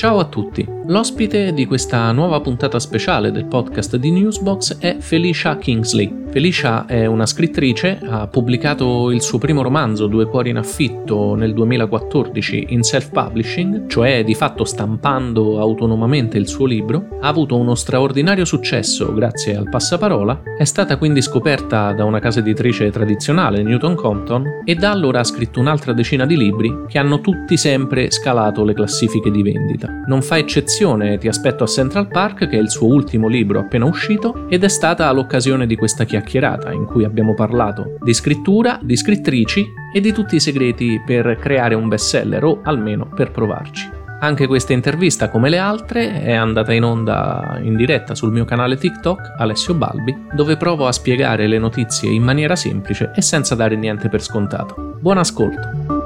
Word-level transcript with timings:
Ciao 0.00 0.18
a 0.18 0.24
tutti, 0.24 0.66
l'ospite 0.90 1.52
di 1.52 1.66
questa 1.66 2.10
nuova 2.10 2.40
puntata 2.40 2.80
speciale 2.80 3.30
del 3.30 3.44
podcast 3.44 3.94
di 3.94 4.10
Newsbox 4.10 4.78
è 4.78 4.96
Felicia 4.98 5.56
Kingsley. 5.56 6.18
Felicia 6.30 6.84
è 6.86 7.06
una 7.06 7.26
scrittrice, 7.26 7.98
ha 8.02 8.26
pubblicato 8.26 9.10
il 9.10 9.20
suo 9.20 9.38
primo 9.38 9.62
romanzo 9.62 10.06
Due 10.08 10.26
cuori 10.26 10.50
in 10.50 10.56
affitto 10.56 11.34
nel 11.34 11.54
2014 11.54 12.66
in 12.70 12.82
self-publishing, 12.82 13.88
cioè 13.88 14.24
di 14.24 14.34
fatto 14.34 14.64
stampando 14.64 15.60
autonomamente 15.60 16.38
il 16.38 16.48
suo 16.48 16.66
libro, 16.66 17.18
ha 17.20 17.28
avuto 17.28 17.56
uno 17.56 17.76
straordinario 17.76 18.44
successo 18.44 19.12
grazie 19.14 19.56
al 19.56 19.68
passaparola, 19.68 20.42
è 20.58 20.64
stata 20.64 20.96
quindi 20.98 21.22
scoperta 21.22 21.92
da 21.92 22.04
una 22.04 22.18
casa 22.18 22.40
editrice 22.40 22.90
tradizionale, 22.90 23.62
Newton 23.62 23.94
Compton, 23.94 24.44
e 24.64 24.74
da 24.74 24.90
allora 24.90 25.20
ha 25.20 25.24
scritto 25.24 25.60
un'altra 25.60 25.92
decina 25.92 26.26
di 26.26 26.36
libri 26.36 26.84
che 26.88 26.98
hanno 26.98 27.20
tutti 27.20 27.56
sempre 27.56 28.10
scalato 28.10 28.64
le 28.64 28.74
classifiche 28.74 29.30
di 29.30 29.42
vendita. 29.42 29.88
Non 30.06 30.22
fa 30.22 30.38
eccezione 30.38 30.78
Ti 30.80 31.28
aspetto 31.28 31.62
a 31.62 31.66
Central 31.66 32.08
Park, 32.08 32.48
che 32.48 32.56
è 32.56 32.58
il 32.58 32.70
suo 32.70 32.86
ultimo 32.86 33.28
libro 33.28 33.58
appena 33.58 33.84
uscito, 33.84 34.46
ed 34.48 34.64
è 34.64 34.68
stata 34.68 35.12
l'occasione 35.12 35.66
di 35.66 35.76
questa 35.76 36.04
chiacchierata 36.04 36.72
in 36.72 36.86
cui 36.86 37.04
abbiamo 37.04 37.34
parlato 37.34 37.98
di 38.00 38.14
scrittura, 38.14 38.78
di 38.80 38.96
scrittrici 38.96 39.62
e 39.92 40.00
di 40.00 40.10
tutti 40.10 40.36
i 40.36 40.40
segreti 40.40 40.98
per 41.04 41.36
creare 41.38 41.74
un 41.74 41.86
bestseller 41.86 42.42
o 42.44 42.60
almeno 42.62 43.10
per 43.14 43.30
provarci. 43.30 43.90
Anche 44.20 44.46
questa 44.46 44.72
intervista, 44.72 45.28
come 45.28 45.50
le 45.50 45.58
altre, 45.58 46.22
è 46.22 46.32
andata 46.32 46.72
in 46.72 46.84
onda 46.84 47.58
in 47.60 47.76
diretta 47.76 48.14
sul 48.14 48.32
mio 48.32 48.46
canale 48.46 48.78
TikTok, 48.78 49.34
Alessio 49.36 49.74
Balbi, 49.74 50.28
dove 50.32 50.56
provo 50.56 50.86
a 50.86 50.92
spiegare 50.92 51.46
le 51.46 51.58
notizie 51.58 52.10
in 52.10 52.22
maniera 52.22 52.56
semplice 52.56 53.12
e 53.14 53.20
senza 53.20 53.54
dare 53.54 53.76
niente 53.76 54.08
per 54.08 54.22
scontato. 54.22 54.96
Buon 54.98 55.18
ascolto! 55.18 55.99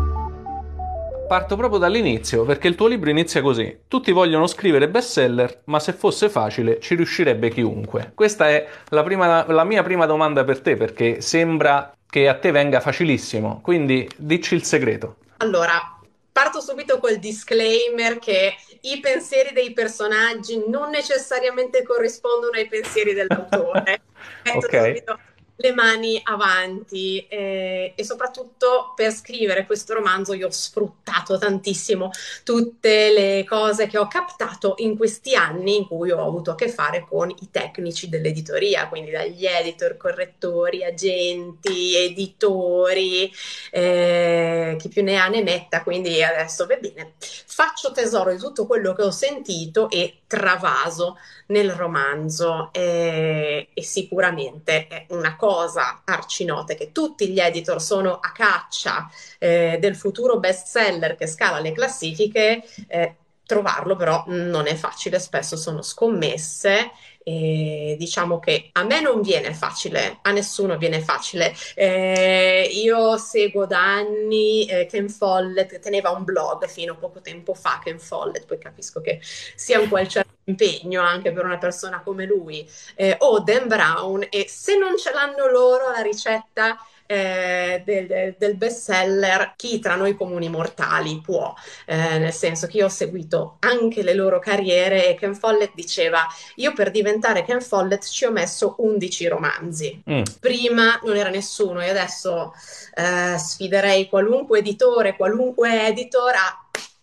Parto 1.35 1.57
proprio 1.57 1.81
dall'inizio 1.81 2.45
perché 2.45 2.69
il 2.69 2.77
tuo 2.77 2.87
libro 2.87 3.11
inizia 3.11 3.43
così. 3.43 3.81
Tutti 3.89 4.13
vogliono 4.13 4.47
scrivere 4.47 4.89
bestseller, 4.89 5.63
ma 5.65 5.81
se 5.81 5.93
fosse 5.93 6.29
facile 6.29 6.79
ci 6.79 6.95
riuscirebbe 6.95 7.51
chiunque. 7.51 8.13
Questa 8.15 8.49
è 8.49 8.65
la, 8.91 9.03
prima, 9.03 9.45
la 9.53 9.65
mia 9.65 9.83
prima 9.83 10.07
domanda 10.07 10.45
per 10.45 10.61
te 10.61 10.77
perché 10.77 11.21
sembra 11.21 11.93
che 12.09 12.29
a 12.29 12.39
te 12.39 12.53
venga 12.53 12.79
facilissimo. 12.79 13.61
Quindi 13.63 14.09
dici 14.17 14.55
il 14.55 14.63
segreto. 14.63 15.17
Allora, 15.39 15.99
parto 16.31 16.61
subito 16.61 17.01
col 17.01 17.17
disclaimer 17.17 18.21
che 18.21 18.55
i 18.83 19.01
pensieri 19.01 19.53
dei 19.53 19.73
personaggi 19.73 20.63
non 20.69 20.91
necessariamente 20.91 21.83
corrispondono 21.83 22.53
ai 22.53 22.69
pensieri 22.69 23.13
dell'autore. 23.13 24.03
ok. 24.55 24.85
Subito 24.85 25.19
le 25.57 25.73
mani 25.73 26.21
avanti 26.25 27.25
eh, 27.29 27.93
e 27.95 28.05
soprattutto 28.05 28.93
per 28.97 29.13
scrivere 29.13 29.67
questo 29.67 29.95
romanzo 29.95 30.33
io 30.33 30.49
ho 30.49 30.51
sfruttato 30.51 31.39
tantissimo 31.39 32.11
tutte 32.43 33.13
le 33.13 33.45
cose 33.45 33.87
che 33.87 33.99
ho 33.99 34.09
captato 34.09 34.75
in 34.79 34.97
questi 34.97 35.35
anni 35.35 35.77
in 35.77 35.87
cui 35.87 36.11
ho 36.11 36.27
avuto 36.27 36.51
a 36.51 36.55
che 36.55 36.69
fare 36.69 37.07
con 37.09 37.31
i 37.31 37.49
tecnici 37.51 38.09
dell'editoria, 38.09 38.89
quindi 38.89 39.13
dagli 39.13 39.47
editor, 39.47 39.97
correttori, 39.97 40.85
agenti, 40.85 41.95
editori, 41.97 43.31
eh, 43.71 44.77
chi 44.79 44.89
più 44.89 45.03
ne 45.03 45.17
ha 45.19 45.29
ne 45.29 45.43
metta, 45.43 45.83
quindi 45.83 46.23
adesso 46.23 46.67
va 46.67 46.77
bene, 46.77 47.15
faccio 47.55 47.93
tesoro 47.93 48.33
di 48.33 48.39
tutto 48.39 48.67
quello 48.67 48.95
che 48.95 49.03
ho 49.03 49.13
sentito 49.13 49.89
e 49.89 50.23
travaso 50.27 51.19
nel 51.47 51.71
romanzo 51.71 52.71
eh, 52.73 53.69
e 53.73 53.83
sicuramente 53.85 54.89
è 54.89 55.07
una 55.11 55.37
cosa 55.37 56.03
arcinota 56.05 56.75
che 56.75 56.91
tutti 56.91 57.29
gli 57.29 57.39
editor 57.39 57.81
sono 57.81 58.15
a 58.15 58.33
caccia 58.33 59.09
eh, 59.39 59.79
del 59.81 59.95
futuro 59.95 60.41
bestseller 60.41 61.15
che 61.15 61.29
scala 61.29 61.61
le 61.61 61.71
classifiche, 61.71 62.65
eh, 62.89 63.15
trovarlo 63.47 63.95
però 63.95 64.25
non 64.27 64.67
è 64.67 64.75
facile, 64.75 65.21
spesso 65.21 65.57
sono 65.57 65.81
scommesse 65.81 66.91
e 67.25 67.97
diciamo 67.99 68.39
che 68.39 68.69
a 68.73 68.85
me 68.85 69.01
non 69.01 69.23
viene 69.23 69.55
facile, 69.55 70.19
a 70.23 70.31
nessuno 70.31 70.77
viene 70.77 71.01
facile. 71.01 71.55
Eh, 71.75 72.69
io 72.71 73.17
seguo 73.17 73.67
da 73.67 73.81
anni 73.81 74.67
eh, 74.67 74.87
Ken 74.87 75.09
Follett, 75.09 75.81
teneva 75.81 76.11
un 76.11 76.23
blog 76.23 76.69
fino 76.69 76.93
a 76.93 76.97
poco 76.97 77.21
tempo 77.21 77.55
fa, 77.55 77.81
Ken 77.83 77.99
Follett, 77.99 78.45
poi 78.45 78.59
capisco 78.59 79.01
che 79.01 79.21
sia 79.57 79.81
un 79.81 79.89
certo 80.09 80.33
impegno 80.45 81.01
anche 81.01 81.33
per 81.33 81.45
una 81.45 81.59
persona 81.59 82.03
come 82.03 82.27
lui, 82.27 82.69
eh, 82.95 83.17
o 83.21 83.41
Dan 83.41 83.67
Brown, 83.67 84.27
e 84.29 84.47
se 84.47 84.77
non 84.77 84.99
ce 84.99 85.11
l'hanno 85.13 85.49
loro 85.49 85.91
la 85.91 86.03
ricetta 86.03 86.77
eh, 87.07 87.83
del, 87.85 88.35
del 88.39 88.57
best 88.57 88.81
seller, 88.81 89.53
chi 89.57 89.79
tra 89.79 89.95
noi 89.95 90.15
comuni 90.15 90.49
mortali 90.49 91.21
può, 91.21 91.55
eh, 91.87 92.19
nel 92.19 92.33
senso 92.33 92.67
che 92.67 92.79
io 92.79 92.87
ho 92.87 92.91
seguito 92.91 93.57
anche 93.61 94.03
le 94.03 94.15
loro 94.15 94.39
carriere 94.39 95.09
e 95.09 95.15
Ken 95.15 95.35
Follett 95.35 95.73
diceva 95.75 96.27
io 96.57 96.73
per 96.73 96.91
diventare 96.91 97.45
Ken 97.45 97.61
Follett 97.61 98.05
ci 98.05 98.25
ho 98.25 98.31
messo 98.31 98.77
11 98.79 99.29
romanzi, 99.29 100.03
mm. 100.11 100.23
prima 100.41 100.99
non 101.05 101.17
era 101.17 101.31
nessuno 101.31 101.81
e 101.81 101.91
adesso 101.91 102.53
eh, 102.95 103.37
sfiderei 103.39 104.09
qualunque 104.09 104.61
editore, 104.61 105.17
qualunque 105.17 105.87
editor 105.89 106.35
a 106.35 106.59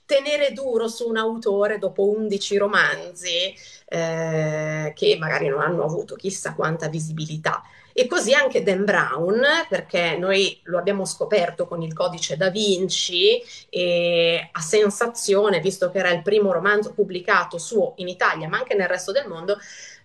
tenere 0.06 0.52
duro 0.52 0.90
su 0.90 1.08
un 1.08 1.16
autore 1.16 1.78
dopo 1.78 2.10
11 2.10 2.58
romanzi 2.58 3.56
eh, 3.86 4.92
che 4.94 5.18
magari 5.18 5.48
non 5.48 5.62
hanno 5.62 5.86
avuto 5.86 6.16
chissà 6.16 6.54
quanta 6.54 6.90
visibilità. 6.90 7.64
E 7.94 8.08
così 8.08 8.34
anche 8.34 8.64
Dan 8.64 8.86
Brown, 8.86 9.42
perché 9.70 10.18
noi 10.18 10.60
lo 10.64 10.78
abbiamo 10.78 11.06
scoperto 11.06 11.68
con 11.68 11.82
il 11.82 11.94
codice 11.94 12.38
da 12.38 12.50
Vinci 12.50 13.42
e 13.70 14.50
a 14.52 14.62
sensazione, 14.62 15.60
visto 15.60 15.90
che 15.92 16.00
era 16.00 16.10
il 16.10 16.22
primo 16.22 16.52
romanzo 16.52 16.94
pubblicato 16.94 17.58
suo 17.58 17.94
in 17.98 18.08
Italia, 18.08 18.48
ma 18.48 18.58
anche 18.58 18.76
nel 18.76 18.88
resto 18.88 19.12
del 19.12 19.28
mondo, 19.28 19.58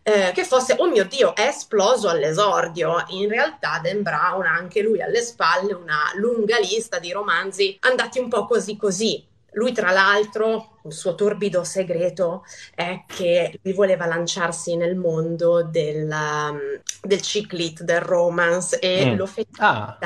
eh, 0.03 0.31
che 0.33 0.45
fosse, 0.45 0.77
oh 0.79 0.89
mio 0.89 1.05
Dio, 1.05 1.35
è 1.35 1.49
esploso 1.49 2.09
all'esordio. 2.09 3.05
In 3.09 3.29
realtà 3.29 3.81
Dan 3.83 4.03
Brown 4.03 4.47
ha 4.47 4.55
anche 4.55 4.81
lui 4.81 5.03
alle 5.03 5.21
spalle 5.21 5.73
una 5.75 6.13
lunga 6.15 6.59
lista 6.59 7.01
di 7.01 7.11
romanzi 7.11 7.77
andati 7.81 8.21
un 8.21 8.29
po' 8.29 8.47
così 8.47 8.77
così. 8.77 9.27
Lui, 9.57 9.73
tra 9.73 9.91
l'altro, 9.91 10.79
il 10.85 10.93
suo 10.93 11.15
torbido 11.15 11.65
segreto 11.65 12.45
è 12.75 13.05
che 13.07 13.59
lui 13.63 13.73
voleva 13.73 14.05
lanciarsi 14.07 14.77
nel 14.77 14.97
mondo 14.97 15.63
del, 15.63 16.09
um, 16.11 16.59
del 17.01 17.23
ciclit, 17.23 17.83
del 17.83 18.01
romance 18.01 18.79
e 18.79 19.13
mm. 19.13 19.17
lo 19.17 19.27
fece. 19.27 19.49
Ah. 19.59 19.99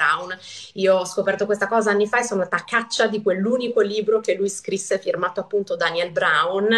Brown. 0.00 0.36
Io 0.74 0.96
ho 0.96 1.04
scoperto 1.04 1.44
questa 1.44 1.68
cosa 1.68 1.90
anni 1.90 2.06
fa 2.06 2.20
e 2.20 2.24
sono 2.24 2.42
andata 2.42 2.62
a 2.62 2.66
caccia 2.66 3.06
di 3.06 3.22
quell'unico 3.22 3.80
libro 3.80 4.20
che 4.20 4.34
lui 4.34 4.48
scrisse, 4.48 4.98
firmato 4.98 5.40
appunto 5.40 5.76
Daniel 5.76 6.10
Brown, 6.10 6.70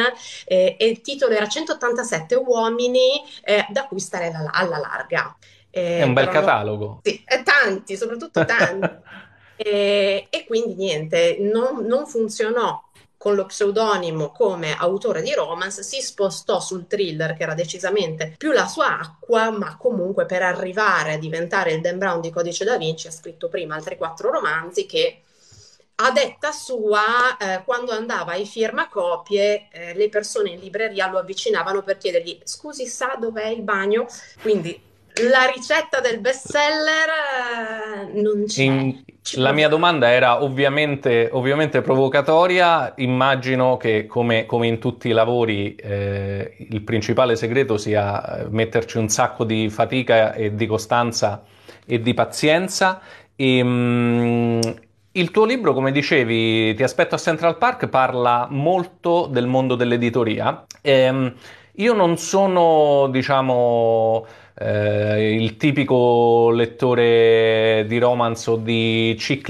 eh, 0.44 0.76
e 0.78 0.86
il 0.88 1.00
titolo 1.00 1.32
era 1.32 1.46
187 1.46 2.34
uomini 2.34 3.22
eh, 3.44 3.66
da 3.70 3.86
cui 3.86 4.00
stare 4.00 4.32
alla, 4.32 4.50
alla 4.50 4.78
larga. 4.78 5.36
Eh, 5.70 5.98
è 5.98 6.02
un 6.02 6.12
bel 6.14 6.28
catalogo. 6.28 6.86
No, 6.86 7.00
sì, 7.02 7.24
tanti, 7.44 7.96
soprattutto 7.96 8.44
tanti. 8.44 8.90
E, 9.56 10.26
e 10.30 10.44
quindi 10.46 10.74
niente, 10.74 11.36
non, 11.40 11.84
non 11.84 12.06
funzionò 12.06 12.82
con 13.22 13.36
lo 13.36 13.46
pseudonimo 13.46 14.32
come 14.32 14.76
autore 14.76 15.22
di 15.22 15.32
romance, 15.32 15.84
si 15.84 16.00
spostò 16.00 16.58
sul 16.58 16.88
thriller 16.88 17.34
che 17.34 17.44
era 17.44 17.54
decisamente 17.54 18.34
più 18.36 18.50
la 18.50 18.66
sua 18.66 18.98
acqua, 18.98 19.48
ma 19.50 19.76
comunque 19.76 20.26
per 20.26 20.42
arrivare 20.42 21.12
a 21.12 21.18
diventare 21.18 21.72
il 21.72 21.80
Dan 21.80 21.98
Brown 21.98 22.20
di 22.20 22.30
Codice 22.30 22.64
da 22.64 22.76
Vinci 22.76 23.06
ha 23.06 23.12
scritto 23.12 23.48
prima 23.48 23.76
altri 23.76 23.96
quattro 23.96 24.32
romanzi 24.32 24.86
che 24.86 25.20
a 25.94 26.10
detta 26.10 26.50
sua, 26.50 27.36
eh, 27.36 27.62
quando 27.64 27.92
andava 27.92 28.32
ai 28.32 28.44
firmacopie, 28.44 29.68
eh, 29.70 29.94
le 29.94 30.08
persone 30.08 30.50
in 30.50 30.58
libreria 30.58 31.08
lo 31.08 31.18
avvicinavano 31.18 31.82
per 31.82 31.98
chiedergli 31.98 32.40
scusi 32.42 32.86
sa 32.86 33.14
dov'è 33.20 33.46
il 33.46 33.62
bagno? 33.62 34.08
Quindi 34.40 34.90
la 35.20 35.50
ricetta 35.54 36.00
del 36.00 36.20
bestseller 36.20 37.08
eh, 38.08 38.20
non 38.20 38.44
c'è. 38.46 38.62
In, 38.62 39.02
la 39.36 39.52
mia 39.52 39.68
domanda 39.68 40.10
era 40.10 40.42
ovviamente, 40.42 41.28
ovviamente 41.32 41.82
provocatoria. 41.82 42.94
Immagino 42.96 43.76
che, 43.76 44.06
come, 44.06 44.46
come 44.46 44.66
in 44.66 44.78
tutti 44.78 45.08
i 45.08 45.12
lavori, 45.12 45.74
eh, 45.74 46.56
il 46.70 46.82
principale 46.82 47.36
segreto 47.36 47.76
sia 47.76 48.40
eh, 48.40 48.46
metterci 48.48 48.98
un 48.98 49.08
sacco 49.08 49.44
di 49.44 49.68
fatica 49.68 50.32
e 50.32 50.54
di 50.54 50.66
costanza 50.66 51.42
e 51.84 52.00
di 52.00 52.14
pazienza. 52.14 53.00
E, 53.36 53.62
mh, 53.62 54.74
il 55.12 55.30
tuo 55.30 55.44
libro, 55.44 55.74
come 55.74 55.92
dicevi, 55.92 56.74
Ti 56.74 56.82
aspetto 56.82 57.14
a 57.14 57.18
Central 57.18 57.58
Park, 57.58 57.88
parla 57.88 58.46
molto 58.50 59.26
del 59.26 59.46
mondo 59.46 59.74
dell'editoria. 59.74 60.64
E, 60.80 61.32
io 61.76 61.94
non 61.94 62.18
sono, 62.18 63.08
diciamo 63.10 64.26
eh, 64.54 65.34
il 65.34 65.56
tipico 65.56 66.50
lettore 66.50 67.84
di 67.88 67.98
romance 67.98 68.50
o 68.50 68.56
di 68.56 69.14
chick 69.18 69.48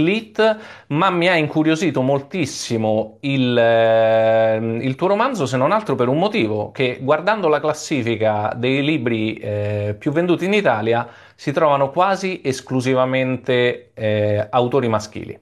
ma 0.88 1.10
mi 1.10 1.28
ha 1.28 1.36
incuriosito 1.36 2.02
moltissimo 2.02 3.18
il, 3.20 3.56
eh, 3.56 4.56
il, 4.80 4.94
tuo 4.94 5.08
romanzo, 5.08 5.46
se 5.46 5.56
non 5.56 5.72
altro 5.72 5.94
per 5.94 6.08
un 6.08 6.18
motivo, 6.18 6.70
che 6.70 6.98
guardando 7.00 7.48
la 7.48 7.60
classifica 7.60 8.52
dei 8.56 8.82
libri 8.82 9.34
eh, 9.34 9.96
più 9.98 10.12
venduti 10.12 10.44
in 10.44 10.52
Italia 10.52 11.08
si 11.34 11.52
trovano 11.52 11.90
quasi 11.90 12.40
esclusivamente 12.44 13.90
eh, 13.94 14.46
autori 14.50 14.88
maschili. 14.88 15.38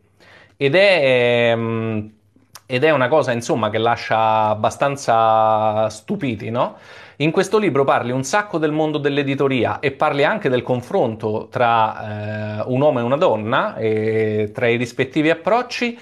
Ed 0.56 0.74
è, 0.74 1.50
ehm, 1.50 2.12
ed 2.66 2.84
è 2.84 2.90
una 2.90 3.08
cosa 3.08 3.32
insomma 3.32 3.70
che 3.70 3.78
lascia 3.78 4.48
abbastanza 4.48 5.88
stupiti, 5.88 6.50
no? 6.50 6.76
In 7.20 7.32
questo 7.32 7.58
libro 7.58 7.84
parli 7.84 8.12
un 8.12 8.24
sacco 8.24 8.56
del 8.56 8.72
mondo 8.72 8.96
dell'editoria 8.96 9.78
e 9.78 9.92
parli 9.92 10.24
anche 10.24 10.48
del 10.48 10.62
confronto 10.62 11.48
tra 11.50 12.62
eh, 12.62 12.64
un 12.66 12.80
uomo 12.80 12.98
e 12.98 13.02
una 13.02 13.18
donna, 13.18 13.76
e 13.76 14.50
tra 14.54 14.68
i 14.68 14.76
rispettivi 14.76 15.28
approcci. 15.28 15.98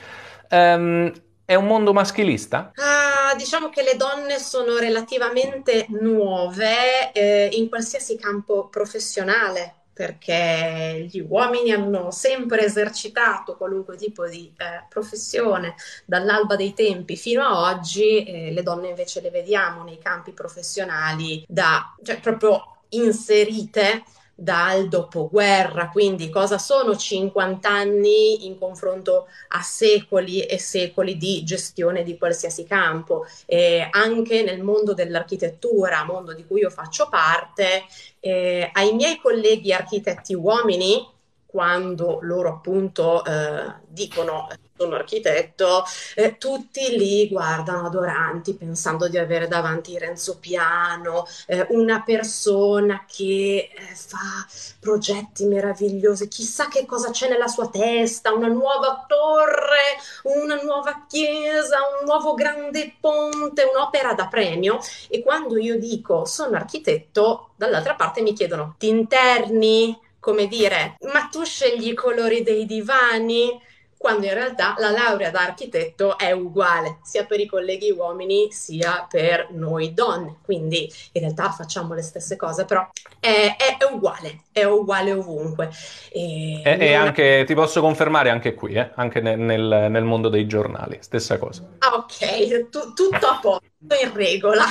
Um, 0.50 1.12
è 1.44 1.56
un 1.56 1.66
mondo 1.66 1.92
maschilista? 1.92 2.70
Ah, 2.76 3.34
diciamo 3.34 3.68
che 3.68 3.82
le 3.82 3.96
donne 3.96 4.38
sono 4.38 4.76
relativamente 4.76 5.86
nuove 5.88 7.10
eh, 7.12 7.48
in 7.52 7.68
qualsiasi 7.68 8.16
campo 8.16 8.68
professionale 8.68 9.77
perché 9.98 11.08
gli 11.10 11.18
uomini 11.18 11.72
hanno 11.72 12.12
sempre 12.12 12.66
esercitato 12.66 13.56
qualunque 13.56 13.96
tipo 13.96 14.28
di 14.28 14.54
eh, 14.56 14.84
professione 14.88 15.74
dall'alba 16.04 16.54
dei 16.54 16.72
tempi 16.72 17.16
fino 17.16 17.42
a 17.42 17.62
oggi, 17.62 18.22
eh, 18.22 18.52
le 18.52 18.62
donne 18.62 18.90
invece 18.90 19.20
le 19.20 19.30
vediamo 19.30 19.82
nei 19.82 19.98
campi 19.98 20.30
professionali 20.30 21.44
da, 21.48 21.96
cioè 22.04 22.20
proprio 22.20 22.76
inserite 22.90 24.04
dal 24.40 24.86
dopoguerra, 24.86 25.88
quindi 25.90 26.30
cosa 26.30 26.58
sono 26.58 26.96
50 26.96 27.68
anni 27.68 28.46
in 28.46 28.56
confronto 28.56 29.26
a 29.48 29.62
secoli 29.62 30.42
e 30.42 30.60
secoli 30.60 31.16
di 31.16 31.42
gestione 31.42 32.04
di 32.04 32.16
qualsiasi 32.16 32.64
campo. 32.64 33.26
E 33.46 33.88
anche 33.90 34.44
nel 34.44 34.62
mondo 34.62 34.94
dell'architettura, 34.94 36.04
mondo 36.04 36.34
di 36.34 36.46
cui 36.46 36.60
io 36.60 36.70
faccio 36.70 37.08
parte, 37.08 37.82
eh, 38.20 38.70
ai 38.72 38.94
miei 38.94 39.18
colleghi 39.18 39.72
architetti 39.72 40.34
uomini, 40.34 41.04
quando 41.44 42.18
loro 42.22 42.50
appunto 42.50 43.24
eh, 43.24 43.74
dicono 43.88 44.46
sono 44.78 44.94
architetto, 44.94 45.84
eh, 46.14 46.38
tutti 46.38 46.96
lì 46.96 47.28
guardano 47.28 47.86
adoranti 47.86 48.54
pensando 48.54 49.08
di 49.08 49.18
avere 49.18 49.48
davanti 49.48 49.98
Renzo 49.98 50.38
Piano, 50.38 51.26
eh, 51.46 51.66
una 51.70 52.02
persona 52.02 53.04
che 53.06 53.70
eh, 53.74 53.94
fa 53.94 54.46
progetti 54.78 55.44
meravigliosi, 55.46 56.28
chissà 56.28 56.68
che 56.68 56.86
cosa 56.86 57.10
c'è 57.10 57.28
nella 57.28 57.48
sua 57.48 57.68
testa, 57.68 58.32
una 58.32 58.46
nuova 58.48 59.04
torre, 59.06 59.96
una 60.24 60.60
nuova 60.62 61.06
chiesa, 61.08 61.78
un 62.00 62.06
nuovo 62.06 62.34
grande 62.34 62.94
ponte, 63.00 63.64
un'opera 63.74 64.14
da 64.14 64.28
premio 64.28 64.78
e 65.08 65.22
quando 65.22 65.58
io 65.58 65.78
dico 65.78 66.24
sono 66.24 66.56
architetto, 66.56 67.50
dall'altra 67.56 67.94
parte 67.94 68.22
mi 68.22 68.32
chiedono 68.32 68.76
ti 68.78 68.88
interni? 68.88 69.98
Come 70.20 70.46
dire, 70.46 70.96
ma 71.12 71.28
tu 71.30 71.44
scegli 71.44 71.88
i 71.88 71.94
colori 71.94 72.42
dei 72.42 72.66
divani? 72.66 73.50
Quando 73.98 74.26
in 74.26 74.32
realtà 74.32 74.74
la 74.78 74.90
laurea 74.90 75.30
da 75.30 75.40
architetto 75.40 76.16
è 76.16 76.30
uguale 76.30 76.98
sia 77.02 77.26
per 77.26 77.40
i 77.40 77.46
colleghi 77.46 77.90
uomini 77.90 78.50
sia 78.52 79.06
per 79.10 79.48
noi 79.50 79.92
donne, 79.92 80.36
quindi 80.44 80.90
in 81.12 81.20
realtà 81.20 81.50
facciamo 81.50 81.94
le 81.94 82.02
stesse 82.02 82.36
cose, 82.36 82.64
però 82.64 82.88
è, 83.18 83.56
è, 83.58 83.76
è 83.76 83.92
uguale, 83.92 84.44
è 84.52 84.62
uguale 84.64 85.12
ovunque. 85.12 85.70
E, 86.10 86.62
e, 86.62 86.78
e 86.78 86.94
anche, 86.94 87.42
ti 87.44 87.54
posso 87.54 87.80
confermare 87.80 88.30
anche 88.30 88.54
qui, 88.54 88.74
eh? 88.74 88.92
anche 88.94 89.20
nel, 89.20 89.38
nel, 89.38 89.88
nel, 89.90 90.04
mondo 90.04 90.28
dei 90.28 90.46
giornali, 90.46 90.98
stessa 91.00 91.36
cosa. 91.36 91.68
Ah, 91.78 91.94
ok, 91.94 92.68
tu, 92.70 92.92
tutto 92.94 93.26
a 93.26 93.38
posto, 93.42 93.66
in 94.00 94.14
regola. 94.14 94.64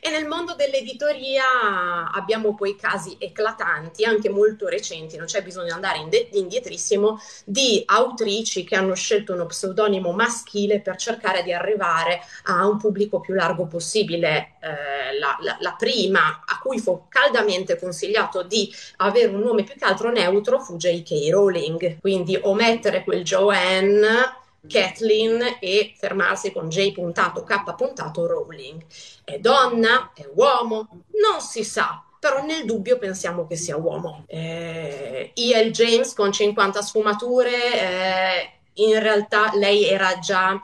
E 0.00 0.10
nel 0.10 0.26
mondo 0.26 0.54
dell'editoria 0.54 2.10
abbiamo 2.10 2.54
poi 2.54 2.74
casi 2.74 3.16
eclatanti, 3.18 4.04
anche 4.04 4.30
molto 4.30 4.66
recenti, 4.66 5.18
non 5.18 5.26
c'è 5.26 5.42
bisogno 5.42 5.66
di 5.66 5.72
andare 5.72 5.98
indietrissimo, 6.32 7.20
di 7.44 7.82
autrici 7.84 8.64
che 8.64 8.76
hanno 8.76 8.94
scelto 8.94 9.34
uno 9.34 9.44
pseudonimo 9.44 10.12
maschile 10.12 10.80
per 10.80 10.96
cercare 10.96 11.42
di 11.42 11.52
arrivare 11.52 12.22
a 12.44 12.66
un 12.66 12.78
pubblico 12.78 13.20
più 13.20 13.34
largo 13.34 13.66
possibile. 13.66 14.54
Eh, 14.60 15.18
la, 15.18 15.36
la, 15.40 15.56
la 15.60 15.74
prima 15.78 16.42
a 16.46 16.58
cui 16.58 16.78
fu 16.78 17.06
caldamente 17.08 17.78
consigliato 17.78 18.42
di 18.42 18.72
avere 18.98 19.32
un 19.32 19.40
nome 19.40 19.64
più 19.64 19.74
che 19.74 19.84
altro 19.84 20.10
neutro 20.10 20.60
fu 20.60 20.76
J.K. 20.76 21.28
Rowling, 21.30 22.00
quindi 22.00 22.38
omettere 22.40 23.04
quel 23.04 23.22
Joanne 23.22 24.38
Kathleen 24.68 25.58
e 25.60 25.94
fermarsi 25.96 26.52
con 26.52 26.68
J 26.68 26.92
puntato, 26.92 27.44
K 27.44 27.74
puntato, 27.74 28.26
Rowling. 28.26 28.84
È 29.24 29.38
donna? 29.38 30.12
È 30.14 30.28
uomo? 30.34 30.88
Non 31.20 31.40
si 31.40 31.64
sa, 31.64 32.02
però 32.18 32.44
nel 32.44 32.64
dubbio 32.64 32.98
pensiamo 32.98 33.46
che 33.46 33.56
sia 33.56 33.76
uomo. 33.76 34.24
Eh, 34.26 35.32
E.L. 35.34 35.70
James 35.70 36.12
con 36.14 36.32
50 36.32 36.82
sfumature, 36.82 37.50
eh, 37.80 38.52
in 38.74 39.00
realtà 39.00 39.50
lei 39.54 39.84
era 39.84 40.18
già 40.18 40.60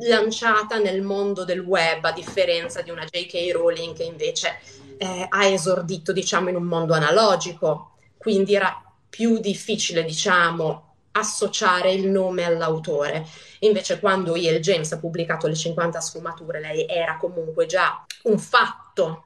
lanciata 0.00 0.78
nel 0.78 1.02
mondo 1.02 1.44
del 1.44 1.60
web, 1.60 2.04
a 2.04 2.12
differenza 2.12 2.82
di 2.82 2.90
una 2.90 3.04
J.K. 3.04 3.50
Rowling 3.52 3.96
che 3.96 4.04
invece 4.04 4.60
eh, 4.98 5.26
ha 5.28 5.46
esordito, 5.46 6.12
diciamo, 6.12 6.48
in 6.48 6.56
un 6.56 6.64
mondo 6.64 6.94
analogico, 6.94 7.96
quindi 8.16 8.54
era 8.54 8.80
più 9.08 9.38
difficile, 9.38 10.04
diciamo, 10.04 10.91
associare 11.12 11.92
il 11.92 12.08
nome 12.08 12.44
all'autore. 12.44 13.26
Invece 13.60 14.00
quando 14.00 14.34
E.L. 14.34 14.60
James 14.60 14.90
ha 14.92 14.98
pubblicato 14.98 15.46
le 15.46 15.54
50 15.54 16.00
sfumature, 16.00 16.60
lei 16.60 16.86
era 16.86 17.16
comunque 17.16 17.66
già 17.66 18.04
un 18.24 18.38
fatto, 18.38 19.24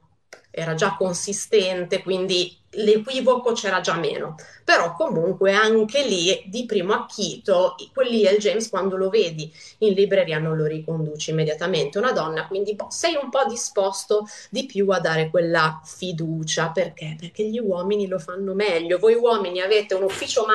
era 0.50 0.74
già 0.74 0.96
consistente, 0.96 2.02
quindi 2.02 2.56
l'equivoco 2.70 3.52
c'era 3.52 3.80
già 3.80 3.94
meno. 3.94 4.36
Però 4.64 4.94
comunque 4.94 5.52
anche 5.52 6.04
lì, 6.04 6.42
di 6.46 6.64
primo 6.64 6.94
acchito, 6.94 7.74
quell'E.L. 7.92 8.38
James 8.38 8.68
quando 8.68 8.96
lo 8.96 9.10
vedi 9.10 9.52
in 9.78 9.92
libreria 9.92 10.38
non 10.38 10.56
lo 10.56 10.64
riconduci 10.64 11.30
immediatamente 11.30 11.98
una 11.98 12.12
donna, 12.12 12.46
quindi 12.46 12.74
boh, 12.74 12.88
sei 12.90 13.18
un 13.22 13.30
po' 13.30 13.44
disposto 13.46 14.26
di 14.50 14.64
più 14.66 14.88
a 14.90 14.98
dare 14.98 15.30
quella 15.30 15.80
fiducia. 15.84 16.70
Perché? 16.70 17.16
Perché 17.18 17.44
gli 17.44 17.58
uomini 17.58 18.06
lo 18.06 18.18
fanno 18.18 18.54
meglio. 18.54 18.98
Voi 18.98 19.14
uomini 19.14 19.60
avete 19.60 19.94
un 19.94 20.04
ufficio 20.04 20.46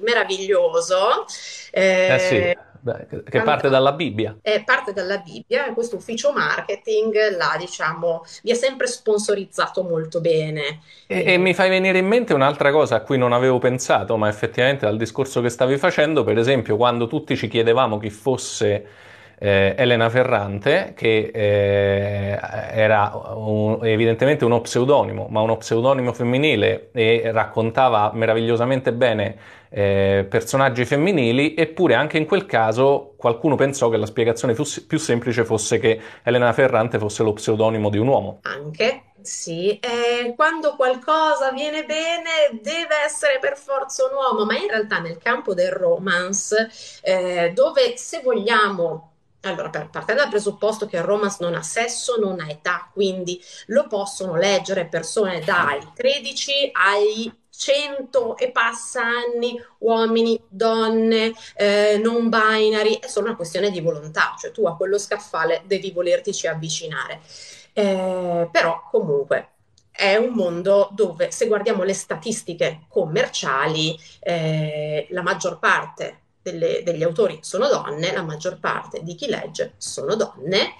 meraviglioso. 0.00 1.24
Eh, 1.70 2.14
eh 2.14 2.18
sì. 2.18 2.64
Beh, 2.86 3.24
che 3.28 3.42
parte 3.42 3.68
dalla 3.68 3.90
Bibbia. 3.90 4.36
Eh, 4.42 4.62
parte 4.64 4.92
dalla 4.92 5.18
Bibbia, 5.18 5.72
questo 5.74 5.96
ufficio 5.96 6.32
marketing 6.32 7.36
là, 7.36 7.56
diciamo, 7.58 8.24
vi 8.44 8.52
ha 8.52 8.54
sempre 8.54 8.86
sponsorizzato 8.86 9.82
molto 9.82 10.20
bene. 10.20 10.82
E, 11.08 11.32
e, 11.32 11.36
mi 11.36 11.52
fai 11.52 11.68
venire 11.68 11.98
in 11.98 12.06
mente 12.06 12.32
un'altra 12.32 12.70
cosa 12.70 12.94
a 12.94 13.00
cui 13.00 13.18
non 13.18 13.32
avevo 13.32 13.58
pensato, 13.58 14.16
ma 14.16 14.28
effettivamente 14.28 14.86
dal 14.86 14.96
discorso 14.96 15.40
che 15.40 15.48
stavi 15.48 15.78
facendo, 15.78 16.22
per 16.22 16.38
esempio, 16.38 16.76
quando 16.76 17.08
tutti 17.08 17.36
ci 17.36 17.48
chiedevamo 17.48 17.98
chi 17.98 18.10
fosse 18.10 18.86
eh, 19.38 19.74
Elena 19.76 20.08
Ferrante, 20.08 20.92
che 20.96 21.30
eh, 21.32 22.38
era 22.72 23.12
un, 23.34 23.78
evidentemente 23.82 24.44
uno 24.44 24.60
pseudonimo, 24.60 25.26
ma 25.30 25.40
uno 25.40 25.56
pseudonimo 25.56 26.12
femminile 26.12 26.90
e 26.92 27.30
raccontava 27.32 28.10
meravigliosamente 28.14 28.92
bene 28.92 29.36
eh, 29.68 30.26
personaggi 30.28 30.84
femminili, 30.84 31.54
eppure 31.54 31.94
anche 31.94 32.16
in 32.16 32.26
quel 32.26 32.46
caso 32.46 33.14
qualcuno 33.16 33.56
pensò 33.56 33.88
che 33.88 33.96
la 33.96 34.06
spiegazione 34.06 34.54
fosse, 34.54 34.86
più 34.86 34.98
semplice 34.98 35.44
fosse 35.44 35.78
che 35.78 36.00
Elena 36.22 36.52
Ferrante 36.52 36.98
fosse 36.98 37.22
lo 37.22 37.34
pseudonimo 37.34 37.90
di 37.90 37.98
un 37.98 38.08
uomo. 38.08 38.38
Anche, 38.42 39.12
sì, 39.20 39.78
eh, 39.78 40.32
quando 40.34 40.76
qualcosa 40.76 41.50
viene 41.52 41.84
bene 41.84 42.58
deve 42.62 42.94
essere 43.04 43.38
per 43.38 43.58
forza 43.58 44.04
un 44.04 44.14
uomo, 44.14 44.46
ma 44.46 44.56
in 44.56 44.68
realtà 44.68 44.98
nel 45.00 45.18
campo 45.18 45.52
del 45.52 45.72
romance, 45.72 46.70
eh, 47.02 47.50
dove 47.54 47.96
se 47.96 48.20
vogliamo 48.22 49.10
allora, 49.48 49.70
per 49.70 49.90
partire 49.90 50.18
dal 50.18 50.28
presupposto 50.28 50.86
che 50.86 50.96
il 50.96 51.02
romance 51.02 51.38
non 51.40 51.54
ha 51.54 51.62
sesso, 51.62 52.16
non 52.18 52.40
ha 52.40 52.48
età, 52.48 52.90
quindi 52.92 53.42
lo 53.66 53.86
possono 53.86 54.36
leggere 54.36 54.86
persone 54.86 55.40
dai 55.40 55.80
13 55.94 56.70
ai 56.72 57.32
100 57.56 58.36
e 58.36 58.50
passa 58.50 59.02
anni, 59.02 59.58
uomini, 59.78 60.40
donne, 60.48 61.32
eh, 61.54 61.98
non 62.02 62.28
binary, 62.28 62.98
è 62.98 63.06
solo 63.06 63.26
una 63.26 63.36
questione 63.36 63.70
di 63.70 63.80
volontà, 63.80 64.34
cioè 64.38 64.52
tu 64.52 64.66
a 64.66 64.76
quello 64.76 64.98
scaffale 64.98 65.62
devi 65.64 65.90
volertici 65.90 66.46
avvicinare. 66.46 67.20
Eh, 67.72 68.48
però 68.50 68.86
comunque 68.90 69.50
è 69.90 70.16
un 70.16 70.34
mondo 70.34 70.90
dove 70.92 71.30
se 71.30 71.46
guardiamo 71.46 71.82
le 71.82 71.94
statistiche 71.94 72.82
commerciali, 72.88 73.98
eh, 74.20 75.06
la 75.10 75.22
maggior 75.22 75.58
parte 75.58 76.20
delle, 76.50 76.82
degli 76.84 77.02
autori 77.02 77.38
sono 77.42 77.66
donne, 77.66 78.12
la 78.12 78.22
maggior 78.22 78.58
parte 78.60 79.02
di 79.02 79.14
chi 79.16 79.26
legge 79.26 79.74
sono 79.78 80.14
donne. 80.14 80.74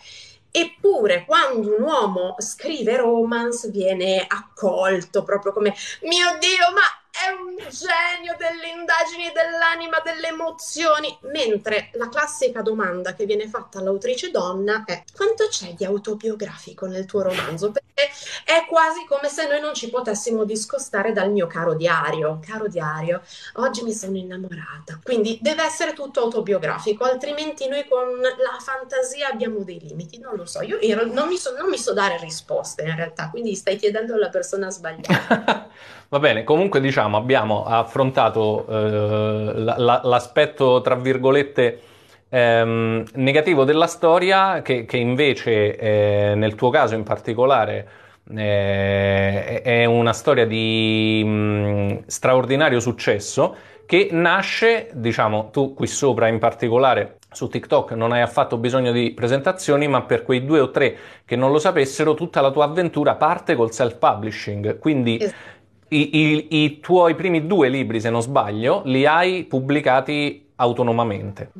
Eppure 0.50 1.25
quando 1.26 1.76
un 1.76 1.82
uomo 1.82 2.37
scrive 2.38 2.96
romance 2.96 3.68
viene 3.70 4.25
accolto 4.26 5.23
proprio 5.23 5.52
come 5.52 5.75
mio 6.02 6.38
Dio, 6.38 6.73
ma 6.73 7.05
è 7.16 7.30
un 7.32 7.56
genio 7.56 8.37
delle 8.37 8.68
indagini 8.68 9.32
dell'anima, 9.32 10.00
delle 10.04 10.28
emozioni, 10.28 11.16
mentre 11.32 11.88
la 11.94 12.08
classica 12.08 12.61
domanda 12.61 13.14
che 13.14 13.25
viene 13.25 13.49
fatta 13.49 13.78
all'autrice 13.78 14.30
donna 14.30 14.85
è 14.85 15.02
quanto 15.14 15.49
c'è 15.49 15.73
di 15.73 15.85
autobiografico 15.85 16.87
nel 16.87 17.06
tuo 17.06 17.23
romanzo? 17.23 17.73
Perché 17.73 18.11
è 18.44 18.66
quasi 18.68 19.06
come 19.08 19.28
se 19.28 19.49
noi 19.49 19.61
non 19.61 19.73
ci 19.73 19.88
potessimo 19.88 20.44
discostare 20.44 21.12
dal 21.12 21.30
mio 21.30 21.46
caro 21.46 21.75
diario. 21.75 22.38
Caro 22.44 22.68
diario, 22.68 23.23
oggi 23.54 23.82
mi 23.82 23.94
sono 23.94 24.16
innamorata. 24.16 25.00
Quindi 25.02 25.38
deve 25.40 25.64
essere 25.64 25.94
tutto 25.94 26.20
autobiografico, 26.20 27.04
altrimenti 27.04 27.66
noi 27.68 27.87
con 27.88 28.20
la 28.20 28.58
fantasia 28.61 29.28
abbiamo 29.28 29.64
dei 29.64 29.80
limiti. 29.80 30.18
Non 30.18 30.37
lo 30.37 30.44
so, 30.44 30.61
io 30.61 30.78
non 31.04 31.28
mi 31.28 31.38
so, 31.38 31.56
non 31.56 31.70
mi 31.70 31.78
so 31.78 31.94
dare 31.94 32.18
risposte 32.18 32.82
in 32.82 32.94
realtà, 32.94 33.30
quindi 33.30 33.54
stai 33.54 33.76
chiedendo 33.76 34.12
alla 34.14 34.28
persona 34.28 34.70
sbagliata. 34.70 35.68
Va 36.08 36.20
bene, 36.20 36.44
comunque 36.44 36.80
diciamo 36.80 37.16
abbiamo 37.16 37.64
affrontato 37.64 38.64
eh, 38.68 39.54
l- 39.60 40.00
l'aspetto 40.04 40.80
tra 40.80 40.94
virgolette 40.94 41.80
ehm, 42.28 43.04
negativo 43.14 43.64
della 43.64 43.88
storia 43.88 44.62
che, 44.62 44.84
che 44.84 44.98
invece 44.98 45.76
eh, 45.76 46.34
nel 46.36 46.54
tuo 46.54 46.70
caso 46.70 46.94
in 46.94 47.02
particolare 47.02 47.88
eh, 48.36 49.62
è 49.62 49.84
una 49.84 50.12
storia 50.12 50.46
di 50.46 51.22
mh, 51.25 51.28
mm, 51.28 51.96
straordinario 52.06 52.78
successo 52.78 53.56
che 53.86 54.08
nasce, 54.10 54.90
diciamo, 54.92 55.50
tu 55.50 55.72
qui 55.72 55.86
sopra 55.86 56.26
in 56.26 56.38
particolare 56.40 57.18
su 57.30 57.48
TikTok 57.48 57.92
non 57.92 58.12
hai 58.12 58.20
affatto 58.20 58.56
bisogno 58.56 58.90
di 58.90 59.12
presentazioni, 59.12 59.86
ma 59.86 60.02
per 60.02 60.22
quei 60.25 60.44
due 60.44 60.58
o 60.58 60.70
tre 60.70 60.96
che 61.25 61.36
non 61.36 61.52
lo 61.52 61.58
sapessero, 61.58 62.14
tutta 62.14 62.40
la 62.40 62.50
tua 62.50 62.64
avventura 62.64 63.14
parte 63.14 63.54
col 63.54 63.72
self-publishing. 63.72 64.78
Quindi 64.78 65.18
esatto. 65.20 65.36
I, 65.88 66.11
i, 66.16 66.64
i 66.64 66.81
tuoi 66.81 67.14
primi 67.14 67.47
due 67.47 67.69
libri, 67.69 68.00
se 68.00 68.11
non 68.11 68.23
sbaglio, 68.23 68.83
li 68.85 69.07
hai 69.07 69.45
pubblicati 69.45 70.50
autonomamente. 70.57 71.50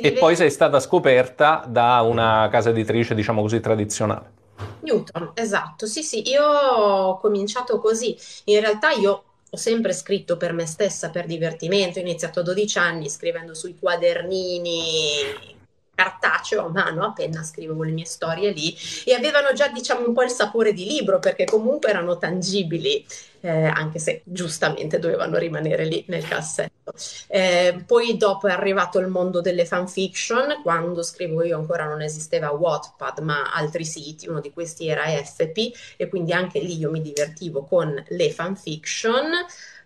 e 0.00 0.12
poi 0.12 0.36
sei 0.36 0.50
stata 0.50 0.80
scoperta 0.80 1.64
da 1.66 2.00
una 2.02 2.48
casa 2.50 2.70
editrice, 2.70 3.14
diciamo 3.14 3.40
così, 3.40 3.60
tradizionale. 3.60 4.32
Newton, 4.80 5.32
esatto, 5.34 5.86
sì 5.86 6.02
sì, 6.02 6.28
io 6.28 6.44
ho 6.44 7.18
cominciato 7.18 7.78
così, 7.78 8.16
in 8.44 8.60
realtà 8.60 8.90
io 8.90 9.24
ho 9.50 9.56
sempre 9.56 9.92
scritto 9.92 10.36
per 10.36 10.52
me 10.52 10.66
stessa, 10.66 11.10
per 11.10 11.26
divertimento, 11.26 11.98
ho 11.98 12.02
iniziato 12.02 12.40
a 12.40 12.42
12 12.42 12.78
anni 12.78 13.08
scrivendo 13.08 13.54
sui 13.54 13.76
quadernini 13.78 15.53
cartaceo 15.94 16.66
a 16.66 16.68
mano, 16.68 17.04
a 17.04 17.12
penna 17.12 17.42
scrivevo 17.42 17.82
le 17.82 17.92
mie 17.92 18.04
storie 18.04 18.50
lì 18.50 18.76
e 19.04 19.14
avevano 19.14 19.52
già 19.54 19.68
diciamo 19.68 20.06
un 20.06 20.12
po' 20.12 20.22
il 20.22 20.30
sapore 20.30 20.72
di 20.72 20.86
libro 20.86 21.18
perché 21.18 21.44
comunque 21.44 21.90
erano 21.90 22.18
tangibili, 22.18 23.04
eh, 23.40 23.66
anche 23.66 23.98
se 23.98 24.22
giustamente 24.24 24.98
dovevano 24.98 25.36
rimanere 25.36 25.84
lì 25.84 26.04
nel 26.08 26.26
cassetto. 26.26 26.92
Eh, 27.28 27.82
poi 27.86 28.16
dopo 28.16 28.48
è 28.48 28.52
arrivato 28.52 28.98
il 28.98 29.06
mondo 29.08 29.40
delle 29.40 29.66
fanfiction, 29.66 30.60
quando 30.62 31.02
scrivo 31.02 31.42
io 31.42 31.58
ancora 31.58 31.86
non 31.86 32.02
esisteva 32.02 32.50
Wattpad 32.50 33.18
ma 33.20 33.52
altri 33.52 33.84
siti, 33.84 34.28
uno 34.28 34.40
di 34.40 34.52
questi 34.52 34.88
era 34.88 35.04
FP 35.04 35.94
e 35.96 36.08
quindi 36.08 36.32
anche 36.32 36.58
lì 36.58 36.76
io 36.76 36.90
mi 36.90 37.00
divertivo 37.00 37.64
con 37.64 38.02
le 38.08 38.30
fanfiction 38.30 39.30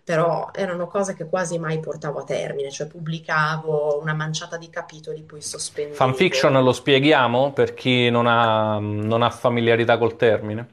però 0.08 0.48
erano 0.54 0.86
cose 0.86 1.14
che 1.14 1.28
quasi 1.28 1.58
mai 1.58 1.80
portavo 1.80 2.20
a 2.20 2.24
termine, 2.24 2.70
cioè 2.70 2.86
pubblicavo 2.86 4.00
una 4.00 4.14
manciata 4.14 4.56
di 4.56 4.70
capitoli, 4.70 5.20
poi 5.20 5.42
sospendevo. 5.42 5.96
Fanfiction 5.96 6.64
lo 6.64 6.72
spieghiamo 6.72 7.52
per 7.52 7.74
chi 7.74 8.08
non 8.08 8.26
ha, 8.26 8.78
non 8.78 9.20
ha 9.20 9.28
familiarità 9.28 9.98
col 9.98 10.16
termine? 10.16 10.66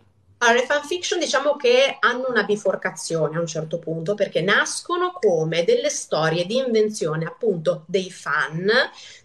Allora, 0.45 0.59
le 0.59 0.67
fanfiction 0.67 1.19
diciamo 1.19 1.55
che 1.55 1.97
hanno 1.99 2.27
una 2.29 2.43
biforcazione 2.43 3.35
a 3.35 3.39
un 3.39 3.47
certo 3.47 3.79
punto 3.79 4.13
perché 4.13 4.41
nascono 4.41 5.11
come 5.13 5.63
delle 5.63 5.89
storie 5.89 6.45
di 6.45 6.57
invenzione 6.57 7.25
appunto 7.25 7.83
dei 7.87 8.11
fan 8.11 8.69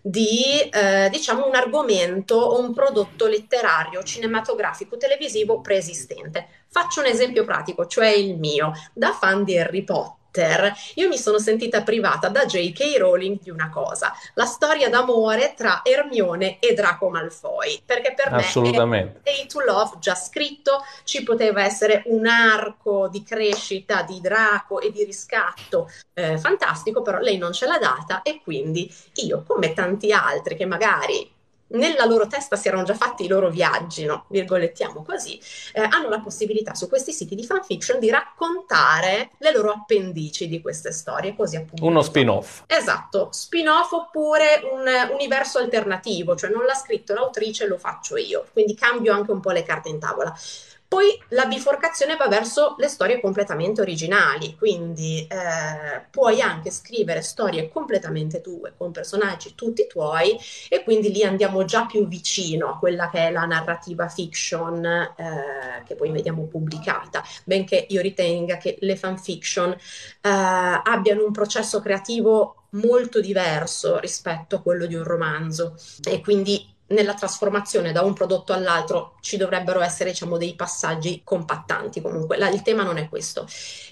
di 0.01 0.61
eh, 0.71 1.11
diciamo 1.11 1.47
un 1.47 1.55
argomento 1.55 2.37
o 2.37 2.59
un 2.59 2.73
prodotto 2.73 3.27
letterario, 3.27 4.03
cinematografico, 4.03 4.97
televisivo 4.97 5.61
preesistente. 5.61 6.49
Faccio 6.69 7.01
un 7.01 7.07
esempio 7.07 7.45
pratico, 7.45 7.87
cioè 7.87 8.09
il 8.09 8.39
mio, 8.39 8.73
da 8.95 9.13
fan 9.13 9.45
di 9.45 9.59
Harry 9.59 9.85
Potter 9.85 10.20
Potter, 10.31 10.73
io 10.95 11.09
mi 11.09 11.19
sono 11.19 11.39
sentita 11.39 11.83
privata 11.83 12.29
da 12.29 12.47
J.K. 12.47 12.97
Rowling 12.99 13.41
di 13.41 13.51
una 13.51 13.69
cosa, 13.69 14.13
la 14.35 14.45
storia 14.45 14.89
d'amore 14.89 15.55
tra 15.57 15.81
Hermione 15.83 16.59
e 16.61 16.73
Draco 16.73 17.11
Malfoy, 17.11 17.83
perché 17.85 18.15
per 18.15 18.31
me 18.31 18.39
è 19.23 19.47
to 19.47 19.61
Love 19.61 19.97
già 19.99 20.15
scritto, 20.15 20.85
ci 21.03 21.25
poteva 21.25 21.65
essere 21.65 22.05
un 22.07 22.27
arco 22.27 23.09
di 23.09 23.25
crescita 23.25 24.03
di 24.03 24.21
Draco 24.21 24.81
e 24.81 24.93
di 24.93 25.05
riscatto 25.05 25.91
eh, 26.15 26.39
fantastico, 26.39 27.03
però 27.03 27.19
lei 27.19 27.37
non 27.37 27.53
ce 27.53 27.67
l'ha 27.67 27.79
data 27.79 28.23
e 28.23 28.41
quindi 28.41 28.93
io, 29.15 29.43
come 29.45 29.73
tanti 29.73 30.13
altri 30.13 30.57
che 30.57 30.65
magari 30.65 31.39
nella 31.71 32.05
loro 32.05 32.27
testa 32.27 32.57
si 32.57 32.69
erano 32.69 32.85
già 32.85 32.95
fatti 32.95 33.25
i 33.25 33.29
loro 33.29 33.51
viaggi, 33.51 34.05
no? 34.05 34.25
virgolettiamo 34.29 35.03
così, 35.03 35.41
eh, 35.73 35.81
hanno 35.81 36.09
la 36.09 36.21
possibilità 36.21 36.75
su 36.75 36.89
questi 36.89 37.13
siti 37.13 37.35
di 37.35 37.45
fanfiction 37.45 37.99
di 37.99 38.11
raccontare 38.11 39.31
le 39.39 39.53
loro 39.53 39.71
appendici 39.71 40.49
di 40.49 40.61
queste 40.61 40.93
storie, 40.93 41.35
così 41.35 41.57
appunto. 41.57 41.85
Uno 41.85 42.03
spin-off. 42.03 42.63
Esatto, 42.67 43.29
spin-off 43.33 43.93
oppure 43.93 44.61
un 44.73 44.87
universo 45.13 45.59
alternativo, 45.59 46.37
cioè 46.37 46.51
non 46.51 46.65
l'ha 46.65 46.75
scritto 46.75 47.15
l'autrice, 47.15 47.67
lo 47.67 47.79
faccio 47.79 48.17
io, 48.17 48.47
quindi 48.53 48.75
cambio 48.75 49.13
anche 49.13 49.31
un 49.31 49.41
po' 49.41 49.51
le 49.51 49.63
carte 49.63 49.89
in 49.89 49.99
tavola. 49.99 50.35
Poi 50.91 51.23
la 51.29 51.47
biforcazione 51.47 52.17
va 52.17 52.27
verso 52.27 52.75
le 52.77 52.89
storie 52.89 53.21
completamente 53.21 53.81
originali, 53.81 54.57
quindi 54.57 55.25
eh, 55.25 56.05
puoi 56.11 56.41
anche 56.41 56.73
scrivere 56.73 57.23
storie 57.23 57.69
completamente 57.69 58.41
tue, 58.41 58.75
con 58.77 58.91
personaggi 58.91 59.55
tutti 59.55 59.87
tuoi, 59.87 60.37
e 60.69 60.83
quindi 60.83 61.13
lì 61.13 61.23
andiamo 61.23 61.65
già 61.65 61.87
più 61.87 62.09
vicino 62.09 62.67
a 62.69 62.77
quella 62.77 63.09
che 63.09 63.29
è 63.29 63.31
la 63.31 63.45
narrativa 63.45 64.09
fiction 64.09 64.85
eh, 64.85 65.85
che 65.87 65.95
poi 65.95 66.11
vediamo 66.11 66.47
pubblicata, 66.47 67.23
benché 67.45 67.87
io 67.89 68.01
ritenga 68.01 68.57
che 68.57 68.77
le 68.81 68.97
fanfiction 68.97 69.71
eh, 69.71 69.79
abbiano 70.23 71.25
un 71.25 71.31
processo 71.31 71.79
creativo 71.81 72.65
molto 72.71 73.21
diverso 73.21 74.01
rispetto 74.01 74.57
a 74.57 74.61
quello 74.61 74.87
di 74.87 74.97
un 74.97 75.05
romanzo. 75.05 75.77
E 76.03 76.21
quindi 76.21 76.70
nella 76.91 77.15
trasformazione 77.15 77.93
da 77.93 78.03
un 78.03 78.15
prodotto 78.15 78.53
all'altro 78.53 79.15
ci 79.21 79.37
dovrebbero 79.37 79.81
essere 79.81 80.11
diciamo 80.11 80.37
dei 80.37 80.55
passaggi 80.55 81.23
compattanti. 81.25 82.01
Comunque 82.01 82.37
la, 82.37 82.49
il 82.49 82.63
tema 82.63 82.83
non 82.83 82.99
è 82.99 83.09
questo. 83.09 83.47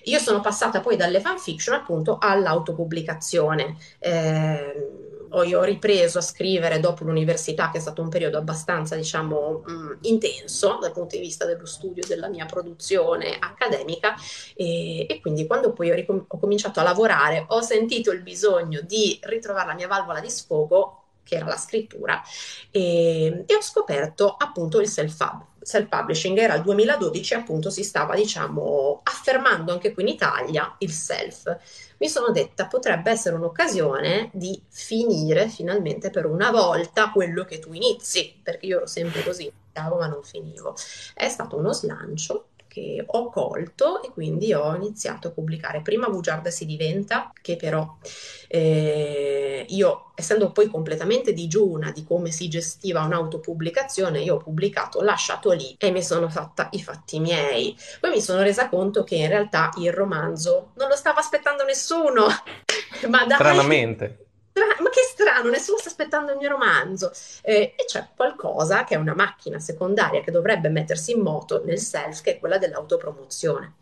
Io 0.04 0.18
sono 0.18 0.40
passata 0.40 0.80
poi 0.80 0.96
dalle 0.96 1.20
fanfiction 1.20 1.74
appunto 1.74 2.18
all'autopubblicazione. 2.20 3.76
Eh, 3.98 5.06
ho, 5.30 5.42
ho 5.42 5.62
ripreso 5.62 6.18
a 6.18 6.22
scrivere 6.22 6.80
dopo 6.80 7.04
l'università 7.04 7.70
che 7.70 7.78
è 7.78 7.80
stato 7.80 8.00
un 8.00 8.08
periodo 8.08 8.38
abbastanza 8.38 8.96
diciamo 8.96 9.62
mh, 9.64 9.72
mm, 9.72 9.92
intenso 10.02 10.78
dal 10.80 10.92
punto 10.92 11.16
di 11.16 11.22
vista 11.22 11.44
dello 11.44 11.66
studio 11.66 12.04
della 12.06 12.28
mia 12.28 12.46
produzione 12.46 13.36
accademica. 13.38 14.14
E, 14.54 15.06
e 15.08 15.20
quindi 15.20 15.46
quando 15.46 15.72
poi 15.72 15.90
ho, 15.90 15.94
ricom- 15.94 16.24
ho 16.26 16.38
cominciato 16.38 16.80
a 16.80 16.82
lavorare 16.82 17.44
ho 17.48 17.60
sentito 17.60 18.10
il 18.10 18.22
bisogno 18.22 18.80
di 18.80 19.18
ritrovare 19.22 19.68
la 19.68 19.74
mia 19.74 19.86
valvola 19.88 20.20
di 20.20 20.30
sfogo 20.30 20.97
che 21.28 21.36
era 21.36 21.46
la 21.46 21.56
scrittura, 21.56 22.22
e, 22.70 23.44
e 23.46 23.54
ho 23.54 23.60
scoperto 23.60 24.34
appunto 24.36 24.80
il 24.80 24.88
self-hub 24.88 25.44
self-publishing. 25.68 26.38
Era 26.38 26.54
il 26.54 26.62
2012 26.62 27.34
appunto 27.34 27.68
si 27.68 27.84
stava 27.84 28.14
diciamo 28.14 29.00
affermando 29.04 29.72
anche 29.72 29.92
qui 29.92 30.02
in 30.04 30.08
Italia 30.08 30.74
il 30.78 30.90
self. 30.90 31.56
Mi 31.98 32.08
sono 32.08 32.30
detta 32.30 32.66
potrebbe 32.66 33.10
essere 33.10 33.36
un'occasione 33.36 34.30
di 34.32 34.60
finire 34.68 35.48
finalmente 35.48 36.10
per 36.10 36.24
una 36.26 36.50
volta 36.50 37.10
quello 37.10 37.44
che 37.44 37.58
tu 37.58 37.72
inizi 37.72 38.40
perché 38.42 38.66
io 38.66 38.76
ero 38.78 38.86
sempre 38.86 39.22
così 39.22 39.52
ma 39.78 40.08
non 40.08 40.24
finivo. 40.24 40.74
È 41.14 41.28
stato 41.28 41.56
uno 41.56 41.72
slancio 41.72 42.47
che 42.68 43.02
ho 43.04 43.30
colto 43.30 44.02
e 44.02 44.10
quindi 44.10 44.52
ho 44.52 44.74
iniziato 44.76 45.28
a 45.28 45.30
pubblicare 45.30 45.80
prima 45.80 46.08
Bugiarda 46.08 46.50
si 46.50 46.66
diventa, 46.66 47.32
che 47.40 47.56
però 47.56 47.96
eh, 48.46 49.64
io, 49.68 50.12
essendo 50.14 50.52
poi 50.52 50.68
completamente 50.68 51.32
digiuna 51.32 51.90
di 51.90 52.04
come 52.04 52.30
si 52.30 52.48
gestiva 52.48 53.02
un'autopubblicazione, 53.02 54.20
io 54.20 54.36
ho 54.36 54.38
pubblicato, 54.38 55.02
lasciato 55.02 55.50
lì 55.52 55.74
e 55.78 55.90
mi 55.90 56.02
sono 56.02 56.28
fatta 56.28 56.68
i 56.72 56.82
fatti 56.82 57.18
miei. 57.18 57.76
Poi 57.98 58.10
mi 58.10 58.20
sono 58.20 58.42
resa 58.42 58.68
conto 58.68 59.02
che 59.02 59.16
in 59.16 59.28
realtà 59.28 59.70
il 59.78 59.92
romanzo 59.92 60.72
non 60.76 60.88
lo 60.88 60.96
stava 60.96 61.18
aspettando 61.18 61.64
nessuno. 61.64 62.26
Ma 63.08 63.24
dai, 63.24 63.36
Stranamente 63.38 64.27
ma 64.66 64.90
che 64.90 65.02
strano, 65.02 65.50
nessuno 65.50 65.78
sta 65.78 65.88
aspettando 65.88 66.32
il 66.32 66.38
mio 66.38 66.48
romanzo. 66.48 67.10
Eh, 67.42 67.74
e 67.76 67.84
c'è 67.86 68.08
qualcosa 68.14 68.84
che 68.84 68.94
è 68.94 68.98
una 68.98 69.14
macchina 69.14 69.58
secondaria 69.58 70.20
che 70.20 70.30
dovrebbe 70.30 70.68
mettersi 70.68 71.12
in 71.12 71.20
moto 71.20 71.62
nel 71.64 71.78
self, 71.78 72.22
che 72.22 72.36
è 72.36 72.38
quella 72.38 72.58
dell'autopromozione. 72.58 73.74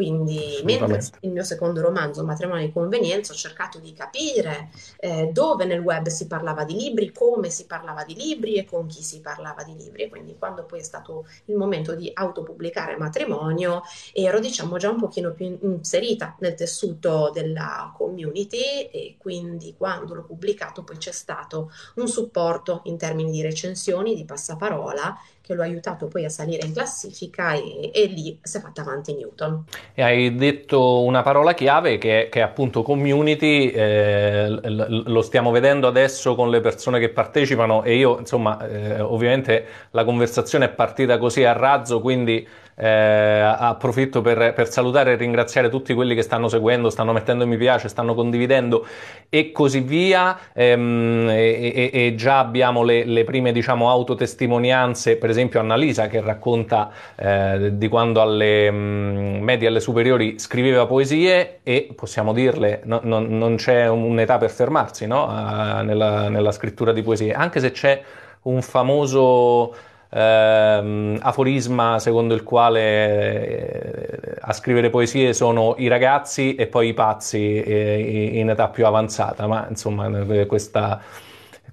Quindi, 0.00 0.62
mentre 0.64 1.02
il 1.20 1.30
mio 1.30 1.42
secondo 1.42 1.82
romanzo, 1.82 2.24
Matrimonio 2.24 2.64
di 2.64 2.72
convenienza, 2.72 3.34
ho 3.34 3.36
cercato 3.36 3.78
di 3.78 3.92
capire 3.92 4.70
eh, 4.98 5.28
dove 5.30 5.66
nel 5.66 5.80
web 5.80 6.06
si 6.06 6.26
parlava 6.26 6.64
di 6.64 6.72
libri, 6.74 7.12
come 7.12 7.50
si 7.50 7.66
parlava 7.66 8.02
di 8.04 8.14
libri 8.14 8.54
e 8.54 8.64
con 8.64 8.86
chi 8.86 9.02
si 9.02 9.20
parlava 9.20 9.62
di 9.62 9.76
libri. 9.76 10.08
Quindi, 10.08 10.36
quando 10.38 10.64
poi 10.64 10.78
è 10.78 10.82
stato 10.82 11.26
il 11.44 11.54
momento 11.54 11.94
di 11.94 12.10
autopubblicare 12.14 12.96
Matrimonio, 12.96 13.82
ero 14.14 14.40
diciamo 14.40 14.78
già 14.78 14.88
un 14.88 14.98
pochino 14.98 15.32
più 15.32 15.58
inserita 15.60 16.34
nel 16.38 16.54
tessuto 16.54 17.30
della 17.30 17.92
community 17.94 18.88
e 18.90 19.16
quindi 19.18 19.74
quando 19.76 20.14
l'ho 20.14 20.24
pubblicato 20.24 20.82
poi 20.82 20.96
c'è 20.96 21.12
stato 21.12 21.70
un 21.96 22.08
supporto 22.08 22.80
in 22.84 22.96
termini 22.96 23.30
di 23.30 23.42
recensioni, 23.42 24.14
di 24.14 24.24
passaparola 24.24 25.14
che 25.50 25.56
lo 25.56 25.62
ha 25.62 25.64
aiutato 25.64 26.06
poi 26.06 26.24
a 26.24 26.28
salire 26.28 26.64
in 26.64 26.72
classifica 26.72 27.54
e, 27.54 27.90
e 27.92 28.06
lì 28.06 28.38
si 28.40 28.56
è 28.56 28.60
fatta 28.60 28.82
avanti 28.82 29.14
Newton. 29.14 29.64
E 29.94 30.02
hai 30.02 30.34
detto 30.36 31.02
una 31.02 31.22
parola 31.22 31.54
chiave 31.54 31.98
che, 31.98 32.28
che 32.30 32.38
è 32.38 32.42
appunto 32.42 32.82
community, 32.82 33.68
eh, 33.70 34.48
lo 34.48 35.22
stiamo 35.22 35.50
vedendo 35.50 35.88
adesso 35.88 36.36
con 36.36 36.50
le 36.50 36.60
persone 36.60 37.00
che 37.00 37.08
partecipano 37.08 37.82
e 37.82 37.96
io 37.96 38.18
insomma 38.18 38.64
eh, 38.68 39.00
ovviamente 39.00 39.64
la 39.90 40.04
conversazione 40.04 40.66
è 40.66 40.68
partita 40.68 41.18
così 41.18 41.42
a 41.44 41.52
razzo 41.52 42.00
quindi 42.00 42.46
eh, 42.80 42.88
approfitto 42.88 44.22
per, 44.22 44.54
per, 44.54 44.70
salutare 44.70 45.12
e 45.12 45.16
ringraziare 45.16 45.68
tutti 45.68 45.92
quelli 45.92 46.14
che 46.14 46.22
stanno 46.22 46.48
seguendo, 46.48 46.88
stanno 46.88 47.12
mettendo 47.12 47.46
mi 47.46 47.58
piace, 47.58 47.88
stanno 47.88 48.14
condividendo 48.14 48.86
e 49.28 49.52
così 49.52 49.80
via. 49.80 50.38
Ehm, 50.54 51.28
e, 51.28 51.72
e, 51.74 51.90
e, 51.92 52.14
già 52.14 52.38
abbiamo 52.38 52.82
le, 52.82 53.04
le, 53.04 53.24
prime 53.24 53.52
diciamo, 53.52 53.90
autotestimonianze, 53.90 55.16
per 55.16 55.28
esempio 55.28 55.39
Annalisa 55.58 56.06
che 56.06 56.20
racconta 56.20 56.90
eh, 57.16 57.76
di 57.76 57.88
quando 57.88 58.20
alle 58.20 58.70
mm, 58.70 59.42
medie 59.42 59.66
e 59.66 59.70
alle 59.70 59.80
superiori 59.80 60.38
scriveva 60.38 60.86
poesie 60.86 61.60
e 61.62 61.92
possiamo 61.94 62.32
dirle, 62.32 62.80
no, 62.84 63.00
no, 63.02 63.20
non 63.20 63.56
c'è 63.56 63.88
un'età 63.88 64.38
per 64.38 64.50
fermarsi 64.50 65.06
no? 65.06 65.24
uh, 65.24 65.82
nella, 65.84 66.28
nella 66.28 66.52
scrittura 66.52 66.92
di 66.92 67.02
poesie, 67.02 67.32
anche 67.32 67.60
se 67.60 67.70
c'è 67.70 68.02
un 68.42 68.62
famoso 68.62 69.74
ehm, 70.10 71.18
aforisma 71.20 71.98
secondo 71.98 72.34
il 72.34 72.42
quale 72.42 72.80
eh, 72.80 74.18
a 74.40 74.52
scrivere 74.52 74.90
poesie 74.90 75.32
sono 75.32 75.74
i 75.78 75.88
ragazzi 75.88 76.54
e 76.54 76.66
poi 76.66 76.88
i 76.88 76.94
pazzi 76.94 77.62
eh, 77.62 78.30
in 78.34 78.50
età 78.50 78.68
più 78.68 78.86
avanzata, 78.86 79.46
ma 79.46 79.66
insomma 79.68 80.08
eh, 80.28 80.46
questa... 80.46 81.28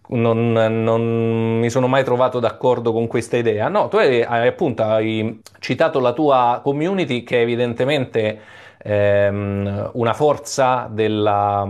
Non, 0.09 0.53
non, 0.53 1.59
mi 1.59 1.69
sono 1.69 1.87
mai 1.87 2.03
trovato 2.03 2.39
d'accordo 2.39 2.93
con 2.93 3.07
questa 3.07 3.35
idea. 3.35 3.67
No, 3.67 3.89
tu 3.89 3.97
hai, 3.97 4.21
appunto 4.21 4.83
hai 4.83 5.41
citato 5.59 5.99
la 5.99 6.13
tua 6.13 6.61
community 6.63 7.23
che 7.23 7.41
evidentemente 7.41 8.39
ehm, 8.77 9.91
una 9.93 10.13
forza 10.13 10.87
della, 10.89 11.67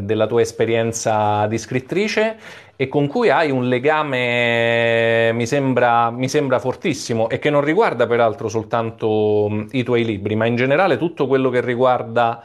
della, 0.00 0.26
tua 0.26 0.40
esperienza 0.40 1.46
di 1.46 1.58
scrittrice 1.58 2.36
e 2.74 2.88
con 2.88 3.06
cui 3.06 3.28
hai 3.28 3.50
un 3.50 3.68
legame, 3.68 5.32
mi 5.34 5.46
sembra, 5.46 6.10
mi 6.10 6.28
sembra 6.28 6.58
fortissimo 6.58 7.28
e 7.28 7.38
che 7.38 7.50
non 7.50 7.60
riguarda 7.60 8.06
peraltro 8.06 8.48
soltanto 8.48 9.66
i 9.72 9.82
tuoi 9.82 10.04
libri, 10.04 10.36
ma 10.36 10.46
in 10.46 10.56
generale 10.56 10.96
tutto 10.96 11.26
quello 11.26 11.50
che 11.50 11.60
riguarda 11.60 12.42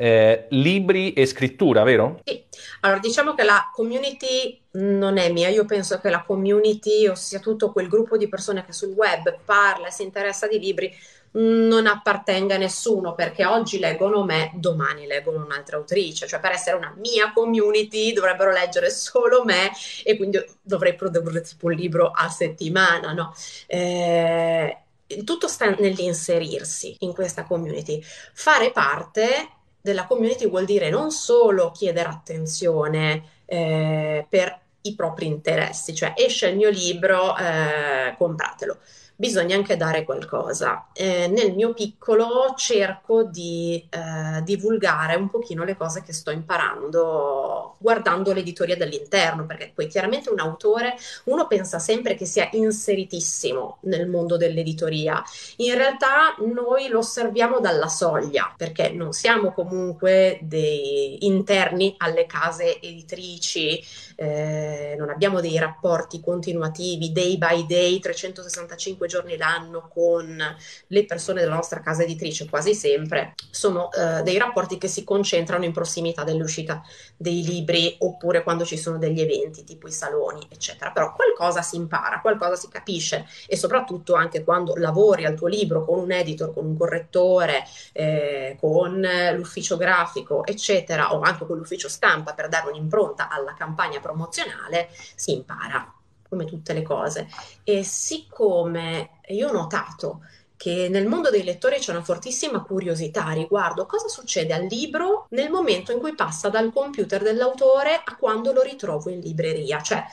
eh, 0.00 0.46
libri 0.48 1.12
e 1.12 1.26
scrittura, 1.26 1.82
vero? 1.82 2.20
Sì, 2.24 2.42
allora 2.80 3.00
diciamo 3.00 3.34
che 3.34 3.42
la 3.44 3.70
community 3.70 4.58
non 4.72 5.18
è 5.18 5.30
mia, 5.30 5.48
io 5.48 5.66
penso 5.66 6.00
che 6.00 6.08
la 6.08 6.22
community, 6.22 7.06
ossia 7.06 7.38
tutto 7.38 7.70
quel 7.70 7.86
gruppo 7.86 8.16
di 8.16 8.26
persone 8.26 8.64
che 8.64 8.72
sul 8.72 8.94
web 8.94 9.36
parla 9.44 9.88
e 9.88 9.90
si 9.90 10.02
interessa 10.02 10.48
di 10.48 10.58
libri, 10.58 10.90
non 11.32 11.86
appartenga 11.86 12.54
a 12.54 12.58
nessuno 12.58 13.14
perché 13.14 13.44
oggi 13.44 13.78
leggono 13.78 14.24
me, 14.24 14.52
domani 14.54 15.06
leggono 15.06 15.44
un'altra 15.44 15.76
autrice, 15.76 16.26
cioè 16.26 16.40
per 16.40 16.52
essere 16.52 16.76
una 16.76 16.94
mia 16.96 17.30
community 17.32 18.12
dovrebbero 18.14 18.52
leggere 18.52 18.90
solo 18.90 19.44
me 19.44 19.70
e 20.02 20.16
quindi 20.16 20.42
dovrei 20.62 20.94
produrre 20.94 21.42
tipo 21.42 21.66
un 21.66 21.72
libro 21.72 22.10
a 22.10 22.30
settimana, 22.30 23.12
no? 23.12 23.34
Eh, 23.66 24.76
tutto 25.24 25.46
sta 25.46 25.68
nell'inserirsi 25.68 26.96
in 27.00 27.12
questa 27.12 27.44
community. 27.44 28.02
Fare 28.32 28.70
parte 28.72 29.59
della 29.80 30.06
community 30.06 30.48
vuol 30.48 30.64
dire 30.64 30.90
non 30.90 31.10
solo 31.10 31.70
chiedere 31.70 32.08
attenzione 32.08 33.22
eh, 33.46 34.26
per 34.28 34.58
i 34.82 34.94
propri 34.94 35.26
interessi, 35.26 35.94
cioè 35.94 36.14
esce 36.16 36.48
il 36.48 36.56
mio 36.56 36.70
libro, 36.70 37.36
eh, 37.36 38.14
compratelo 38.16 38.78
bisogna 39.20 39.54
anche 39.54 39.76
dare 39.76 40.04
qualcosa. 40.04 40.88
Eh, 40.94 41.28
nel 41.28 41.54
mio 41.54 41.74
piccolo 41.74 42.54
cerco 42.56 43.22
di 43.24 43.86
eh, 43.90 44.42
divulgare 44.42 45.14
un 45.14 45.28
pochino 45.28 45.62
le 45.62 45.76
cose 45.76 46.02
che 46.02 46.14
sto 46.14 46.30
imparando 46.30 47.60
guardando 47.80 48.32
l'editoria 48.32 48.76
dall'interno, 48.76 49.46
perché 49.46 49.72
poi 49.74 49.88
chiaramente 49.88 50.30
un 50.30 50.38
autore, 50.38 50.94
uno 51.24 51.46
pensa 51.46 51.78
sempre 51.78 52.14
che 52.14 52.26
sia 52.26 52.48
inseritissimo 52.52 53.78
nel 53.82 54.06
mondo 54.06 54.36
dell'editoria. 54.36 55.22
In 55.56 55.74
realtà 55.74 56.34
noi 56.38 56.88
lo 56.88 56.98
osserviamo 56.98 57.58
dalla 57.58 57.88
soglia, 57.88 58.52
perché 58.56 58.90
non 58.90 59.12
siamo 59.12 59.52
comunque 59.52 60.38
dei 60.42 61.24
interni 61.26 61.94
alle 61.98 62.26
case 62.26 62.80
editrici, 62.80 63.82
eh, 64.16 64.94
non 64.98 65.08
abbiamo 65.08 65.40
dei 65.40 65.58
rapporti 65.58 66.20
continuativi 66.20 67.12
day 67.12 67.38
by 67.38 67.64
day, 67.66 67.98
365 67.98 69.08
giorni 69.10 69.36
l'anno 69.36 69.88
con 69.92 70.42
le 70.86 71.04
persone 71.04 71.40
della 71.40 71.56
nostra 71.56 71.80
casa 71.80 72.04
editrice, 72.04 72.48
quasi 72.48 72.74
sempre, 72.74 73.34
sono 73.50 73.90
eh, 73.92 74.22
dei 74.22 74.38
rapporti 74.38 74.78
che 74.78 74.88
si 74.88 75.04
concentrano 75.04 75.64
in 75.64 75.72
prossimità 75.72 76.24
dell'uscita 76.24 76.82
dei 77.16 77.42
libri 77.42 77.96
oppure 77.98 78.42
quando 78.42 78.64
ci 78.64 78.78
sono 78.78 78.96
degli 78.96 79.20
eventi 79.20 79.64
tipo 79.64 79.88
i 79.88 79.92
saloni, 79.92 80.46
eccetera. 80.48 80.92
Però 80.92 81.12
qualcosa 81.12 81.60
si 81.60 81.76
impara, 81.76 82.20
qualcosa 82.20 82.54
si 82.54 82.68
capisce 82.68 83.26
e 83.46 83.56
soprattutto 83.56 84.14
anche 84.14 84.44
quando 84.44 84.74
lavori 84.76 85.26
al 85.26 85.34
tuo 85.34 85.48
libro 85.48 85.84
con 85.84 85.98
un 85.98 86.12
editor, 86.12 86.54
con 86.54 86.64
un 86.64 86.76
correttore, 86.76 87.64
eh, 87.92 88.56
con 88.58 89.06
l'ufficio 89.34 89.76
grafico, 89.76 90.46
eccetera, 90.46 91.12
o 91.12 91.20
anche 91.20 91.44
con 91.44 91.58
l'ufficio 91.58 91.88
stampa 91.88 92.34
per 92.34 92.48
dare 92.48 92.68
un'impronta 92.68 93.28
alla 93.28 93.54
campagna 93.54 94.00
promozionale, 94.00 94.88
si 95.14 95.32
impara 95.32 95.92
come 96.30 96.46
tutte 96.46 96.72
le 96.72 96.82
cose. 96.82 97.28
E 97.64 97.82
siccome 97.82 99.20
io 99.28 99.48
ho 99.48 99.52
notato 99.52 100.22
che 100.56 100.88
nel 100.90 101.06
mondo 101.06 101.30
dei 101.30 101.42
lettori 101.42 101.78
c'è 101.78 101.90
una 101.90 102.02
fortissima 102.02 102.62
curiosità 102.62 103.30
riguardo 103.30 103.86
cosa 103.86 104.08
succede 104.08 104.52
al 104.52 104.66
libro 104.66 105.26
nel 105.30 105.50
momento 105.50 105.90
in 105.90 105.98
cui 105.98 106.14
passa 106.14 106.50
dal 106.50 106.70
computer 106.70 107.22
dell'autore 107.22 108.00
a 108.04 108.16
quando 108.16 108.52
lo 108.52 108.60
ritrovo 108.60 109.08
in 109.08 109.20
libreria, 109.20 109.80
cioè 109.80 110.04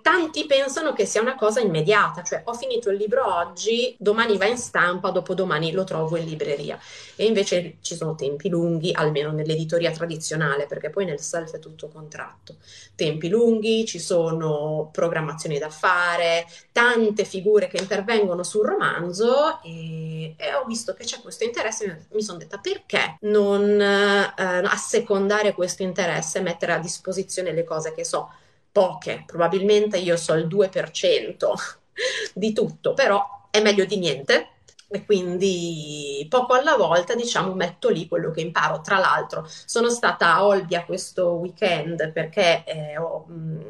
tanti 0.00 0.46
pensano 0.46 0.94
che 0.94 1.04
sia 1.04 1.20
una 1.20 1.34
cosa 1.34 1.60
immediata, 1.60 2.22
cioè 2.22 2.40
ho 2.44 2.54
finito 2.54 2.88
il 2.88 2.96
libro 2.96 3.34
oggi, 3.36 3.94
domani 3.98 4.38
va 4.38 4.46
in 4.46 4.56
stampa, 4.56 5.10
dopodomani 5.10 5.72
lo 5.72 5.84
trovo 5.84 6.16
in 6.16 6.24
libreria. 6.24 6.78
E 7.16 7.26
invece 7.26 7.76
ci 7.82 7.94
sono 7.94 8.14
tempi 8.14 8.48
lunghi, 8.48 8.92
almeno 8.92 9.30
nell'editoria 9.30 9.90
tradizionale, 9.90 10.66
perché 10.66 10.88
poi 10.88 11.04
nel 11.04 11.20
self 11.20 11.54
è 11.54 11.58
tutto 11.58 11.88
contratto. 11.88 12.56
Tempi 12.94 13.28
lunghi, 13.28 13.84
ci 13.84 13.98
sono 13.98 14.88
programmazioni 14.90 15.58
da 15.58 15.68
fare, 15.68 16.46
tante 16.72 17.24
figure 17.24 17.68
che 17.68 17.76
intervengono 17.76 18.42
sul 18.42 18.64
romanzo 18.64 19.60
e, 19.62 20.34
e 20.36 20.54
ho 20.54 20.64
visto 20.64 20.94
che 20.94 21.04
c'è 21.04 21.20
questo 21.20 21.44
interesse 21.44 22.06
mi 22.12 22.22
sono 22.22 22.38
detta 22.38 22.58
perché 22.58 23.18
non 23.22 23.80
eh, 23.80 24.32
assecondare 24.36 25.52
questo 25.52 25.82
interesse 25.82 26.38
e 26.38 26.42
mettere 26.42 26.72
a 26.72 26.78
disposizione 26.78 27.52
le 27.52 27.64
cose 27.64 27.92
che 27.92 28.04
so 28.04 28.30
poche, 28.78 29.24
probabilmente 29.26 29.98
io 29.98 30.16
so 30.16 30.34
il 30.34 30.46
2% 30.46 31.52
di 32.32 32.52
tutto, 32.52 32.94
però 32.94 33.48
è 33.50 33.60
meglio 33.60 33.84
di 33.84 33.98
niente 33.98 34.50
e 34.88 35.04
quindi 35.04 36.24
poco 36.30 36.54
alla 36.54 36.76
volta 36.76 37.16
diciamo 37.16 37.54
metto 37.54 37.88
lì 37.90 38.06
quello 38.06 38.30
che 38.30 38.40
imparo 38.40 38.80
tra 38.80 38.96
l'altro 38.96 39.46
sono 39.46 39.90
stata 39.90 40.32
a 40.32 40.46
Olbia 40.46 40.84
questo 40.84 41.32
weekend 41.32 42.10
perché 42.12 42.62
eh, 42.64 42.96
ho, 42.96 43.26
mh, 43.26 43.34
mm, 43.34 43.60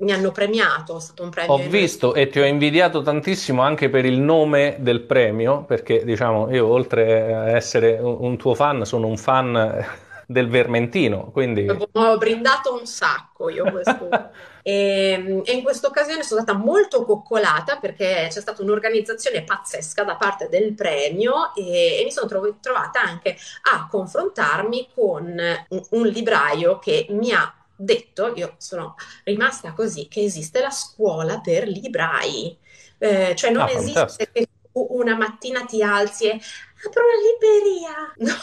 mi 0.00 0.12
hanno 0.12 0.30
premiato, 0.32 0.98
è 0.98 1.00
stato 1.00 1.22
un 1.22 1.30
premio. 1.30 1.52
Ho 1.52 1.68
visto 1.68 2.14
e 2.14 2.28
ti 2.28 2.40
ho 2.40 2.44
invidiato 2.44 3.02
tantissimo 3.02 3.62
anche 3.62 3.88
per 3.88 4.04
il 4.04 4.20
nome 4.20 4.76
del 4.80 5.02
premio, 5.02 5.62
perché 5.62 6.04
diciamo 6.04 6.52
io 6.52 6.66
oltre 6.66 7.32
a 7.32 7.50
essere 7.50 7.98
un 8.00 8.36
tuo 8.36 8.54
fan 8.54 8.84
sono 8.84 9.06
un 9.06 9.16
fan 9.16 10.06
del 10.30 10.50
Vermentino. 10.50 11.30
Quindi... 11.30 11.66
Ho 11.92 12.18
brindato 12.18 12.74
un 12.74 12.84
sacco 12.84 13.48
io 13.48 13.70
questo. 13.70 14.10
e, 14.62 15.42
e, 15.42 15.52
in 15.52 15.62
questa 15.62 15.86
occasione 15.86 16.22
sono 16.22 16.42
stata 16.42 16.58
molto 16.58 17.06
coccolata 17.06 17.78
perché 17.78 18.26
c'è 18.28 18.40
stata 18.40 18.60
un'organizzazione 18.60 19.42
pazzesca 19.42 20.04
da 20.04 20.16
parte 20.16 20.50
del 20.50 20.74
premio 20.74 21.54
e, 21.54 22.00
e 22.00 22.04
mi 22.04 22.12
sono 22.12 22.28
trov- 22.28 22.60
trovata 22.60 23.00
anche 23.00 23.38
a 23.72 23.88
confrontarmi 23.88 24.90
con 24.94 25.34
un, 25.68 25.82
un 25.88 26.06
libraio 26.06 26.78
che 26.78 27.06
mi 27.08 27.32
ha 27.32 27.50
detto, 27.74 28.34
io 28.34 28.56
sono 28.58 28.96
rimasta 29.24 29.72
così, 29.72 30.08
che 30.08 30.20
esiste 30.20 30.60
la 30.60 30.70
scuola 30.70 31.40
per 31.40 31.66
librai. 31.66 32.54
Eh, 32.98 33.34
cioè 33.34 33.50
non 33.50 33.62
ah, 33.62 33.70
esiste 33.70 34.28
che 34.30 34.46
una 34.72 35.16
mattina 35.16 35.64
ti 35.64 35.82
alzi 35.82 36.26
e 36.26 36.38
apro 36.84 37.02
una 37.02 37.16
libreria. 37.32 38.12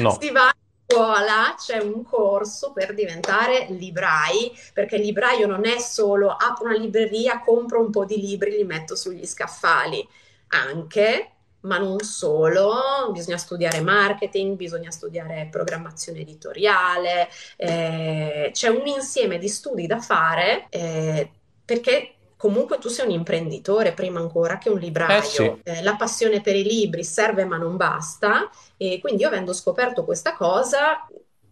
No, 0.00 0.08
no. 0.10 0.18
si 0.20 0.30
va 0.30 0.52
scuola, 0.90 1.54
c'è 1.56 1.78
un 1.78 2.02
corso 2.02 2.72
per 2.72 2.94
diventare 2.94 3.66
librai, 3.70 4.52
perché 4.72 4.96
il 4.96 5.02
libraio 5.02 5.46
non 5.46 5.64
è 5.64 5.78
solo 5.78 6.30
apro 6.30 6.66
una 6.66 6.76
libreria, 6.76 7.40
compro 7.40 7.80
un 7.80 7.90
po' 7.90 8.04
di 8.04 8.20
libri, 8.20 8.50
li 8.50 8.64
metto 8.64 8.96
sugli 8.96 9.24
scaffali. 9.24 10.06
Anche 10.48 11.32
ma 11.62 11.76
non 11.76 12.00
solo, 12.00 13.10
bisogna 13.12 13.36
studiare 13.36 13.82
marketing, 13.82 14.56
bisogna 14.56 14.90
studiare 14.90 15.48
programmazione 15.50 16.20
editoriale, 16.20 17.28
eh, 17.56 18.50
c'è 18.50 18.68
un 18.68 18.86
insieme 18.86 19.38
di 19.38 19.48
studi 19.48 19.86
da 19.86 20.00
fare 20.00 20.68
eh, 20.70 21.30
perché 21.62 22.14
comunque 22.40 22.78
tu 22.78 22.88
sei 22.88 23.04
un 23.04 23.12
imprenditore 23.12 23.92
prima 23.92 24.18
ancora 24.18 24.56
che 24.56 24.70
un 24.70 24.78
libraio. 24.78 25.18
Eh 25.18 25.22
sì. 25.22 25.60
eh, 25.62 25.82
la 25.82 25.94
passione 25.96 26.40
per 26.40 26.56
i 26.56 26.62
libri 26.62 27.04
serve 27.04 27.44
ma 27.44 27.58
non 27.58 27.76
basta 27.76 28.48
e 28.78 28.98
quindi 28.98 29.20
io 29.20 29.28
avendo 29.28 29.52
scoperto 29.52 30.06
questa 30.06 30.34
cosa 30.34 31.06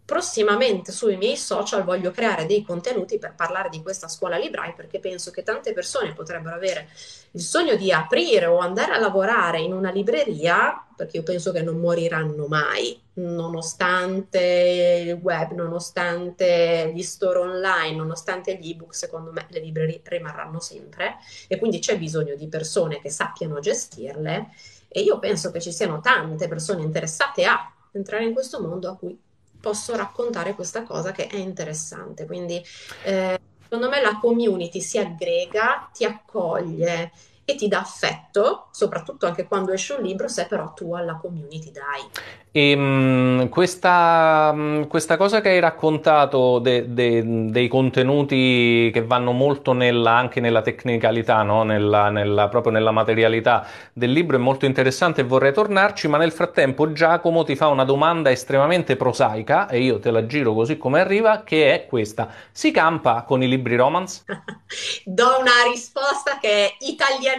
prossimamente 0.09 0.91
sui 0.91 1.17
miei 1.17 1.37
social 1.37 1.83
voglio 1.83 2.09
creare 2.09 2.47
dei 2.47 2.63
contenuti 2.63 3.19
per 3.19 3.35
parlare 3.35 3.69
di 3.69 3.83
questa 3.83 4.07
scuola 4.07 4.39
librai 4.39 4.73
perché 4.73 4.99
penso 4.99 5.29
che 5.29 5.43
tante 5.43 5.71
persone 5.71 6.15
potrebbero 6.15 6.55
avere 6.55 6.89
il 7.33 7.41
sogno 7.41 7.75
di 7.75 7.91
aprire 7.91 8.47
o 8.47 8.57
andare 8.57 8.93
a 8.93 8.97
lavorare 8.97 9.59
in 9.59 9.71
una 9.71 9.91
libreria 9.91 10.83
perché 10.95 11.17
io 11.17 11.23
penso 11.23 11.51
che 11.51 11.61
non 11.61 11.77
moriranno 11.77 12.47
mai 12.47 12.99
nonostante 13.13 15.05
il 15.05 15.13
web, 15.21 15.51
nonostante 15.51 16.91
gli 16.91 17.03
store 17.03 17.37
online, 17.37 17.95
nonostante 17.95 18.57
gli 18.57 18.71
ebook, 18.71 18.95
secondo 18.95 19.31
me 19.31 19.45
le 19.49 19.59
librerie 19.59 20.01
rimarranno 20.03 20.59
sempre. 20.59 21.17
E 21.47 21.57
quindi 21.57 21.79
c'è 21.79 21.97
bisogno 21.97 22.35
di 22.35 22.47
persone 22.47 22.99
che 22.99 23.09
sappiano 23.09 23.59
gestirle. 23.59 24.49
E 24.87 25.01
io 25.01 25.19
penso 25.19 25.51
che 25.51 25.61
ci 25.61 25.71
siano 25.71 26.01
tante 26.01 26.47
persone 26.47 26.81
interessate 26.81 27.45
a 27.45 27.71
entrare 27.91 28.25
in 28.25 28.33
questo 28.33 28.59
mondo 28.59 28.89
a 28.89 28.97
cui 28.97 29.17
posso 29.59 29.95
raccontare 29.95 30.55
questa 30.55 30.83
cosa 30.83 31.11
che 31.11 31.27
è 31.27 31.37
interessante. 31.37 32.25
Quindi 32.25 32.63
eh, 33.03 33.39
secondo 33.61 33.89
me 33.89 34.01
la 34.01 34.17
community 34.19 34.81
si 34.81 34.97
aggrega, 34.97 35.89
ti 35.93 36.05
accoglie 36.05 37.11
e 37.49 37.55
ti 37.55 37.67
dà 37.67 37.79
affetto, 37.79 38.67
soprattutto 38.71 39.25
anche 39.25 39.47
quando 39.47 39.71
esce 39.71 39.93
un 39.93 40.03
libro, 40.03 40.27
se 40.27 40.45
però 40.45 40.73
tu 40.73 40.93
alla 40.93 41.15
community 41.15 41.71
dai. 41.71 42.07
E 42.51 42.75
mh, 42.75 43.49
questa, 43.49 44.51
mh, 44.51 44.87
questa, 44.87 45.17
cosa 45.17 45.39
che 45.39 45.49
hai 45.49 45.59
raccontato 45.59 46.57
de, 46.59 46.93
de, 46.93 47.49
dei 47.51 47.67
contenuti 47.67 48.89
che 48.91 49.03
vanno 49.03 49.31
molto 49.31 49.73
nella, 49.73 50.15
anche 50.15 50.39
nella 50.39 50.61
tecnicalità, 50.61 51.43
no? 51.43 51.63
nella, 51.63 52.09
nella, 52.09 52.47
proprio 52.47 52.71
nella 52.71 52.89
materialità 52.89 53.67
del 53.93 54.11
libro 54.11 54.37
è 54.37 54.39
molto 54.39 54.65
interessante 54.65 55.21
e 55.21 55.25
vorrei 55.25 55.53
tornarci, 55.53 56.07
ma 56.07 56.17
nel 56.17 56.31
frattempo 56.31 56.91
Giacomo 56.91 57.43
ti 57.43 57.55
fa 57.55 57.67
una 57.67 57.83
domanda 57.83 58.31
estremamente 58.31 58.95
prosaica 58.95 59.67
e 59.67 59.81
io 59.81 59.99
te 59.99 60.09
la 60.09 60.25
giro 60.25 60.53
così 60.53 60.77
come 60.77 60.99
arriva, 60.99 61.43
che 61.43 61.73
è 61.73 61.85
questa. 61.85 62.29
Si 62.51 62.71
campa 62.71 63.23
con 63.23 63.43
i 63.43 63.47
libri 63.47 63.75
romance? 63.75 64.23
Do 65.05 65.37
una 65.39 65.69
risposta 65.71 66.39
che 66.39 66.65
è 66.65 66.75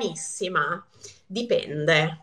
italianissima. 0.01 0.85
Dipende. 1.27 2.19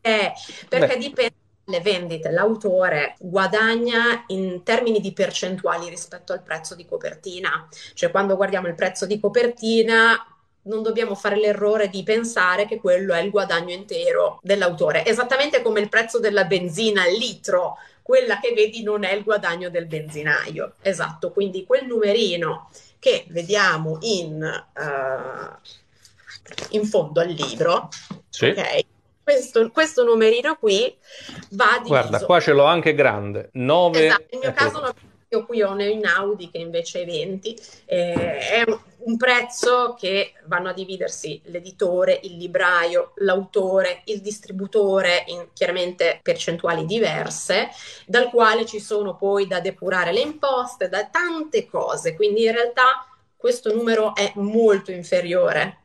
Eh, 0.00 0.32
perché 0.68 0.86
Beh. 0.86 0.98
dipende 0.98 1.34
dalle 1.64 1.80
vendite. 1.80 2.30
L'autore 2.30 3.14
guadagna 3.18 4.24
in 4.28 4.62
termini 4.62 5.00
di 5.00 5.12
percentuali 5.12 5.88
rispetto 5.88 6.32
al 6.32 6.42
prezzo 6.42 6.74
di 6.74 6.86
copertina. 6.86 7.68
Cioè, 7.94 8.10
quando 8.10 8.36
guardiamo 8.36 8.66
il 8.66 8.74
prezzo 8.74 9.06
di 9.06 9.20
copertina, 9.20 10.16
non 10.62 10.82
dobbiamo 10.82 11.14
fare 11.14 11.36
l'errore 11.36 11.88
di 11.88 12.02
pensare 12.02 12.66
che 12.66 12.78
quello 12.78 13.14
è 13.14 13.20
il 13.20 13.30
guadagno 13.30 13.72
intero 13.72 14.38
dell'autore, 14.42 15.06
esattamente 15.06 15.62
come 15.62 15.80
il 15.80 15.88
prezzo 15.88 16.18
della 16.18 16.44
benzina 16.44 17.04
al 17.04 17.12
litro, 17.12 17.78
quella 18.02 18.38
che 18.38 18.52
vedi 18.52 18.82
non 18.82 19.02
è 19.04 19.12
il 19.12 19.22
guadagno 19.22 19.70
del 19.70 19.86
benzinaio. 19.86 20.74
Esatto, 20.82 21.30
quindi 21.30 21.64
quel 21.64 21.86
numerino 21.86 22.68
che 22.98 23.26
vediamo 23.28 23.98
in, 24.00 24.42
uh, 24.42 25.68
in 26.70 26.84
fondo 26.84 27.20
al 27.20 27.28
libro, 27.28 27.88
sì. 28.28 28.46
ok? 28.46 28.84
questo, 29.28 29.70
questo 29.70 30.04
numerino 30.04 30.56
qui 30.56 30.96
va 31.50 31.72
diviso. 31.74 31.88
Guarda, 31.88 32.24
qua 32.24 32.40
ce 32.40 32.52
l'ho 32.52 32.64
anche 32.64 32.94
grande. 32.94 33.50
9... 33.52 34.06
Esatto, 34.06 34.26
nel 34.30 34.40
mio 34.40 34.52
caso 34.52 34.94
io 35.30 35.44
qui 35.44 35.60
ho 35.60 35.78
in 35.78 36.06
Audi 36.06 36.48
che 36.50 36.56
invece 36.56 37.02
è 37.02 37.04
20, 37.04 37.60
eh, 37.84 38.38
è 38.38 38.64
un, 39.00 39.16
prezzo 39.18 39.94
che 39.98 40.32
vanno 40.46 40.70
a 40.70 40.72
dividersi 40.72 41.40
l'editore, 41.46 42.18
il 42.22 42.38
libraio, 42.38 43.12
l'autore, 43.16 44.00
il 44.04 44.22
distributore 44.22 45.24
in 45.26 45.48
chiaramente 45.52 46.20
percentuali 46.22 46.86
diverse, 46.86 47.68
dal 48.06 48.30
quale 48.30 48.64
ci 48.64 48.80
sono 48.80 49.16
poi 49.16 49.46
da 49.46 49.60
depurare 49.60 50.12
le 50.12 50.20
imposte, 50.20 50.88
da 50.88 51.06
tante 51.06 51.66
cose, 51.66 52.16
quindi 52.16 52.44
in 52.44 52.52
realtà 52.52 53.06
questo 53.36 53.74
numero 53.74 54.14
è 54.14 54.32
molto 54.36 54.92
inferiore 54.92 55.82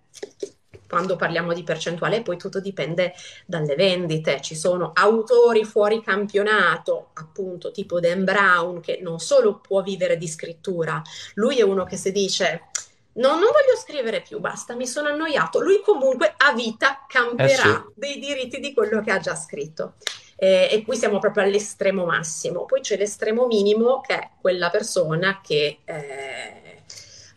quando 0.93 1.15
parliamo 1.15 1.53
di 1.53 1.63
percentuale, 1.63 2.21
poi 2.21 2.37
tutto 2.37 2.59
dipende 2.59 3.13
dalle 3.47 3.73
vendite. 3.73 4.39
Ci 4.41 4.55
sono 4.55 4.91
autori 4.93 5.65
fuori 5.65 6.03
campionato, 6.03 7.09
appunto 7.13 7.71
tipo 7.71 7.99
Dan 7.99 8.23
Brown, 8.23 8.79
che 8.79 8.99
non 9.01 9.17
solo 9.17 9.59
può 9.59 9.81
vivere 9.81 10.17
di 10.17 10.27
scrittura, 10.27 11.01
lui 11.33 11.57
è 11.57 11.63
uno 11.63 11.83
che 11.83 11.97
si 11.97 12.11
dice 12.11 12.69
No, 13.15 13.29
non 13.29 13.41
voglio 13.41 13.77
scrivere 13.79 14.21
più, 14.21 14.39
basta, 14.39 14.75
mi 14.75 14.87
sono 14.87 15.09
annoiato. 15.09 15.59
Lui 15.59 15.81
comunque 15.83 16.33
a 16.35 16.53
vita 16.53 17.05
cambierà 17.07 17.51
eh 17.51 17.55
sì. 17.55 17.81
dei 17.93 18.19
diritti 18.19 18.59
di 18.59 18.73
quello 18.73 19.01
che 19.01 19.11
ha 19.11 19.19
già 19.19 19.35
scritto. 19.35 19.95
Eh, 20.35 20.67
e 20.71 20.83
qui 20.83 20.95
siamo 20.95 21.19
proprio 21.19 21.43
all'estremo 21.43 22.05
massimo. 22.05 22.65
Poi 22.65 22.81
c'è 22.81 22.97
l'estremo 22.97 23.45
minimo, 23.45 24.01
che 24.01 24.15
è 24.15 24.29
quella 24.41 24.69
persona 24.71 25.41
che 25.43 25.79
eh, 25.85 26.72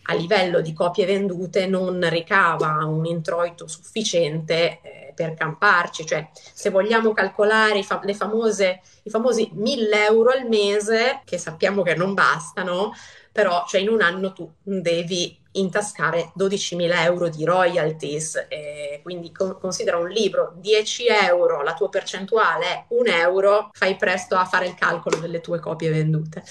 a 0.06 0.14
livello 0.14 0.60
di 0.60 0.72
copie 0.72 1.06
vendute 1.06 1.66
non 1.66 2.06
ricava 2.08 2.84
un 2.84 3.04
introito 3.06 3.66
sufficiente 3.66 4.80
eh, 4.82 5.12
per 5.14 5.34
camparci, 5.34 6.06
cioè 6.06 6.28
se 6.32 6.70
vogliamo 6.70 7.12
calcolare 7.12 7.78
i, 7.78 7.84
fa- 7.84 8.02
famose, 8.14 8.80
i 9.02 9.10
famosi 9.10 9.50
1000 9.52 10.04
euro 10.06 10.30
al 10.30 10.46
mese, 10.46 11.20
che 11.24 11.38
sappiamo 11.38 11.82
che 11.82 11.94
non 11.94 12.14
bastano, 12.14 12.92
però 13.32 13.64
cioè 13.66 13.80
in 13.80 13.88
un 13.88 14.02
anno 14.02 14.32
tu 14.32 14.50
devi 14.62 15.38
intascare 15.52 16.32
12.000 16.34 17.02
euro 17.04 17.28
di 17.28 17.44
royalties, 17.44 18.46
eh, 18.48 19.00
quindi 19.02 19.32
con- 19.32 19.58
considera 19.58 19.96
un 19.96 20.08
libro 20.08 20.52
10 20.56 21.06
euro, 21.06 21.62
la 21.62 21.74
tua 21.74 21.88
percentuale 21.88 22.66
è 22.66 22.84
1 22.88 23.06
euro, 23.06 23.70
fai 23.72 23.96
presto 23.96 24.36
a 24.36 24.44
fare 24.44 24.66
il 24.66 24.74
calcolo 24.74 25.18
delle 25.18 25.40
tue 25.40 25.60
copie 25.60 25.90
vendute. 25.90 26.42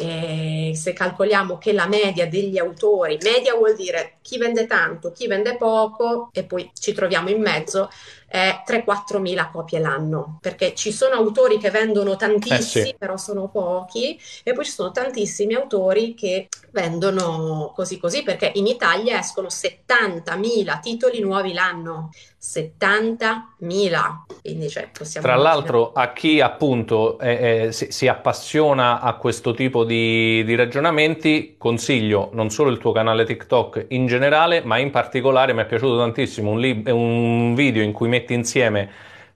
E 0.00 0.72
se 0.74 0.92
calcoliamo 0.92 1.58
che 1.58 1.72
la 1.72 1.86
media 1.86 2.26
degli 2.26 2.58
autori, 2.58 3.18
media 3.22 3.54
vuol 3.54 3.74
dire 3.74 4.18
chi 4.22 4.38
vende 4.38 4.66
tanto, 4.66 5.12
chi 5.12 5.26
vende 5.26 5.56
poco 5.56 6.28
e 6.32 6.44
poi 6.44 6.70
ci 6.78 6.92
troviamo 6.92 7.30
in 7.30 7.40
mezzo, 7.40 7.90
è 8.28 8.62
3-4 8.66 9.18
mila 9.18 9.48
copie 9.48 9.78
l'anno, 9.78 10.38
perché 10.42 10.74
ci 10.74 10.92
sono 10.92 11.14
autori 11.14 11.58
che 11.58 11.70
vendono 11.70 12.16
tantissimi, 12.16 12.84
eh 12.84 12.88
sì. 12.90 12.94
però 12.98 13.16
sono 13.16 13.48
pochi, 13.48 14.20
e 14.42 14.52
poi 14.52 14.64
ci 14.64 14.70
sono 14.70 14.90
tantissimi 14.90 15.54
autori 15.54 16.14
che 16.14 16.48
vendono 16.72 17.72
così 17.74 17.98
così, 17.98 18.22
perché 18.22 18.52
in 18.54 18.66
Italia 18.66 19.18
escono 19.18 19.48
70.000 19.48 20.80
titoli 20.80 21.20
nuovi 21.20 21.54
l'anno. 21.54 22.10
70.000. 22.40 23.98
Quindi, 24.42 24.68
cioè, 24.68 24.90
Tra 25.20 25.34
l'altro, 25.34 25.92
a 25.92 26.12
chi 26.12 26.40
appunto 26.40 27.18
eh, 27.18 27.64
eh, 27.66 27.72
si, 27.72 27.90
si, 27.90 28.06
appassiona 28.06 29.00
a 29.00 29.14
questo 29.14 29.52
tipo 29.54 29.84
di, 29.84 30.44
di, 30.44 30.54
ragionamenti, 30.54 31.56
consiglio 31.58 32.30
non 32.34 32.50
solo 32.50 32.70
il 32.70 32.78
tuo 32.78 32.92
canale 32.92 33.24
TikTok 33.24 33.86
in 33.88 34.06
generale, 34.06 34.62
ma 34.62 34.78
in 34.78 34.90
particolare 34.90 35.52
mi 35.52 35.62
è 35.62 35.66
piaciuto 35.66 35.98
tantissimo 35.98 36.52
un, 36.52 36.60
lib- 36.60 36.88
un 36.88 37.54
video 37.54 37.82
in 37.82 37.92
cui 37.92 38.08
metti 38.08 38.34
insieme 38.34 38.88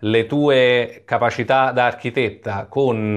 le 0.05 0.27
tue 0.27 1.03
capacità 1.05 1.71
da 1.71 1.87
architetta 1.87 2.67
con 2.69 3.17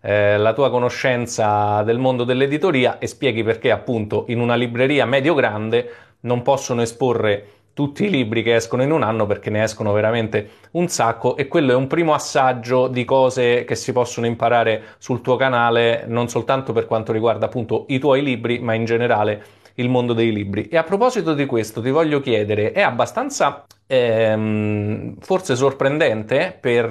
eh, 0.00 0.36
la 0.36 0.52
tua 0.52 0.70
conoscenza 0.70 1.82
del 1.82 1.98
mondo 1.98 2.24
dell'editoria 2.24 2.98
e 2.98 3.06
spieghi 3.06 3.42
perché 3.42 3.70
appunto 3.70 4.24
in 4.28 4.40
una 4.40 4.54
libreria 4.54 5.06
medio-grande 5.06 5.90
non 6.20 6.42
possono 6.42 6.82
esporre 6.82 7.55
tutti 7.76 8.04
i 8.06 8.10
libri 8.10 8.42
che 8.42 8.54
escono 8.54 8.82
in 8.82 8.90
un 8.90 9.02
anno 9.02 9.26
perché 9.26 9.50
ne 9.50 9.62
escono 9.62 9.92
veramente 9.92 10.48
un 10.70 10.88
sacco 10.88 11.36
e 11.36 11.46
quello 11.46 11.72
è 11.72 11.74
un 11.74 11.86
primo 11.88 12.14
assaggio 12.14 12.88
di 12.88 13.04
cose 13.04 13.64
che 13.64 13.74
si 13.74 13.92
possono 13.92 14.24
imparare 14.24 14.94
sul 14.96 15.20
tuo 15.20 15.36
canale 15.36 16.04
non 16.06 16.26
soltanto 16.30 16.72
per 16.72 16.86
quanto 16.86 17.12
riguarda 17.12 17.44
appunto 17.44 17.84
i 17.88 17.98
tuoi 17.98 18.22
libri 18.22 18.60
ma 18.60 18.72
in 18.72 18.86
generale 18.86 19.44
il 19.74 19.90
mondo 19.90 20.14
dei 20.14 20.32
libri. 20.32 20.68
E 20.68 20.78
a 20.78 20.84
proposito 20.84 21.34
di 21.34 21.44
questo 21.44 21.82
ti 21.82 21.90
voglio 21.90 22.20
chiedere, 22.20 22.72
è 22.72 22.80
abbastanza 22.80 23.66
ehm, 23.86 25.16
forse 25.20 25.54
sorprendente 25.54 26.56
per, 26.58 26.90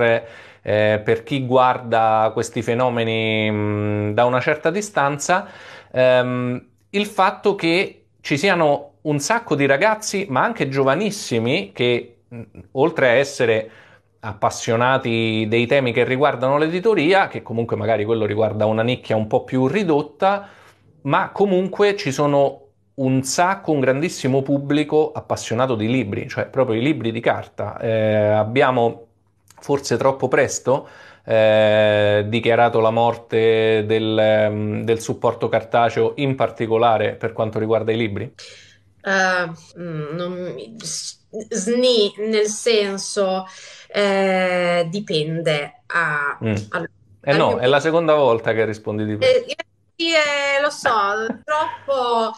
eh, 0.61 1.01
per, 1.03 1.23
chi 1.23 1.47
guarda 1.47 2.29
questi 2.31 2.61
fenomeni 2.61 3.49
mh, 3.49 4.13
da 4.13 4.25
una 4.25 4.39
certa 4.39 4.69
distanza 4.69 5.47
ehm, 5.91 6.63
il 6.91 7.05
fatto 7.07 7.55
che 7.55 8.05
ci 8.21 8.37
siano 8.37 8.91
un 9.05 9.19
sacco 9.19 9.55
di 9.55 9.65
ragazzi, 9.65 10.25
ma 10.29 10.43
anche 10.43 10.69
giovanissimi, 10.69 11.71
che 11.73 12.17
oltre 12.71 13.07
a 13.07 13.11
essere 13.11 13.69
appassionati 14.19 15.45
dei 15.47 15.67
temi 15.67 15.91
che 15.91 16.03
riguardano 16.03 16.57
l'editoria, 16.57 17.27
che 17.27 17.41
comunque 17.41 17.75
magari 17.75 18.05
quello 18.05 18.25
riguarda 18.25 18.65
una 18.65 18.81
nicchia 18.81 19.15
un 19.15 19.27
po' 19.27 19.43
più 19.43 19.67
ridotta, 19.67 20.47
ma 21.01 21.29
comunque 21.31 21.95
ci 21.95 22.11
sono 22.11 22.61
un 22.95 23.23
sacco, 23.23 23.71
un 23.71 23.79
grandissimo 23.79 24.41
pubblico 24.41 25.11
appassionato 25.11 25.75
di 25.75 25.87
libri, 25.87 26.27
cioè 26.27 26.47
proprio 26.47 26.79
i 26.79 26.81
libri 26.81 27.11
di 27.11 27.19
carta. 27.19 27.77
Eh, 27.79 27.89
abbiamo 28.31 29.07
forse 29.59 29.97
troppo 29.97 30.27
presto 30.27 30.87
eh, 31.25 32.25
dichiarato 32.27 32.79
la 32.79 32.91
morte 32.91 33.83
del, 33.85 34.47
mm, 34.49 34.81
del, 34.81 34.99
supporto 34.99 35.49
cartaceo, 35.49 36.13
in 36.15 36.35
particolare 36.35 37.13
per 37.13 37.33
quanto 37.33 37.59
riguarda 37.59 37.91
i 37.91 37.97
libri? 37.97 38.33
Uh, 39.05 39.53
non, 39.75 40.55
sni, 41.49 42.13
nel 42.17 42.47
senso, 42.47 43.45
eh, 43.87 44.87
dipende. 44.89 45.81
A, 45.87 46.37
mm. 46.43 46.55
a, 46.69 46.89
eh 47.21 47.37
no, 47.37 47.57
è 47.57 47.67
la 47.67 47.79
seconda 47.79 48.13
volta 48.15 48.53
che 48.53 48.65
rispondi 48.65 49.05
di 49.05 49.15
questo. 49.15 49.37
Eh, 49.37 49.55
eh, 49.97 50.61
lo 50.61 50.69
so, 50.69 50.89
troppo 51.43 52.37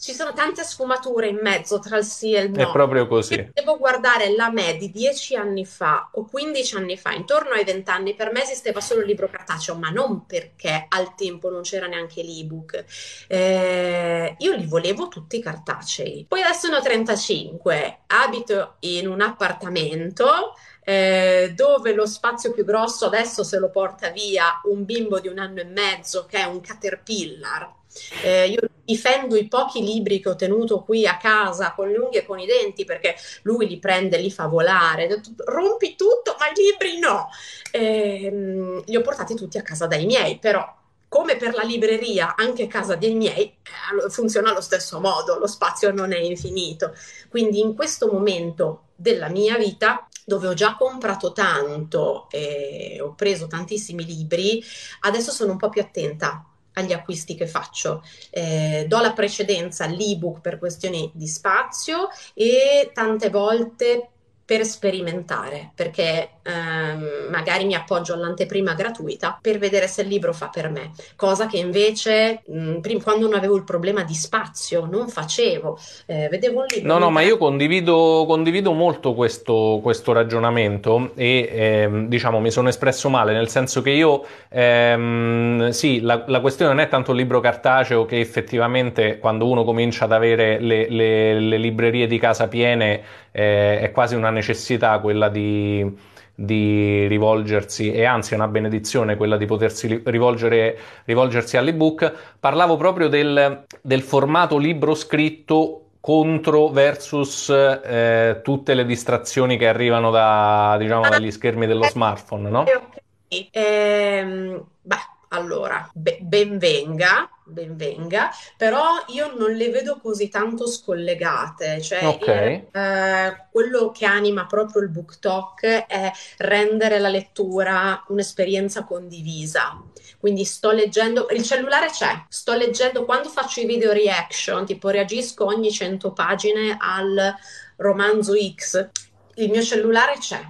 ci 0.00 0.14
sono 0.14 0.32
tante 0.32 0.64
sfumature 0.64 1.28
in 1.28 1.38
mezzo 1.42 1.78
tra 1.78 1.98
il 1.98 2.04
sì 2.04 2.32
e 2.32 2.40
il 2.40 2.50
no. 2.50 2.70
È 2.70 2.72
proprio 2.72 3.06
così. 3.06 3.34
Io 3.34 3.50
devo 3.52 3.76
guardare 3.76 4.34
la 4.34 4.50
me 4.50 4.76
di 4.78 4.90
dieci 4.90 5.36
anni 5.36 5.66
fa 5.66 6.08
o 6.14 6.24
15 6.24 6.76
anni 6.76 6.96
fa, 6.96 7.12
intorno 7.12 7.50
ai 7.50 7.64
vent'anni, 7.64 8.14
per 8.14 8.32
me 8.32 8.42
esisteva 8.42 8.80
solo 8.80 9.02
il 9.02 9.06
libro 9.06 9.28
cartaceo, 9.28 9.74
ma 9.74 9.90
non 9.90 10.24
perché 10.24 10.86
al 10.88 11.14
tempo 11.14 11.50
non 11.50 11.60
c'era 11.60 11.86
neanche 11.86 12.22
l'ebook. 12.22 12.82
Eh, 13.28 14.36
io 14.38 14.54
li 14.54 14.64
volevo 14.64 15.08
tutti 15.08 15.38
cartacei. 15.38 16.24
Poi 16.26 16.40
adesso 16.40 16.70
ne 16.70 16.76
ho 16.76 16.80
35, 16.80 17.98
abito 18.06 18.76
in 18.80 19.06
un 19.06 19.20
appartamento. 19.20 20.54
Eh, 20.82 21.52
dove 21.54 21.92
lo 21.92 22.06
spazio 22.06 22.52
più 22.52 22.64
grosso 22.64 23.04
adesso 23.04 23.44
se 23.44 23.58
lo 23.58 23.68
porta 23.68 24.08
via 24.08 24.62
un 24.64 24.86
bimbo 24.86 25.20
di 25.20 25.28
un 25.28 25.38
anno 25.38 25.60
e 25.60 25.64
mezzo 25.64 26.24
che 26.24 26.38
è 26.38 26.44
un 26.44 26.62
caterpillar 26.62 27.79
eh, 28.22 28.48
io 28.48 28.60
difendo 28.84 29.36
i 29.36 29.46
pochi 29.46 29.82
libri 29.84 30.20
che 30.20 30.30
ho 30.30 30.36
tenuto 30.36 30.82
qui 30.82 31.06
a 31.06 31.16
casa 31.16 31.72
con 31.74 31.88
le 31.88 31.98
unghie 31.98 32.20
e 32.20 32.26
con 32.26 32.38
i 32.38 32.46
denti 32.46 32.84
perché 32.84 33.14
lui 33.42 33.68
li 33.68 33.78
prende, 33.78 34.18
li 34.18 34.30
fa 34.30 34.46
volare, 34.46 35.20
rompi 35.44 35.94
tutto, 35.94 36.36
ma 36.38 36.48
i 36.48 36.54
libri 36.54 36.98
no. 36.98 37.28
Eh, 37.70 38.82
li 38.84 38.96
ho 38.96 39.00
portati 39.00 39.34
tutti 39.34 39.58
a 39.58 39.62
casa 39.62 39.86
dai 39.86 40.06
miei, 40.06 40.38
però 40.38 40.78
come 41.10 41.36
per 41.36 41.54
la 41.54 41.62
libreria, 41.62 42.36
anche 42.36 42.68
casa 42.68 42.94
dei 42.94 43.14
miei 43.14 43.42
eh, 43.44 44.10
funziona 44.10 44.50
allo 44.50 44.60
stesso 44.60 45.00
modo, 45.00 45.38
lo 45.38 45.48
spazio 45.48 45.92
non 45.92 46.12
è 46.12 46.18
infinito. 46.18 46.94
Quindi 47.28 47.60
in 47.60 47.74
questo 47.74 48.08
momento 48.10 48.84
della 48.94 49.28
mia 49.28 49.56
vita 49.56 50.06
dove 50.24 50.46
ho 50.46 50.54
già 50.54 50.76
comprato 50.76 51.32
tanto 51.32 52.28
e 52.30 52.98
ho 53.00 53.14
preso 53.14 53.48
tantissimi 53.48 54.04
libri, 54.04 54.62
adesso 55.00 55.32
sono 55.32 55.52
un 55.52 55.58
po' 55.58 55.68
più 55.68 55.80
attenta 55.80 56.44
agli 56.80 56.92
acquisti 56.92 57.34
che 57.34 57.46
faccio. 57.46 58.02
Eh, 58.30 58.84
do 58.88 58.98
la 59.00 59.12
precedenza 59.12 59.84
all'ebook 59.84 60.40
per 60.40 60.58
questioni 60.58 61.10
di 61.14 61.26
spazio 61.26 62.08
e 62.34 62.90
tante 62.92 63.30
volte 63.30 64.08
per 64.44 64.64
sperimentare, 64.64 65.70
perché 65.76 66.39
ehm, 66.50 67.30
magari 67.30 67.64
mi 67.64 67.74
appoggio 67.74 68.14
all'anteprima 68.14 68.74
gratuita 68.74 69.38
per 69.40 69.58
vedere 69.58 69.86
se 69.86 70.02
il 70.02 70.08
libro 70.08 70.32
fa 70.32 70.48
per 70.48 70.70
me, 70.70 70.90
cosa 71.16 71.46
che 71.46 71.58
invece 71.58 72.42
mh, 72.46 72.78
prim- 72.80 73.02
quando 73.02 73.28
non 73.28 73.36
avevo 73.36 73.56
il 73.56 73.64
problema 73.64 74.02
di 74.02 74.14
spazio 74.14 74.86
non 74.86 75.08
facevo, 75.08 75.78
eh, 76.06 76.28
vedevo 76.28 76.60
un 76.60 76.66
libro. 76.68 76.92
No, 76.92 76.98
no, 76.98 77.10
ma 77.10 77.20
io 77.20 77.36
condivido, 77.36 78.24
condivido 78.26 78.72
molto 78.72 79.14
questo, 79.14 79.80
questo, 79.82 80.12
ragionamento 80.12 81.12
e 81.14 81.48
ehm, 81.52 82.08
diciamo 82.08 82.40
mi 82.40 82.50
sono 82.50 82.68
espresso 82.68 83.08
male, 83.08 83.32
nel 83.32 83.48
senso 83.48 83.82
che 83.82 83.90
io, 83.90 84.24
ehm, 84.48 85.70
sì, 85.70 86.00
la, 86.00 86.24
la, 86.26 86.40
questione 86.40 86.72
non 86.72 86.80
è 86.82 86.88
tanto 86.88 87.12
il 87.12 87.18
libro 87.18 87.40
cartaceo 87.40 88.04
che 88.06 88.18
effettivamente 88.18 89.18
quando 89.18 89.48
uno 89.48 89.64
comincia 89.64 90.04
ad 90.04 90.12
avere 90.12 90.58
le, 90.60 90.88
le, 90.88 91.38
le 91.38 91.56
librerie 91.58 92.06
di 92.06 92.18
casa 92.18 92.48
piene 92.48 93.02
eh, 93.32 93.80
è 93.80 93.90
quasi 93.92 94.14
una 94.14 94.30
necessità 94.30 94.98
quella 94.98 95.28
di 95.28 96.08
di 96.40 97.06
rivolgersi 97.06 97.92
e 97.92 98.04
anzi 98.04 98.32
è 98.32 98.36
una 98.36 98.48
benedizione 98.48 99.16
quella 99.16 99.36
di 99.36 99.44
potersi 99.44 100.02
rivolgersi 100.04 101.56
all'ebook, 101.58 102.12
parlavo 102.40 102.78
proprio 102.78 103.08
del, 103.08 103.66
del 103.82 104.00
formato 104.00 104.56
libro 104.56 104.94
scritto 104.94 105.84
contro 106.00 106.68
versus 106.68 107.50
eh, 107.50 108.40
tutte 108.42 108.72
le 108.72 108.86
distrazioni 108.86 109.58
che 109.58 109.68
arrivano 109.68 110.10
da, 110.10 110.76
diciamo, 110.78 111.10
dagli 111.10 111.30
schermi 111.30 111.66
dello 111.66 111.84
smartphone, 111.84 112.48
no? 112.48 112.60
Ok, 112.60 113.48
ehm, 113.50 114.64
beh, 114.80 114.96
allora, 115.32 115.88
be- 115.94 116.18
ben 116.20 116.58
venga, 116.58 117.30
ben 117.44 117.76
venga, 117.76 118.30
però 118.56 119.04
io 119.08 119.32
non 119.36 119.52
le 119.52 119.70
vedo 119.70 119.98
così 120.00 120.28
tanto 120.28 120.66
scollegate, 120.66 121.80
cioè 121.80 122.04
okay. 122.04 122.66
eh, 122.72 123.46
quello 123.52 123.90
che 123.92 124.06
anima 124.06 124.46
proprio 124.46 124.82
il 124.82 124.88
book 124.88 125.20
talk 125.20 125.62
è 125.62 126.10
rendere 126.38 126.98
la 126.98 127.08
lettura 127.08 128.04
un'esperienza 128.08 128.84
condivisa. 128.84 129.80
Quindi 130.18 130.44
sto 130.44 130.72
leggendo, 130.72 131.28
il 131.30 131.42
cellulare 131.42 131.90
c'è, 131.90 132.24
sto 132.28 132.54
leggendo 132.54 133.04
quando 133.04 133.28
faccio 133.28 133.60
i 133.60 133.66
video 133.66 133.92
reaction, 133.92 134.66
tipo 134.66 134.88
reagisco 134.88 135.44
ogni 135.44 135.70
100 135.70 136.12
pagine 136.12 136.76
al 136.78 137.34
romanzo 137.76 138.32
X, 138.34 138.88
il 139.36 139.48
mio 139.48 139.62
cellulare 139.62 140.18
c'è 140.18 140.40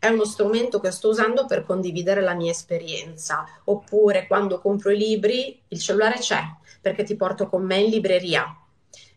è 0.00 0.08
uno 0.08 0.24
strumento 0.24 0.80
che 0.80 0.90
sto 0.90 1.10
usando 1.10 1.44
per 1.44 1.64
condividere 1.64 2.22
la 2.22 2.34
mia 2.34 2.50
esperienza. 2.50 3.44
Oppure 3.64 4.26
quando 4.26 4.58
compro 4.58 4.90
i 4.90 4.96
libri, 4.96 5.60
il 5.68 5.78
cellulare 5.78 6.18
c'è 6.18 6.42
perché 6.80 7.04
ti 7.04 7.14
porto 7.14 7.46
con 7.46 7.62
me 7.62 7.76
in 7.76 7.90
libreria. 7.90 8.56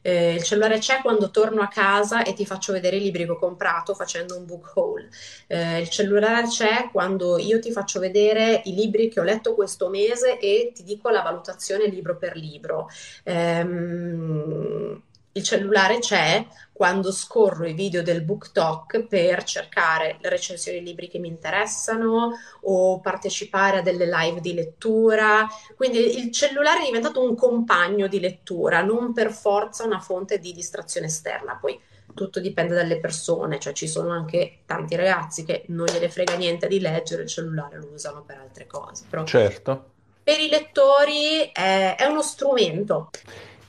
Eh, 0.06 0.34
il 0.34 0.43
cellulare 0.43 0.80
c'è 0.80 1.00
quando 1.02 1.32
torno 1.32 1.62
a 1.62 1.69
casa 1.69 2.24
e 2.24 2.34
ti 2.34 2.46
faccio 2.46 2.74
vedere 2.74 2.98
i 2.98 3.00
libri 3.00 3.24
che 3.24 3.32
ho 3.32 3.39
comprato 3.39 3.96
facendo 3.96 4.38
un 4.38 4.46
book 4.46 4.74
haul. 4.76 5.08
Eh, 5.48 5.80
il 5.80 5.89
cellulare 5.89 6.48
c'è 6.48 6.89
quando 6.91 7.38
io 7.38 7.60
ti 7.60 7.72
faccio 7.72 8.02
vedere 8.02 8.62
i 8.65 8.74
libri 8.74 9.08
che 9.08 9.22
ho 9.22 9.24
letto 9.24 9.56
questo 9.56 9.88
mese 9.88 10.38
e 10.38 10.74
ti 10.76 10.84
dico 10.84 11.10
la 11.10 11.22
valutazione 11.22 11.88
libro 11.88 12.17
per 12.17 12.36
libro. 12.36 12.89
Ehm, 13.24 15.02
il 15.34 15.43
cellulare 15.43 16.00
c'è 16.00 16.46
quando 16.72 17.12
scorro 17.12 17.65
i 17.65 17.74
video 17.74 18.02
del 18.02 18.24
book 18.24 18.52
talk 18.52 19.06
per 19.06 19.43
cercare 19.43 20.17
le 20.22 20.30
recensioni 20.30 20.80
di 20.80 20.86
libri 20.86 21.08
che 21.08 21.19
mi 21.19 21.28
interessano 21.28 22.32
o 22.62 23.00
partecipare 23.00 23.78
a 23.78 23.82
delle 23.82 24.06
live 24.06 24.41
di 24.41 24.54
lettura. 24.54 25.48
Quindi 25.76 26.17
il 26.19 26.32
cellulare 26.32 26.82
è 26.82 26.86
diventato 26.86 27.24
un 27.24 27.36
compagno 27.36 28.08
di 28.08 28.19
lettura, 28.19 28.82
non 28.82 29.13
per 29.13 29.32
forza 29.32 29.86
una 29.86 30.00
fonte 30.00 30.39
di 30.39 30.52
distrazione 30.52 31.08
esterna. 31.08 31.58
Poi 31.60 31.80
tutto 32.13 32.39
dipende 32.39 32.76
dalle 32.76 33.00
persone, 33.00 33.60
cioè 33.60 33.74
ci 33.74 33.88
sono 33.88 34.12
anche 34.12 34.60
tanti 34.65 34.96
ragazzi 34.96 35.46
che 35.46 35.63
non 35.67 35.88
gliene 35.88 36.10
frega 36.10 36.36
niente 36.36 36.67
di 36.67 36.80
leggere 36.80 37.24
il 37.24 37.30
cellulare, 37.30 37.78
lo 37.78 37.89
usano 37.93 38.24
per 38.24 38.38
altre 38.38 38.67
cose. 38.67 39.06
Però 39.10 39.24
certo. 39.24 39.91
Per 40.24 40.39
i 40.39 40.48
lettori 40.48 41.50
è, 41.52 41.96
è 41.98 42.06
uno 42.06 42.22
strumento. 42.22 43.10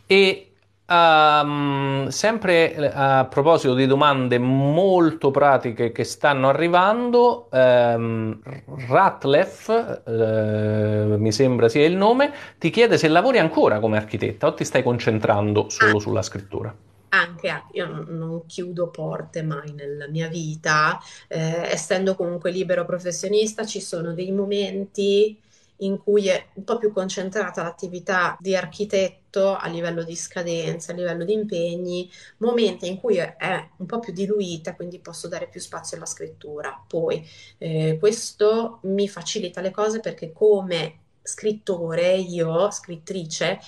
E 0.07 0.54
Um, 0.87 2.09
sempre 2.09 2.75
eh, 2.75 2.90
a 2.92 3.25
proposito 3.25 3.73
di 3.73 3.87
domande 3.87 4.37
molto 4.38 5.31
pratiche 5.31 5.92
che 5.92 6.05
stanno 6.05 6.51
arrivando, 6.51 7.49
um, 7.51 8.38
Ratlef, 8.87 10.03
uh, 10.05 11.18
mi 11.18 11.33
sembra 11.33 11.70
sia 11.70 11.87
il 11.87 11.97
nome, 11.97 12.35
ti 12.59 12.68
chiede 12.68 12.99
se 12.99 13.09
lavori 13.09 13.38
ancora 13.38 13.81
come 13.81 13.97
architetta 13.97 14.49
o 14.49 14.53
ti 14.53 14.66
stai 14.66 14.83
concentrando 14.83 15.70
solo 15.70 15.97
ah, 15.97 16.01
sulla 16.01 16.23
scrittura. 16.23 16.75
Anche, 17.09 17.62
io 17.73 17.87
non 17.87 18.42
chiudo 18.44 18.88
porte 18.88 19.42
mai 19.42 19.73
nella 19.73 20.07
mia 20.07 20.29
vita, 20.29 21.01
eh, 21.29 21.62
essendo 21.62 22.14
comunque 22.14 22.51
libero 22.51 22.85
professionista, 22.85 23.64
ci 23.64 23.81
sono 23.81 24.12
dei 24.12 24.33
momenti 24.33 25.40
in 25.79 25.97
cui 25.97 26.29
è 26.29 26.44
un 26.55 26.64
po' 26.64 26.77
più 26.77 26.92
concentrata 26.92 27.62
l'attività 27.62 28.37
di 28.38 28.55
architetto 28.55 29.23
a 29.40 29.68
livello 29.68 30.03
di 30.03 30.16
scadenze, 30.16 30.92
a 30.92 30.94
livello 30.94 31.25
di 31.25 31.33
impegni, 31.33 32.11
momenti 32.38 32.88
in 32.88 32.99
cui 32.99 33.16
è 33.16 33.68
un 33.77 33.87
po' 33.87 33.99
più 33.99 34.12
diluita, 34.12 34.75
quindi 34.75 34.99
posso 35.01 35.29
dare 35.29 35.49
più 35.49 35.61
spazio 35.61 35.97
alla 35.97 36.07
scrittura. 36.07 36.85
Poi 36.87 37.27
eh, 37.59 37.97
questo 37.99 38.81
mi 38.83 39.09
facilita 39.09 39.61
le 39.61 39.70
cose 39.70 40.01
perché 40.01 40.33
come 40.33 41.01
scrittore, 41.23 42.16
io, 42.16 42.70
scrittrice, 42.70 43.59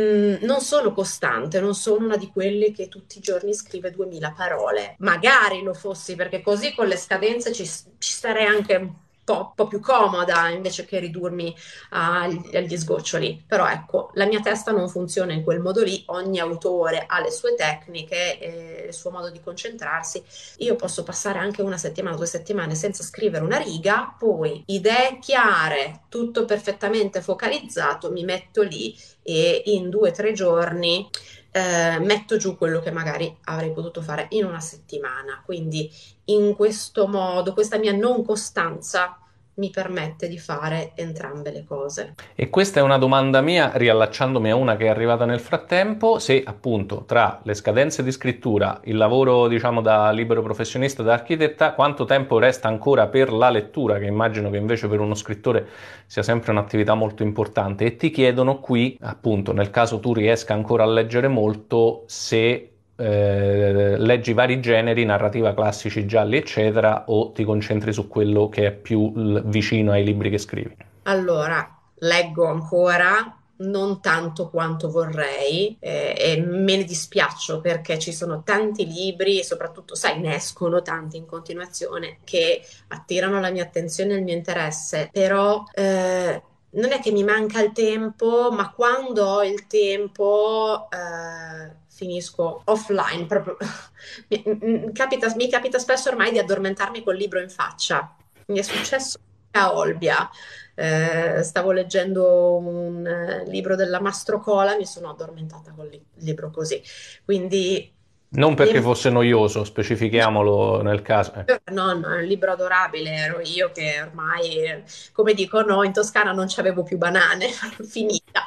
Mm, 0.00 0.36
non 0.44 0.60
sono 0.60 0.92
costante, 0.92 1.60
non 1.60 1.74
sono 1.74 2.06
una 2.06 2.16
di 2.16 2.28
quelle 2.28 2.72
che 2.72 2.88
tutti 2.88 3.18
i 3.18 3.20
giorni 3.20 3.52
scrive 3.52 3.90
2000 3.90 4.32
parole. 4.32 4.96
Magari 5.00 5.62
lo 5.62 5.74
fossi 5.74 6.14
perché 6.16 6.40
così 6.40 6.74
con 6.74 6.86
le 6.86 6.96
scadenze 6.96 7.52
ci, 7.52 7.64
ci 7.66 8.12
starei 8.12 8.46
anche 8.46 8.92
po', 9.24 9.52
po', 9.54 9.66
più 9.66 9.80
comoda 9.80 10.48
invece 10.48 10.84
che 10.84 10.98
ridurmi 10.98 11.54
agli, 11.90 12.56
agli 12.56 12.76
sgoccioli. 12.76 13.44
Però 13.46 13.68
ecco, 13.68 14.10
la 14.14 14.26
mia 14.26 14.40
testa 14.40 14.72
non 14.72 14.88
funziona 14.88 15.32
in 15.32 15.42
quel 15.42 15.60
modo 15.60 15.82
lì, 15.82 16.02
ogni 16.06 16.40
autore 16.40 17.04
ha 17.06 17.20
le 17.20 17.30
sue 17.30 17.54
tecniche, 17.54 18.38
e 18.38 18.84
il 18.88 18.94
suo 18.94 19.10
modo 19.10 19.30
di 19.30 19.40
concentrarsi. 19.40 20.22
Io 20.58 20.76
posso 20.76 21.02
passare 21.02 21.38
anche 21.38 21.62
una 21.62 21.78
settimana, 21.78 22.16
due 22.16 22.26
settimane 22.26 22.74
senza 22.74 23.02
scrivere 23.02 23.44
una 23.44 23.58
riga, 23.58 24.14
poi 24.18 24.62
idee 24.66 25.18
chiare, 25.20 26.02
tutto 26.08 26.44
perfettamente 26.44 27.20
focalizzato, 27.20 28.10
mi 28.10 28.24
metto 28.24 28.62
lì 28.62 28.96
e 29.22 29.62
in 29.66 29.88
due 29.88 30.10
o 30.10 30.12
tre 30.12 30.32
giorni 30.32 31.08
eh, 31.52 31.98
metto 32.00 32.36
giù 32.38 32.56
quello 32.56 32.80
che 32.80 32.90
magari 32.90 33.36
avrei 33.44 33.72
potuto 33.72 34.00
fare 34.00 34.26
in 34.30 34.44
una 34.44 34.60
settimana. 34.60 35.42
Quindi 35.44 35.90
in 36.24 36.54
questo 36.56 37.06
modo, 37.06 37.52
questa 37.52 37.78
mia 37.78 37.92
non 37.92 38.24
costanza 38.24 39.18
mi 39.54 39.70
permette 39.70 40.28
di 40.28 40.38
fare 40.38 40.92
entrambe 40.94 41.50
le 41.50 41.64
cose. 41.64 42.14
E 42.34 42.48
questa 42.48 42.80
è 42.80 42.82
una 42.82 42.96
domanda 42.96 43.40
mia, 43.42 43.72
riallacciandomi 43.74 44.50
a 44.50 44.56
una 44.56 44.76
che 44.76 44.86
è 44.86 44.88
arrivata 44.88 45.24
nel 45.24 45.40
frattempo, 45.40 46.18
se 46.18 46.42
appunto 46.44 47.04
tra 47.04 47.40
le 47.42 47.54
scadenze 47.54 48.02
di 48.02 48.10
scrittura, 48.12 48.80
il 48.84 48.96
lavoro 48.96 49.48
diciamo 49.48 49.82
da 49.82 50.10
libero 50.10 50.42
professionista, 50.42 51.02
da 51.02 51.12
architetta, 51.12 51.74
quanto 51.74 52.04
tempo 52.04 52.38
resta 52.38 52.68
ancora 52.68 53.08
per 53.08 53.32
la 53.32 53.50
lettura, 53.50 53.98
che 53.98 54.06
immagino 54.06 54.48
che 54.48 54.56
invece 54.56 54.88
per 54.88 55.00
uno 55.00 55.14
scrittore 55.14 55.68
sia 56.06 56.22
sempre 56.22 56.52
un'attività 56.52 56.94
molto 56.94 57.22
importante, 57.22 57.84
e 57.84 57.96
ti 57.96 58.10
chiedono 58.10 58.58
qui, 58.58 58.96
appunto, 59.00 59.52
nel 59.52 59.70
caso 59.70 60.00
tu 60.00 60.14
riesca 60.14 60.54
ancora 60.54 60.84
a 60.84 60.86
leggere 60.86 61.28
molto, 61.28 62.04
se 62.06 62.71
eh, 63.02 63.96
leggi 63.98 64.32
vari 64.32 64.60
generi, 64.60 65.04
narrativa 65.04 65.54
classici, 65.54 66.06
gialli, 66.06 66.36
eccetera, 66.36 67.04
o 67.08 67.32
ti 67.32 67.44
concentri 67.44 67.92
su 67.92 68.08
quello 68.08 68.48
che 68.48 68.66
è 68.66 68.72
più 68.72 69.12
l- 69.14 69.42
vicino 69.46 69.92
ai 69.92 70.04
libri 70.04 70.30
che 70.30 70.38
scrivi? 70.38 70.76
Allora, 71.04 71.78
leggo 71.98 72.46
ancora, 72.46 73.36
non 73.58 74.00
tanto 74.00 74.50
quanto 74.50 74.90
vorrei 74.90 75.76
eh, 75.80 76.14
e 76.16 76.40
me 76.40 76.76
ne 76.76 76.84
dispiaccio 76.84 77.60
perché 77.60 77.98
ci 77.98 78.12
sono 78.12 78.42
tanti 78.42 78.86
libri 78.86 79.38
e 79.38 79.44
soprattutto, 79.44 79.94
sai, 79.94 80.20
ne 80.20 80.34
escono 80.36 80.82
tanti 80.82 81.16
in 81.16 81.26
continuazione 81.26 82.20
che 82.24 82.62
attirano 82.88 83.40
la 83.40 83.50
mia 83.50 83.64
attenzione 83.64 84.14
e 84.14 84.16
il 84.18 84.22
mio 84.24 84.34
interesse, 84.34 85.08
però 85.12 85.64
eh, 85.74 86.42
non 86.70 86.92
è 86.92 87.00
che 87.00 87.10
mi 87.12 87.24
manca 87.24 87.60
il 87.62 87.72
tempo, 87.72 88.50
ma 88.52 88.72
quando 88.72 89.24
ho 89.24 89.44
il 89.44 89.66
tempo 89.66 90.88
eh, 90.90 91.76
finisco 92.02 92.62
offline. 92.64 93.26
Proprio. 93.26 93.56
mi, 94.28 94.90
capita, 94.92 95.32
mi 95.36 95.48
capita 95.48 95.78
spesso 95.78 96.08
ormai 96.08 96.32
di 96.32 96.38
addormentarmi 96.40 97.04
col 97.04 97.16
libro 97.16 97.40
in 97.40 97.48
faccia. 97.48 98.16
Mi 98.46 98.58
è 98.58 98.62
successo 98.62 99.18
a 99.52 99.76
Olbia. 99.76 100.28
Eh, 100.74 101.42
stavo 101.42 101.70
leggendo 101.70 102.56
un 102.56 103.06
eh, 103.06 103.44
libro 103.46 103.76
della 103.76 104.00
Mastrocola, 104.00 104.76
mi 104.76 104.86
sono 104.86 105.10
addormentata 105.10 105.72
col 105.76 105.88
li- 105.88 106.04
libro 106.16 106.50
così. 106.50 106.82
Quindi 107.24 107.92
non 108.34 108.54
perché 108.54 108.80
fosse 108.80 109.10
noioso, 109.10 109.62
specifichiamolo 109.62 110.80
nel 110.80 111.02
caso. 111.02 111.34
Eh. 111.34 111.60
No, 111.72 111.92
no, 111.92 112.14
è 112.14 112.20
un 112.20 112.24
libro 112.24 112.52
adorabile, 112.52 113.10
ero 113.10 113.40
io 113.40 113.70
che 113.72 114.00
ormai, 114.00 114.82
come 115.12 115.34
dicono 115.34 115.82
in 115.82 115.92
Toscana, 115.92 116.32
non 116.32 116.46
c'avevo 116.48 116.82
più 116.82 116.96
banane, 116.96 117.48
finita. 117.84 118.42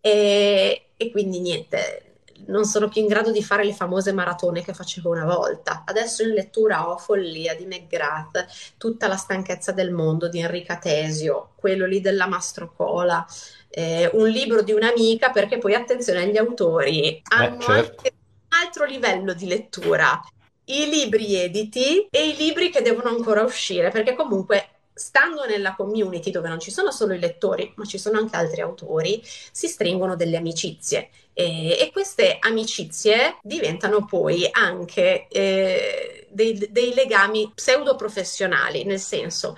E, 0.00 0.88
e 0.96 1.10
quindi 1.12 1.38
niente, 1.38 2.07
non 2.48 2.64
sono 2.64 2.88
più 2.88 3.00
in 3.00 3.06
grado 3.06 3.30
di 3.30 3.42
fare 3.42 3.64
le 3.64 3.72
famose 3.72 4.12
maratone 4.12 4.62
che 4.62 4.74
facevo 4.74 5.10
una 5.10 5.24
volta. 5.24 5.84
Adesso 5.86 6.22
in 6.22 6.30
lettura 6.30 6.88
ho 6.88 6.98
Follia 6.98 7.54
di 7.54 7.66
McGrath, 7.66 8.46
Tutta 8.76 9.08
la 9.08 9.16
stanchezza 9.16 9.72
del 9.72 9.90
mondo 9.90 10.28
di 10.28 10.40
Enrica 10.40 10.78
Tesio, 10.78 11.50
quello 11.56 11.86
lì 11.86 12.00
della 12.00 12.26
Mastrocola, 12.26 13.26
eh, 13.68 14.10
un 14.14 14.28
libro 14.28 14.62
di 14.62 14.72
un'amica 14.72 15.30
perché 15.30 15.58
poi 15.58 15.74
attenzione 15.74 16.22
agli 16.22 16.36
autori, 16.36 17.20
hanno 17.28 17.58
eh, 17.58 17.60
certo. 17.60 17.72
anche 17.72 18.12
un 18.12 18.58
altro 18.58 18.84
livello 18.84 19.32
di 19.32 19.46
lettura. 19.46 20.20
I 20.64 20.88
libri 20.88 21.34
editi 21.34 22.06
e 22.10 22.28
i 22.28 22.36
libri 22.36 22.70
che 22.70 22.82
devono 22.82 23.08
ancora 23.08 23.42
uscire, 23.42 23.90
perché 23.90 24.14
comunque 24.14 24.68
stando 24.98 25.46
nella 25.46 25.74
community 25.74 26.30
dove 26.30 26.48
non 26.48 26.58
ci 26.60 26.70
sono 26.70 26.90
solo 26.90 27.14
i 27.14 27.18
lettori, 27.18 27.72
ma 27.76 27.84
ci 27.84 27.98
sono 27.98 28.18
anche 28.18 28.36
altri 28.36 28.60
autori, 28.60 29.22
si 29.24 29.68
stringono 29.68 30.16
delle 30.16 30.36
amicizie 30.36 31.10
e, 31.32 31.78
e 31.78 31.90
queste 31.92 32.38
amicizie 32.40 33.38
diventano 33.42 34.04
poi 34.04 34.48
anche 34.50 35.28
eh, 35.28 36.26
dei, 36.30 36.68
dei 36.70 36.92
legami 36.94 37.52
pseudo 37.54 37.94
professionali, 37.94 38.84
nel 38.84 39.00
senso 39.00 39.56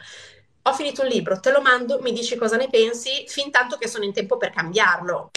ho 0.62 0.74
finito 0.74 1.02
un 1.02 1.08
libro, 1.08 1.40
te 1.40 1.50
lo 1.50 1.62
mando, 1.62 2.00
mi 2.00 2.12
dici 2.12 2.36
cosa 2.36 2.56
ne 2.56 2.68
pensi, 2.68 3.24
fin 3.26 3.50
tanto 3.50 3.76
che 3.76 3.88
sono 3.88 4.04
in 4.04 4.12
tempo 4.12 4.36
per 4.36 4.50
cambiarlo, 4.50 5.30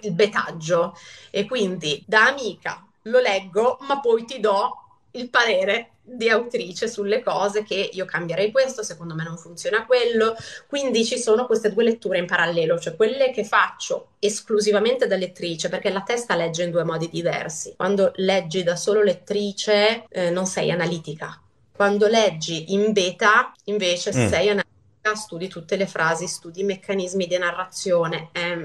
il 0.00 0.12
betaggio. 0.12 0.96
E 1.30 1.46
quindi 1.46 2.02
da 2.06 2.28
amica 2.28 2.86
lo 3.02 3.20
leggo, 3.20 3.76
ma 3.82 4.00
poi 4.00 4.24
ti 4.24 4.40
do 4.40 4.70
il 5.12 5.28
parere 5.28 5.90
di 6.06 6.28
autrice 6.28 6.86
sulle 6.86 7.22
cose 7.22 7.62
che 7.62 7.88
io 7.92 8.04
cambierei 8.04 8.52
questo, 8.52 8.82
secondo 8.82 9.14
me 9.14 9.24
non 9.24 9.38
funziona 9.38 9.86
quello, 9.86 10.36
quindi 10.66 11.04
ci 11.04 11.18
sono 11.18 11.46
queste 11.46 11.72
due 11.72 11.84
letture 11.84 12.18
in 12.18 12.26
parallelo, 12.26 12.78
cioè 12.78 12.94
quelle 12.94 13.30
che 13.30 13.44
faccio 13.44 14.08
esclusivamente 14.18 15.06
da 15.06 15.16
lettrice, 15.16 15.70
perché 15.70 15.90
la 15.90 16.02
testa 16.02 16.36
legge 16.36 16.64
in 16.64 16.70
due 16.70 16.84
modi 16.84 17.08
diversi. 17.08 17.72
Quando 17.76 18.12
leggi 18.16 18.62
da 18.62 18.76
solo 18.76 19.02
lettrice 19.02 20.04
eh, 20.10 20.30
non 20.30 20.46
sei 20.46 20.70
analitica, 20.70 21.40
quando 21.74 22.06
leggi 22.06 22.72
in 22.74 22.92
beta 22.92 23.52
invece 23.64 24.10
mm. 24.10 24.28
sei 24.28 24.48
analitica, 24.50 25.14
studi 25.14 25.48
tutte 25.48 25.76
le 25.76 25.86
frasi, 25.86 26.26
studi 26.26 26.60
i 26.60 26.64
meccanismi 26.64 27.26
di 27.26 27.38
narrazione, 27.38 28.28
è, 28.32 28.56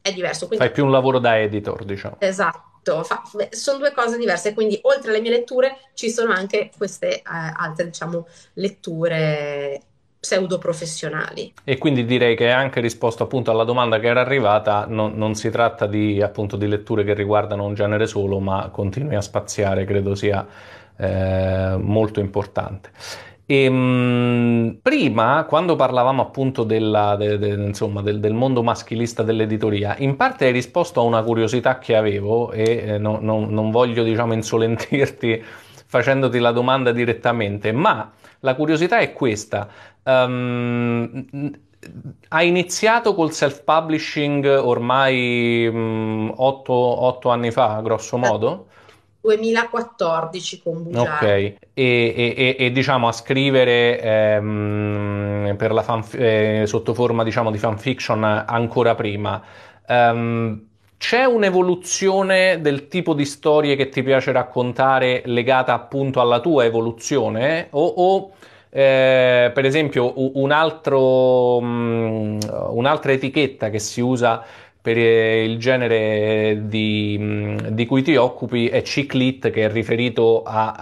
è 0.00 0.12
diverso. 0.12 0.46
Quindi... 0.48 0.64
Fai 0.64 0.74
più 0.74 0.84
un 0.84 0.90
lavoro 0.90 1.20
da 1.20 1.38
editor, 1.38 1.84
diciamo. 1.84 2.16
Esatto 2.18 2.69
fa, 2.82 3.22
sono 3.50 3.78
due 3.78 3.92
cose 3.92 4.16
diverse, 4.16 4.54
quindi 4.54 4.78
oltre 4.82 5.10
alle 5.10 5.20
mie 5.20 5.30
letture 5.30 5.76
ci 5.94 6.10
sono 6.10 6.32
anche 6.32 6.70
queste 6.76 7.16
eh, 7.16 7.22
altre, 7.24 7.86
diciamo, 7.86 8.26
letture 8.54 9.82
pseudo 10.20 10.58
professionali. 10.58 11.52
E 11.64 11.78
quindi 11.78 12.04
direi 12.04 12.36
che 12.36 12.50
anche 12.50 12.80
risposto 12.80 13.22
appunto 13.22 13.50
alla 13.50 13.64
domanda 13.64 13.98
che 13.98 14.06
era 14.06 14.20
arrivata, 14.20 14.84
non, 14.86 15.14
non 15.14 15.34
si 15.34 15.48
tratta 15.48 15.86
di, 15.86 16.20
appunto, 16.20 16.56
di 16.56 16.68
letture 16.68 17.04
che 17.04 17.14
riguardano 17.14 17.64
un 17.64 17.74
genere 17.74 18.06
solo, 18.06 18.38
ma 18.38 18.68
continui 18.70 19.14
a 19.14 19.22
spaziare, 19.22 19.84
credo 19.86 20.14
sia 20.14 20.46
eh, 20.96 21.76
molto 21.78 22.20
importante. 22.20 22.90
E, 23.50 23.64
ehm, 23.64 23.74
mh, 23.74 24.78
prima, 24.80 25.44
quando 25.48 25.74
parlavamo 25.74 26.22
appunto 26.22 26.62
della, 26.62 27.16
de, 27.16 27.36
de, 27.36 27.48
insomma, 27.48 28.00
del, 28.00 28.20
del, 28.20 28.32
mondo 28.32 28.62
maschilista 28.62 29.24
dell'editoria, 29.24 29.96
in 29.98 30.14
parte 30.14 30.44
hai 30.44 30.52
risposto 30.52 31.00
a 31.00 31.02
una 31.02 31.22
curiosità 31.22 31.78
che 31.78 31.96
avevo 31.96 32.52
e 32.52 32.62
eh, 32.62 32.98
no, 32.98 33.18
no, 33.20 33.46
non 33.48 33.72
voglio 33.72 34.04
diciamo 34.04 34.34
insolentirti 34.34 35.42
facendoti 35.86 36.38
la 36.38 36.52
domanda 36.52 36.92
direttamente, 36.92 37.72
ma 37.72 38.12
la 38.40 38.54
curiosità 38.54 38.98
è 38.98 39.12
questa. 39.12 39.68
Um, 40.04 41.26
hai 42.28 42.46
iniziato 42.46 43.14
col 43.14 43.32
self-publishing 43.32 44.44
ormai 44.62 45.66
um, 45.66 46.32
8, 46.36 46.72
8 46.72 47.28
anni 47.30 47.50
fa, 47.50 47.80
grosso 47.82 48.16
modo? 48.16 48.66
2014 49.20 50.62
con 50.62 50.82
Bugiardo. 50.82 51.14
Ok, 51.14 51.22
e, 51.22 51.56
e, 51.74 52.56
e, 52.58 52.70
diciamo 52.72 53.08
a 53.08 53.12
scrivere 53.12 54.00
ehm, 54.00 55.54
per 55.56 55.72
la 55.72 55.82
fan, 55.82 56.02
eh, 56.12 56.62
sotto 56.66 56.94
forma 56.94 57.22
diciamo, 57.22 57.50
di 57.50 57.58
fanfiction 57.58 58.24
ancora 58.24 58.94
prima. 58.94 59.42
Um, 59.86 60.68
c'è 60.96 61.24
un'evoluzione 61.24 62.60
del 62.60 62.86
tipo 62.88 63.14
di 63.14 63.24
storie 63.24 63.74
che 63.74 63.88
ti 63.88 64.02
piace 64.02 64.32
raccontare 64.32 65.22
legata 65.24 65.72
appunto 65.72 66.20
alla 66.20 66.40
tua 66.40 66.64
evoluzione? 66.64 67.68
O, 67.70 67.86
o 67.86 68.30
eh, 68.68 69.50
per 69.52 69.64
esempio 69.64 70.12
un 70.38 70.52
altro, 70.52 71.56
um, 71.56 72.38
un'altra 72.70 73.12
etichetta 73.12 73.70
che 73.70 73.78
si 73.78 74.00
usa 74.00 74.44
per 74.82 74.96
il 74.96 75.58
genere 75.58 76.62
di, 76.64 77.56
di, 77.70 77.86
cui 77.86 78.02
ti 78.02 78.16
occupi 78.16 78.68
è 78.68 78.82
ciclit 78.82 79.50
che 79.50 79.64
è 79.64 79.70
riferito 79.70 80.42
a, 80.42 80.72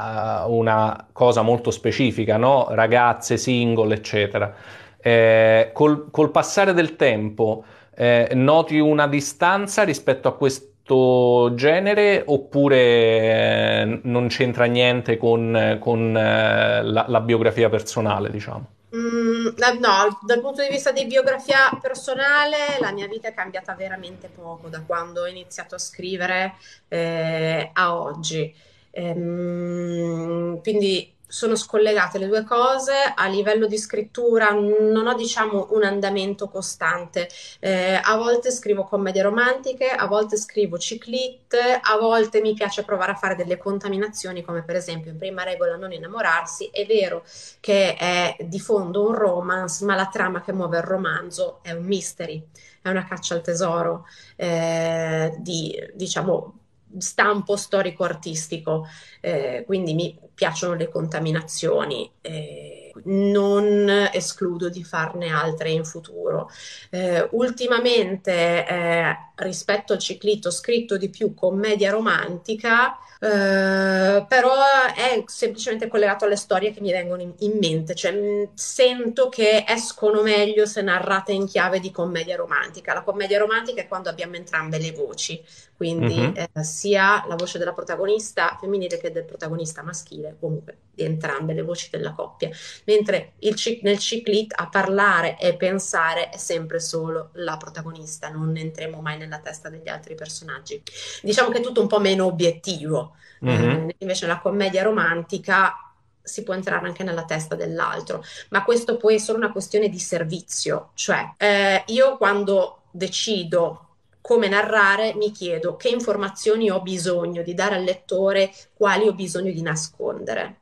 a 0.42 0.46
una 0.46 1.08
cosa 1.12 1.42
molto 1.42 1.72
specifica, 1.72 2.36
no? 2.36 2.68
ragazze, 2.70 3.36
single, 3.36 3.94
eccetera. 3.94 4.54
Eh, 5.00 5.70
col, 5.72 6.10
col, 6.10 6.30
passare 6.30 6.74
del 6.74 6.96
tempo 6.96 7.64
eh, 7.96 8.30
noti 8.34 8.78
una 8.78 9.08
distanza 9.08 9.82
rispetto 9.82 10.28
a 10.28 10.36
questo 10.36 11.52
genere 11.54 12.22
oppure 12.24 12.76
eh, 12.78 14.00
non 14.04 14.28
c'entra 14.28 14.66
niente 14.66 15.16
con, 15.16 15.76
con 15.80 16.16
eh, 16.16 16.82
la, 16.82 17.04
la 17.08 17.20
biografia 17.20 17.68
personale, 17.68 18.30
diciamo? 18.30 18.66
Mm, 18.94 19.48
no, 19.80 20.18
dal 20.22 20.40
punto 20.40 20.62
di 20.62 20.68
vista 20.70 20.92
di 20.92 21.04
biografia 21.04 21.70
personale, 21.80 22.78
la 22.80 22.90
mia 22.90 23.06
vita 23.06 23.28
è 23.28 23.34
cambiata 23.34 23.74
veramente 23.74 24.28
poco 24.28 24.68
da 24.68 24.80
quando 24.80 25.22
ho 25.22 25.26
iniziato 25.26 25.74
a 25.74 25.78
scrivere 25.78 26.54
eh, 26.88 27.70
a 27.72 27.94
oggi. 28.00 28.54
Ehm, 28.90 30.60
quindi 30.62 31.12
sono 31.28 31.56
scollegate 31.56 32.18
le 32.18 32.26
due 32.26 32.42
cose, 32.42 32.94
a 33.14 33.28
livello 33.28 33.66
di 33.66 33.76
scrittura 33.76 34.50
non 34.50 35.06
ho 35.06 35.14
diciamo 35.14 35.68
un 35.72 35.84
andamento 35.84 36.48
costante, 36.48 37.28
eh, 37.60 38.00
a 38.02 38.16
volte 38.16 38.50
scrivo 38.50 38.84
commedie 38.84 39.22
romantiche, 39.22 39.90
a 39.90 40.06
volte 40.06 40.38
scrivo 40.38 40.78
ciclit, 40.78 41.54
a 41.54 41.98
volte 41.98 42.40
mi 42.40 42.54
piace 42.54 42.82
provare 42.82 43.12
a 43.12 43.16
fare 43.16 43.36
delle 43.36 43.58
contaminazioni 43.58 44.42
come 44.42 44.62
per 44.62 44.76
esempio 44.76 45.10
in 45.10 45.18
prima 45.18 45.42
regola 45.42 45.76
non 45.76 45.92
innamorarsi, 45.92 46.70
è 46.72 46.86
vero 46.86 47.22
che 47.60 47.94
è 47.96 48.36
di 48.40 48.58
fondo 48.58 49.06
un 49.06 49.14
romance, 49.14 49.84
ma 49.84 49.94
la 49.94 50.06
trama 50.06 50.40
che 50.40 50.52
muove 50.52 50.78
il 50.78 50.84
romanzo 50.84 51.58
è 51.62 51.72
un 51.72 51.84
mystery, 51.84 52.42
è 52.80 52.88
una 52.88 53.04
caccia 53.06 53.34
al 53.34 53.42
tesoro 53.42 54.06
eh, 54.36 55.34
di 55.38 55.78
diciamo 55.92 56.57
stampo 57.00 57.56
storico-artistico, 57.56 58.86
eh, 59.20 59.64
quindi 59.66 59.94
mi 59.94 60.18
piacciono 60.34 60.74
le 60.74 60.88
contaminazioni. 60.88 62.10
Eh, 62.20 62.92
non 63.04 63.88
escludo 64.12 64.68
di 64.68 64.82
farne 64.82 65.28
altre 65.30 65.70
in 65.70 65.84
futuro. 65.84 66.50
Eh, 66.90 67.28
ultimamente, 67.32 68.66
eh, 68.66 69.16
rispetto 69.38 69.92
al 69.92 69.98
ciclito, 69.98 70.48
ho 70.48 70.52
scritto 70.52 70.96
di 70.96 71.10
più 71.10 71.34
commedia 71.34 71.90
romantica, 71.90 72.98
eh, 73.20 74.24
però 74.28 74.54
è 74.94 75.24
semplicemente 75.26 75.88
collegato 75.88 76.24
alle 76.24 76.36
storie 76.36 76.72
che 76.72 76.80
mi 76.80 76.92
vengono 76.92 77.22
in, 77.22 77.32
in 77.38 77.58
mente, 77.58 77.94
cioè 77.94 78.12
mh, 78.12 78.40
mm, 78.40 78.44
sento 78.54 79.28
che 79.28 79.64
escono 79.66 80.22
meglio 80.22 80.66
se 80.66 80.82
narrate 80.82 81.32
in 81.32 81.46
chiave 81.46 81.80
di 81.80 81.90
commedia 81.90 82.36
romantica. 82.36 82.94
La 82.94 83.02
commedia 83.02 83.38
romantica 83.38 83.80
è 83.80 83.88
quando 83.88 84.08
abbiamo 84.08 84.36
entrambe 84.36 84.78
le 84.78 84.92
voci, 84.92 85.42
quindi 85.76 86.16
mm-hmm. 86.16 86.34
eh, 86.36 86.64
sia 86.64 87.24
la 87.26 87.34
voce 87.34 87.58
della 87.58 87.72
protagonista 87.72 88.56
femminile 88.60 88.98
che 88.98 89.10
del 89.10 89.24
protagonista 89.24 89.82
maschile, 89.82 90.36
comunque 90.38 90.76
di 90.94 91.04
entrambe 91.04 91.54
le 91.54 91.62
voci 91.62 91.88
della 91.90 92.12
coppia, 92.12 92.50
mentre 92.84 93.34
cic- 93.54 93.82
nel 93.82 93.98
ciclit 93.98 94.52
a 94.56 94.68
parlare 94.68 95.38
e 95.38 95.56
pensare 95.56 96.30
è 96.30 96.36
sempre 96.36 96.80
solo 96.80 97.30
la 97.34 97.56
protagonista, 97.56 98.28
non 98.28 98.56
entriamo 98.56 99.00
mai 99.00 99.18
nella 99.28 99.42
testa 99.42 99.68
degli 99.68 99.88
altri 99.88 100.14
personaggi. 100.14 100.82
Diciamo 101.22 101.50
che 101.50 101.58
è 101.58 101.62
tutto 101.62 101.80
un 101.80 101.86
po' 101.86 102.00
meno 102.00 102.24
obiettivo, 102.24 103.14
mm-hmm. 103.44 103.88
eh, 103.88 103.94
invece 103.98 104.26
nella 104.26 104.40
commedia 104.40 104.82
romantica 104.82 105.74
si 106.22 106.42
può 106.42 106.54
entrare 106.54 106.86
anche 106.86 107.04
nella 107.04 107.24
testa 107.24 107.54
dell'altro, 107.54 108.22
ma 108.50 108.64
questo 108.64 108.96
poi 108.96 109.14
è 109.14 109.18
solo 109.18 109.38
una 109.38 109.52
questione 109.52 109.88
di 109.88 109.98
servizio, 109.98 110.90
cioè 110.94 111.32
eh, 111.38 111.84
io 111.86 112.16
quando 112.16 112.82
decido 112.90 113.84
come 114.20 114.48
narrare, 114.48 115.14
mi 115.14 115.30
chiedo 115.30 115.76
che 115.76 115.88
informazioni 115.88 116.70
ho 116.70 116.82
bisogno 116.82 117.42
di 117.42 117.54
dare 117.54 117.76
al 117.76 117.82
lettore, 117.82 118.52
quali 118.74 119.06
ho 119.06 119.14
bisogno 119.14 119.50
di 119.50 119.62
nascondere. 119.62 120.60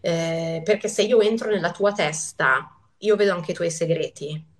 Eh, 0.00 0.62
perché 0.64 0.86
se 0.86 1.02
io 1.02 1.20
entro 1.20 1.50
nella 1.50 1.72
tua 1.72 1.90
testa, 1.90 2.76
io 2.98 3.16
vedo 3.16 3.32
anche 3.32 3.50
i 3.50 3.54
tuoi 3.54 3.72
segreti. 3.72 4.51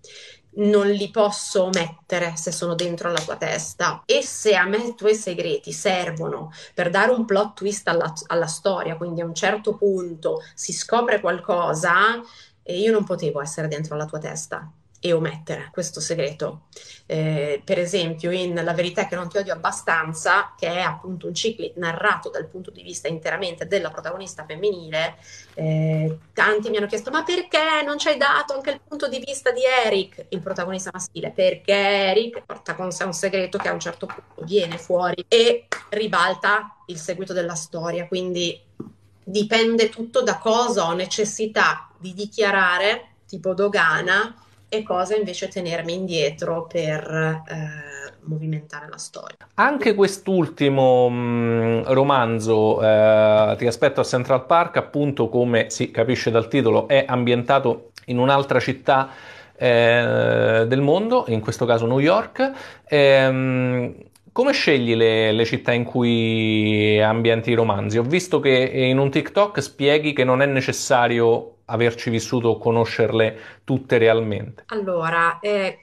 Non 0.55 0.87
li 0.89 1.11
posso 1.11 1.65
omettere 1.65 2.35
se 2.37 2.53
sono 2.53 2.75
dentro 2.75 3.11
la 3.11 3.21
tua 3.21 3.37
testa. 3.37 4.03
E 4.05 4.23
se 4.23 4.55
a 4.55 4.65
me 4.65 4.79
i 4.79 4.95
tuoi 4.95 5.15
segreti 5.15 5.73
servono 5.73 6.53
per 6.75 6.91
dare 6.91 7.13
un 7.13 7.25
plot 7.25 7.55
twist 7.55 7.89
alla, 7.89 8.13
alla 8.27 8.47
storia, 8.47 8.97
quindi 8.97 9.23
a 9.23 9.25
un 9.25 9.35
certo 9.35 9.77
punto 9.77 10.43
si 10.55 10.73
scopre 10.73 11.21
qualcosa, 11.21 12.21
e 12.63 12.79
io 12.79 12.93
non 12.93 13.05
potevo 13.05 13.41
essere 13.41 13.69
dentro 13.69 13.97
la 13.97 14.07
tua 14.07 14.19
testa 14.19 14.71
e 15.05 15.13
omettere 15.13 15.69
questo 15.73 16.01
segreto. 16.01 16.67
Eh, 17.07 17.61
per 17.65 17.77
esempio, 17.77 18.31
in 18.31 18.55
La 18.55 18.73
verità 18.73 19.09
che 19.09 19.17
non 19.17 19.29
ti 19.29 19.37
odio 19.37 19.53
abbastanza, 19.53 20.55
che 20.57 20.69
è 20.69 20.79
appunto 20.81 21.27
un 21.27 21.35
ciclo 21.35 21.69
narrato 21.75 22.31
dal 22.31 22.47
punto 22.47 22.71
di 22.71 22.83
vista 22.83 23.09
interamente 23.09 23.67
della 23.67 23.91
protagonista 23.91 24.45
femminile, 24.45 25.17
eh, 25.55 26.19
tanti 26.33 26.71
mi 26.71 26.77
hanno 26.77 26.87
chiesto: 26.87 27.11
ma 27.11 27.25
perché 27.25 27.83
non 27.85 27.99
ci 27.99 28.09
hai 28.09 28.17
dato 28.17 28.55
anche 28.55 28.71
il 28.71 28.81
punto 28.87 29.09
di 29.09 29.19
vista 29.19 29.51
di 29.51 29.63
Eric, 29.85 30.27
il 30.29 30.41
protagonista 30.41 30.91
maschile? 30.93 31.33
Perché 31.33 31.75
Eric 31.75 32.45
porta 32.47 32.77
con 32.77 32.93
sé 32.93 33.03
un 33.03 33.13
segreto 33.13 33.59
che 33.59 33.69
a 33.69 33.73
un 33.73 33.81
certo 33.81 34.07
punto 34.07 34.45
viene 34.45 34.79
fuori 34.79 35.25
e 35.27 35.67
ribalta 35.89 36.77
il 36.87 36.97
seguito 36.97 37.33
della 37.33 37.57
storia. 37.57 38.07
Quindi 38.07 38.57
dipende 39.25 39.89
tutto 39.89 40.23
da 40.23 40.39
cosa 40.39 40.87
ho 40.87 40.93
necessità 40.93 41.91
di 41.99 42.15
dichiarare, 42.15 43.15
tipo 43.27 43.53
dogana 43.53 44.37
e 44.75 44.83
cosa 44.83 45.15
invece 45.15 45.49
tenermi 45.49 45.93
indietro 45.93 46.67
per 46.67 47.45
eh, 47.47 48.15
movimentare 48.23 48.89
la 48.89 48.97
storia. 48.97 49.37
Anche 49.57 49.95
quest'ultimo 49.95 51.11
mh, 51.11 51.15
mm, 51.15 51.83
romanzo, 51.89 52.81
eh, 52.83 53.55
Ti 53.59 53.67
aspetto 53.67 54.01
a 54.01 54.05
Central 54.05 54.47
Park, 54.47 54.79
appunto 54.79 55.29
come 55.29 55.69
si 55.69 55.91
capisce 55.91 56.31
dal 56.31 56.49
titolo, 56.49 56.89
è 56.89 57.05
ambientato 57.07 57.91
in 58.07 58.17
un'altra 58.17 58.61
città 58.61 59.11
eh, 59.55 60.65
del 60.67 60.81
mondo, 60.81 61.27
in 61.29 61.41
questo 61.41 61.67
caso 61.67 61.85
New 61.85 61.99
York. 61.99 62.53
Ehm, 62.89 63.95
come 64.33 64.53
scegli 64.53 64.95
le, 64.95 65.33
le, 65.33 65.45
città 65.45 65.73
in 65.73 65.85
cui 65.85 66.99
ambienti 66.99 67.51
i 67.51 67.55
romanzi? 67.55 67.99
Ho 67.99 68.03
visto 68.03 68.41
che 68.41 68.49
in 68.49 68.97
un 68.97 69.11
TikTok 69.11 69.61
spieghi 69.61 70.15
che 70.15 70.25
non 70.25 70.41
è 70.41 70.47
necessario 70.47 71.57
averci 71.73 72.11
vissuto 72.11 72.49
o 72.49 72.59
conoscerle 72.59 73.61
tutte 73.65 73.99
realmente? 73.99 74.65
Allora, 74.67 75.39
eh, 75.41 75.83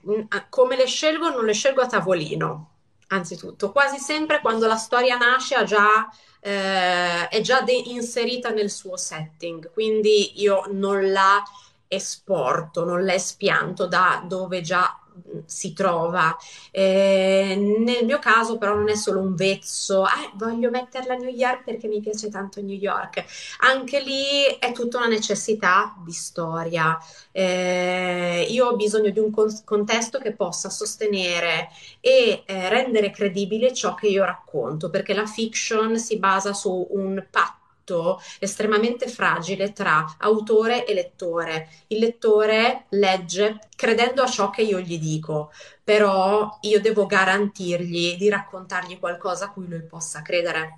come 0.49 0.75
le 0.75 0.85
scelgo? 0.85 1.29
Non 1.29 1.45
le 1.45 1.53
scelgo 1.53 1.81
a 1.81 1.87
tavolino, 1.87 2.69
anzitutto. 3.07 3.71
Quasi 3.71 3.97
sempre 3.97 4.39
quando 4.39 4.67
la 4.67 4.75
storia 4.75 5.17
nasce 5.17 5.55
già, 5.65 6.09
eh, 6.39 7.27
è 7.27 7.41
già 7.41 7.63
inserita 7.67 8.49
nel 8.49 8.69
suo 8.69 8.95
setting, 8.97 9.71
quindi 9.71 10.41
io 10.41 10.63
non 10.71 11.11
la 11.11 11.43
esporto, 11.87 12.85
non 12.85 13.03
la 13.03 13.13
espianto 13.13 13.87
da 13.87 14.23
dove 14.25 14.61
già 14.61 14.99
si 15.45 15.73
trova. 15.73 16.35
Eh, 16.71 17.55
nel 17.79 18.05
mio 18.05 18.19
caso 18.19 18.57
però 18.57 18.75
non 18.75 18.89
è 18.89 18.95
solo 18.95 19.19
un 19.19 19.35
vezzo, 19.35 20.03
ah, 20.03 20.31
voglio 20.35 20.69
metterla 20.69 21.13
a 21.13 21.17
New 21.17 21.29
York 21.29 21.63
perché 21.63 21.87
mi 21.87 21.99
piace 21.99 22.29
tanto 22.29 22.61
New 22.61 22.75
York. 22.75 23.23
Anche 23.59 24.01
lì 24.01 24.43
è 24.59 24.71
tutta 24.71 24.97
una 24.97 25.07
necessità 25.07 25.95
di 26.03 26.11
storia. 26.11 26.97
Eh, 27.31 28.47
io 28.49 28.67
ho 28.67 28.75
bisogno 28.75 29.09
di 29.09 29.19
un 29.19 29.31
con- 29.31 29.63
contesto 29.63 30.19
che 30.19 30.33
possa 30.33 30.69
sostenere 30.69 31.69
e 31.99 32.43
eh, 32.45 32.69
rendere 32.69 33.11
credibile 33.11 33.73
ciò 33.73 33.93
che 33.95 34.07
io 34.07 34.25
racconto, 34.25 34.89
perché 34.89 35.13
la 35.13 35.25
fiction 35.25 35.97
si 35.97 36.17
basa 36.17 36.53
su 36.53 36.87
un 36.91 37.25
patto 37.29 37.58
patto 37.89 38.21
estremamente 38.39 39.07
fragile 39.07 39.73
tra 39.73 40.15
autore 40.19 40.85
e 40.85 40.93
lettore. 40.93 41.69
Il 41.87 41.99
lettore 41.99 42.85
legge 42.89 43.59
credendo 43.75 44.21
a 44.21 44.27
ciò 44.27 44.49
che 44.49 44.61
io 44.61 44.79
gli 44.79 44.99
dico, 44.99 45.51
però 45.83 46.57
io 46.61 46.79
devo 46.79 47.05
garantirgli 47.05 48.15
di 48.15 48.29
raccontargli 48.29 48.99
qualcosa 48.99 49.45
a 49.45 49.51
cui 49.51 49.67
lui 49.67 49.81
possa 49.81 50.21
credere. 50.21 50.77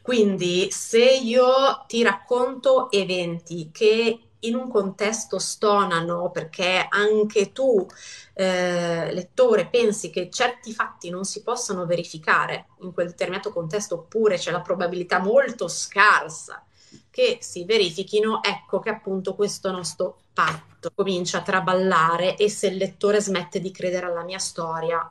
Quindi 0.00 0.68
se 0.70 1.04
io 1.04 1.84
ti 1.86 2.02
racconto 2.02 2.90
eventi 2.90 3.70
che 3.72 4.20
in 4.46 4.54
un 4.54 4.68
contesto 4.68 5.38
stonano 5.38 6.30
perché 6.30 6.86
anche 6.88 7.52
tu, 7.52 7.86
eh, 8.34 9.12
lettore, 9.12 9.66
pensi 9.66 10.10
che 10.10 10.30
certi 10.30 10.72
fatti 10.72 11.10
non 11.10 11.24
si 11.24 11.42
possano 11.42 11.86
verificare 11.86 12.66
in 12.80 12.92
quel 12.92 13.08
determinato 13.08 13.52
contesto 13.52 13.96
oppure 13.96 14.36
c'è 14.36 14.50
la 14.50 14.60
probabilità 14.60 15.18
molto 15.18 15.68
scarsa 15.68 16.64
che 17.10 17.38
si 17.40 17.64
verifichino, 17.64 18.42
ecco 18.42 18.78
che 18.78 18.90
appunto 18.90 19.34
questo 19.34 19.70
nostro 19.70 20.18
patto 20.32 20.90
comincia 20.94 21.38
a 21.38 21.42
traballare 21.42 22.36
e 22.36 22.50
se 22.50 22.68
il 22.68 22.76
lettore 22.76 23.20
smette 23.20 23.60
di 23.60 23.70
credere 23.70 24.06
alla 24.06 24.22
mia 24.22 24.38
storia 24.38 25.08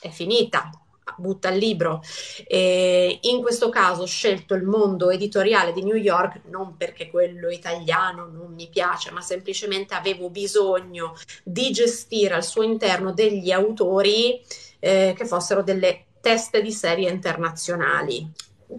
è 0.00 0.08
finita 0.10 0.70
butta 1.16 1.50
il 1.50 1.58
libro. 1.58 2.02
E 2.46 3.18
in 3.22 3.40
questo 3.40 3.68
caso 3.68 4.02
ho 4.02 4.06
scelto 4.06 4.54
il 4.54 4.64
mondo 4.64 5.10
editoriale 5.10 5.72
di 5.72 5.82
New 5.82 5.96
York 5.96 6.42
non 6.46 6.76
perché 6.76 7.10
quello 7.10 7.50
italiano 7.50 8.26
non 8.26 8.52
mi 8.52 8.68
piace, 8.68 9.10
ma 9.10 9.20
semplicemente 9.20 9.94
avevo 9.94 10.30
bisogno 10.30 11.14
di 11.42 11.70
gestire 11.70 12.34
al 12.34 12.44
suo 12.44 12.62
interno 12.62 13.12
degli 13.12 13.50
autori 13.50 14.40
eh, 14.78 15.14
che 15.16 15.26
fossero 15.26 15.62
delle 15.62 16.04
teste 16.20 16.62
di 16.62 16.72
serie 16.72 17.10
internazionali 17.10 18.30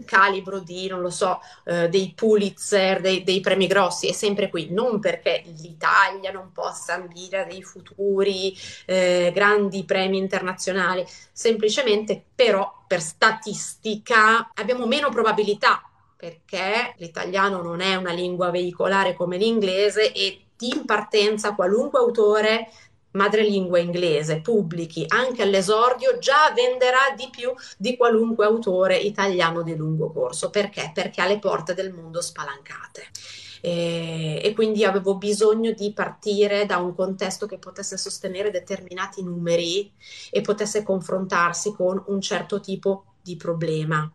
calibro 0.05 0.59
di, 0.59 0.87
non 0.87 1.01
lo 1.01 1.09
so, 1.09 1.39
eh, 1.65 1.89
dei 1.89 2.13
Pulitzer, 2.15 3.01
dei, 3.01 3.23
dei, 3.23 3.39
premi 3.39 3.67
grossi, 3.67 4.07
è 4.07 4.13
sempre 4.13 4.49
qui, 4.49 4.69
non 4.71 4.99
perché 4.99 5.43
l'Italia 5.59 6.31
non 6.31 6.51
possa 6.51 6.93
ambire 6.93 7.41
a 7.41 7.45
dei 7.45 7.63
futuri 7.63 8.55
eh, 8.85 9.31
grandi 9.33 9.83
premi 9.83 10.17
internazionali, 10.17 11.05
semplicemente 11.31 12.23
però 12.33 12.83
per 12.87 13.01
statistica 13.01 14.51
abbiamo 14.53 14.85
meno 14.85 15.09
probabilità 15.09 15.83
perché 16.21 16.93
l'italiano 16.97 17.63
non 17.63 17.81
è 17.81 17.95
una 17.95 18.11
lingua 18.11 18.51
veicolare 18.51 19.15
come 19.15 19.37
l'inglese 19.37 20.11
e 20.11 20.45
in 20.59 20.85
partenza 20.85 21.55
qualunque 21.55 21.97
autore 21.97 22.71
madrelingua 23.11 23.79
inglese 23.79 24.41
pubblichi 24.41 25.05
anche 25.07 25.41
all'esordio 25.41 26.17
già 26.17 26.51
venderà 26.55 27.13
di 27.15 27.27
più 27.29 27.53
di 27.77 27.97
qualunque 27.97 28.45
autore 28.45 28.97
italiano 28.97 29.61
di 29.63 29.75
lungo 29.75 30.11
corso. 30.11 30.49
Perché? 30.49 30.91
Perché 30.93 31.21
ha 31.21 31.27
le 31.27 31.39
porte 31.39 31.73
del 31.73 31.93
mondo 31.93 32.21
spalancate. 32.21 33.07
E, 33.61 34.41
e, 34.43 34.53
quindi 34.53 34.83
avevo 34.83 35.17
bisogno 35.17 35.71
di 35.71 35.93
partire 35.93 36.65
da 36.65 36.77
un 36.77 36.95
contesto 36.95 37.45
che 37.45 37.59
potesse 37.59 37.95
sostenere 37.95 38.49
determinati 38.49 39.21
numeri 39.23 39.91
e 40.31 40.41
potesse 40.41 40.81
confrontarsi 40.81 41.71
con 41.73 42.03
un 42.07 42.19
certo 42.21 42.59
tipo 42.59 43.05
di 43.21 43.35
problema 43.35 44.11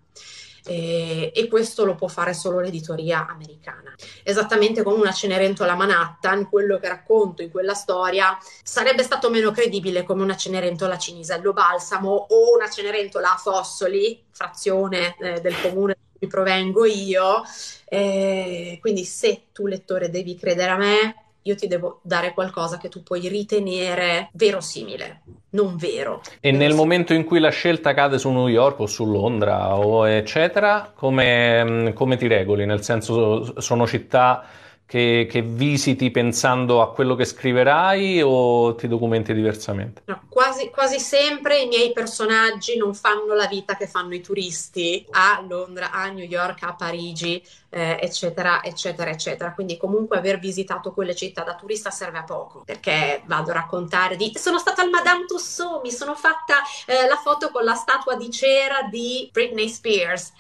eh, 0.67 1.33
e 1.35 1.49
questo 1.49 1.85
lo 1.85 1.95
può 1.95 2.09
fare 2.09 2.35
solo 2.35 2.61
l'editoria 2.61 3.27
americana. 3.27 3.95
Esattamente 4.23 4.83
come 4.83 5.01
una 5.01 5.13
Cenerentola 5.13 5.75
Manhattan, 5.75 6.49
quello 6.49 6.79
che 6.79 6.89
racconto 6.89 7.43
in 7.43 7.51
quella 7.51 7.75
storia 7.75 8.37
sarebbe 8.63 9.03
stato 9.03 9.31
meno 9.31 9.51
credibile 9.51 10.03
come 10.03 10.23
una 10.23 10.37
Cenerentola 10.37 10.99
Cinisello 10.99 11.53
Balsamo 11.53 12.27
o 12.29 12.55
una 12.55 12.69
Cenerentola 12.69 13.35
a 13.35 13.37
Fossoli, 13.37 14.25
frazione 14.31 15.17
eh, 15.19 15.41
del 15.41 15.55
comune 15.61 15.97
provengo 16.29 16.85
io. 16.85 17.43
Eh, 17.85 18.79
quindi 18.81 19.05
se 19.05 19.47
tu 19.53 19.67
lettore 19.67 20.11
devi 20.11 20.35
credere 20.37 20.71
a 20.71 20.77
me, 20.77 21.26
io 21.47 21.55
ti 21.55 21.69
devo 21.69 22.01
dare 22.03 22.35
qualcosa 22.35 22.77
che 22.77 22.89
tu 22.89 23.03
puoi 23.03 23.29
ritenere 23.29 24.31
verosimile, 24.33 25.23
non 25.51 25.77
vero. 25.77 26.21
E 26.41 26.51
nel 26.51 26.75
momento 26.75 27.15
in 27.15 27.25
cui 27.25 27.39
la 27.39 27.51
scelta 27.51 27.95
cade 27.95 28.19
su 28.19 28.31
New 28.31 28.49
York 28.49 28.81
o 28.81 28.87
su 28.87 29.07
Londra 29.07 29.77
o 29.77 30.09
eccetera, 30.09 30.93
come, 30.95 31.93
come 31.95 32.17
ti 32.17 32.27
regoli? 32.27 32.67
Nel 32.67 32.83
senso 32.83 33.61
sono 33.61 33.87
città 33.87 34.45
che, 34.87 35.27
che, 35.29 35.43
visiti 35.43 36.13
pensando 36.13 36.81
a 36.81 36.93
quello 36.93 37.17
che 37.17 37.25
scriverai 37.25 38.23
o 38.23 38.77
ti 38.77 38.87
documenti 38.87 39.35
diversamente? 39.35 40.03
No, 40.07 40.23
quasi, 40.29 40.71
quasi, 40.71 41.01
sempre 41.01 41.59
i 41.59 41.67
miei 41.67 41.93
personaggi 41.93 42.77
non 42.77 42.95
fanno 42.95 43.35
la 43.35 43.47
vita 43.47 43.77
che 43.77 43.89
fanno 43.89 44.15
i 44.15 44.21
turisti 44.21 45.05
a 45.11 45.45
Londra, 45.47 45.91
a 45.91 46.07
New 46.09 46.25
York, 46.25 46.63
a 46.63 46.75
Parigi, 46.75 47.43
eh, 47.69 47.99
eccetera, 48.01 48.63
eccetera, 48.63 49.11
eccetera. 49.11 49.53
Quindi 49.55 49.77
comunque 49.77 50.19
aver 50.19 50.39
visitato 50.39 50.93
quelle 50.93 51.17
città 51.17 51.43
da 51.43 51.57
turista 51.57 51.91
serve 51.91 52.19
a 52.19 52.25
poco, 52.25 52.63
perché 52.65 53.23
vado 53.27 53.51
a 53.51 53.55
raccontare 53.55 54.15
di... 54.15 54.33
Sono 54.37 54.61
stata 54.61 54.83
al 54.83 54.91
Madame 54.91 55.25
Tussauds, 55.25 55.83
mi 55.83 55.91
sono 55.91 56.15
fatta 56.15 56.63
eh, 56.87 57.09
la 57.09 57.17
foto 57.17 57.51
con 57.51 57.65
la 57.65 57.75
statua 57.75 58.15
di 58.15 58.31
cera 58.31 58.83
di 58.89 59.29
Britney 59.33 59.69
Spears 59.69 60.33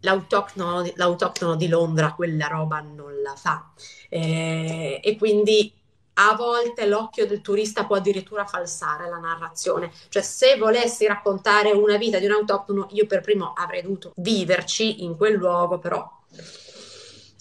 l'autoctono, 0.00 0.88
l'autoctono 0.94 1.56
di 1.56 1.68
Londra 1.68 2.12
quella 2.14 2.46
roba 2.46 2.80
non 2.80 3.20
la 3.22 3.34
fa. 3.34 3.70
Eh, 4.08 5.00
e 5.02 5.16
quindi 5.16 5.72
a 6.14 6.34
volte 6.34 6.86
l'occhio 6.86 7.26
del 7.26 7.40
turista 7.40 7.86
può 7.86 7.96
addirittura 7.96 8.44
falsare 8.44 9.08
la 9.08 9.18
narrazione. 9.18 9.90
Cioè, 10.08 10.22
se 10.22 10.56
volessi 10.56 11.06
raccontare 11.06 11.70
una 11.72 11.96
vita 11.96 12.18
di 12.18 12.26
un 12.26 12.32
autoctono, 12.32 12.88
io 12.90 13.06
per 13.06 13.20
primo 13.20 13.52
avrei 13.54 13.82
dovuto 13.82 14.12
viverci 14.16 15.04
in 15.04 15.16
quel 15.16 15.34
luogo, 15.34 15.78
però 15.78 16.08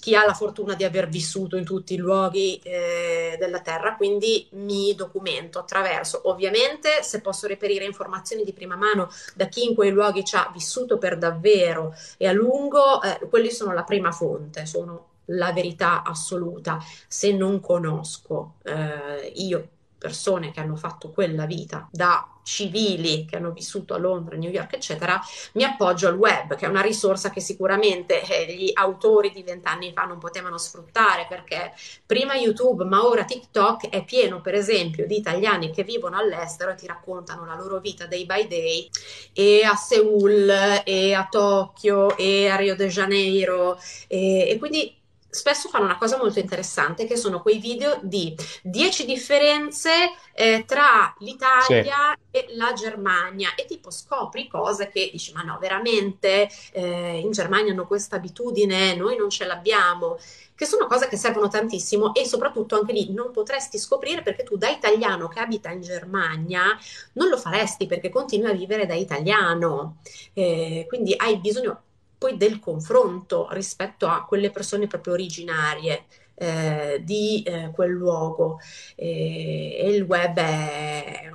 chi 0.10 0.16
ha 0.16 0.26
la 0.26 0.34
fortuna 0.34 0.74
di 0.74 0.84
aver 0.84 1.08
vissuto 1.08 1.56
in 1.56 1.64
tutti 1.64 1.94
i 1.94 1.98
luoghi 1.98 2.60
eh, 2.64 3.36
della 3.38 3.60
Terra, 3.60 3.96
quindi 3.96 4.48
mi 4.54 4.96
documento 4.96 5.60
attraverso, 5.60 6.22
ovviamente 6.24 7.04
se 7.04 7.22
posso 7.22 7.46
reperire 7.46 7.86
informazioni 7.86 8.44
di 8.44 8.52
prima 8.52 8.76
mano 8.76 9.12
da 9.36 9.46
chi 9.46 9.66
in 9.66 9.76
quei 9.76 9.92
luoghi 9.92 10.26
ci 10.26 10.36
ha 10.36 10.50
vissuto 10.52 10.98
per 10.98 11.20
davvero 11.20 11.94
e 12.18 12.28
a 12.28 12.32
lungo, 12.32 13.04
eh, 13.04 13.20
quelli 13.30 13.52
sono 13.52 13.72
la 13.72 13.84
prima 13.84 14.12
fonte, 14.12 14.66
sono 14.66 15.10
la 15.26 15.54
verità 15.54 16.02
assoluta. 16.02 16.80
Se 17.08 17.32
non 17.32 17.60
conosco 17.60 18.56
eh, 18.64 19.32
io 19.36 19.68
persone 20.00 20.52
che 20.52 20.60
hanno 20.60 20.76
fatto 20.76 21.12
quella 21.12 21.46
vita 21.46 21.88
da 21.92 22.28
civili 22.50 23.26
che 23.26 23.36
hanno 23.36 23.52
vissuto 23.52 23.94
a 23.94 24.00
Londra, 24.00 24.36
New 24.36 24.50
York, 24.50 24.74
eccetera, 24.74 25.22
mi 25.54 25.64
appoggio 25.64 26.08
al 26.08 26.18
web, 26.18 26.56
che 26.56 26.66
è 26.66 26.70
una 26.70 26.82
risorsa 26.82 27.30
che 27.30 27.42
sicuramente 27.42 28.24
eh, 28.24 28.56
gli 28.56 28.72
autori 28.74 29.32
di 29.32 29.44
vent'anni 29.44 29.94
fa 29.94 30.06
non 30.06 30.18
potevano 30.18 30.58
sfruttare 30.58 31.28
perché 31.30 31.74
prima 32.04 32.34
YouTube, 32.34 32.86
ma 32.86 33.06
ora 33.06 33.24
TikTok 33.24 33.90
è 33.90 34.04
pieno, 34.04 34.42
per 34.42 34.56
esempio, 34.56 35.06
di 35.06 35.18
italiani 35.18 35.72
che 35.72 35.84
vivono 35.84 36.18
all'estero 36.18 36.72
e 36.72 36.76
ti 36.76 36.88
raccontano 36.88 37.46
la 37.46 37.56
loro 37.56 37.80
vita 37.80 38.08
day 38.08 38.26
by 38.26 38.48
day 38.48 38.90
e 39.32 39.64
a 39.64 39.76
Seoul 39.76 40.82
e 40.84 41.14
a 41.14 41.28
Tokyo 41.30 42.18
e 42.18 42.50
a 42.50 42.56
Rio 42.56 42.76
de 42.76 42.88
Janeiro 42.88 43.80
e, 44.08 44.50
e 44.50 44.58
quindi 44.58 44.99
spesso 45.30 45.70
fanno 45.70 45.86
una 45.86 45.98
cosa 45.98 46.18
molto 46.18 46.40
interessante 46.40 47.06
che 47.06 47.16
sono 47.16 47.42
quei 47.42 47.60
video 47.60 48.00
di 48.02 48.36
10 48.64 49.06
differenze 49.06 50.12
eh, 50.34 50.64
tra 50.66 51.14
l'Italia 51.20 52.18
sì. 52.18 52.38
e 52.38 52.46
la 52.56 52.74
Germania. 52.74 53.54
E 53.56 53.66
tipo 53.66 53.92
scopri 53.92 54.48
cose 54.48 54.90
che 54.90 55.10
dici 55.12 55.32
ma 55.34 55.42
no 55.44 55.58
veramente? 55.60 56.50
Eh, 56.72 57.20
in 57.20 57.32
Germania 57.32 57.72
hanno 57.72 57.88
questa 57.88 58.16
abitudine 58.16 58.96
noi 58.96 59.18
non 59.18 59.30
ce 59.30 59.46
l'abbiamo. 59.46 60.18
Che 60.56 60.66
sono 60.66 60.88
cose 60.88 61.08
che 61.08 61.16
servono 61.16 61.48
tantissimo 61.48 62.14
e 62.14 62.26
soprattutto 62.26 62.76
anche 62.76 62.92
lì 62.92 63.14
non 63.14 63.32
potresti 63.32 63.78
scoprire 63.78 64.22
perché 64.22 64.44
tu 64.44 64.58
da 64.58 64.68
italiano 64.68 65.30
che 65.30 65.40
abita 65.40 65.70
in 65.72 65.80
Germania 65.80 66.78
non 67.14 67.30
lo 67.30 67.38
faresti 67.38 67.88
perché 67.88 68.10
continui 68.10 68.50
a 68.50 68.54
vivere 68.54 68.86
da 68.86 68.94
italiano. 68.94 70.00
Eh, 70.34 70.86
quindi 70.90 71.14
hai 71.16 71.38
bisogno 71.38 71.84
poi 72.20 72.36
del 72.38 72.60
confronto 72.60 73.48
rispetto 73.52 74.06
a 74.06 74.26
quelle 74.26 74.52
persone 74.52 74.88
proprio 74.88 75.14
originarie 75.14 76.06
eh, 76.36 77.02
di 77.02 77.42
eh, 77.44 77.72
quel 77.74 77.92
luogo 77.92 78.60
e, 78.96 79.78
e, 79.80 79.90
il 79.90 80.04
web 80.04 80.38
è, 80.38 81.30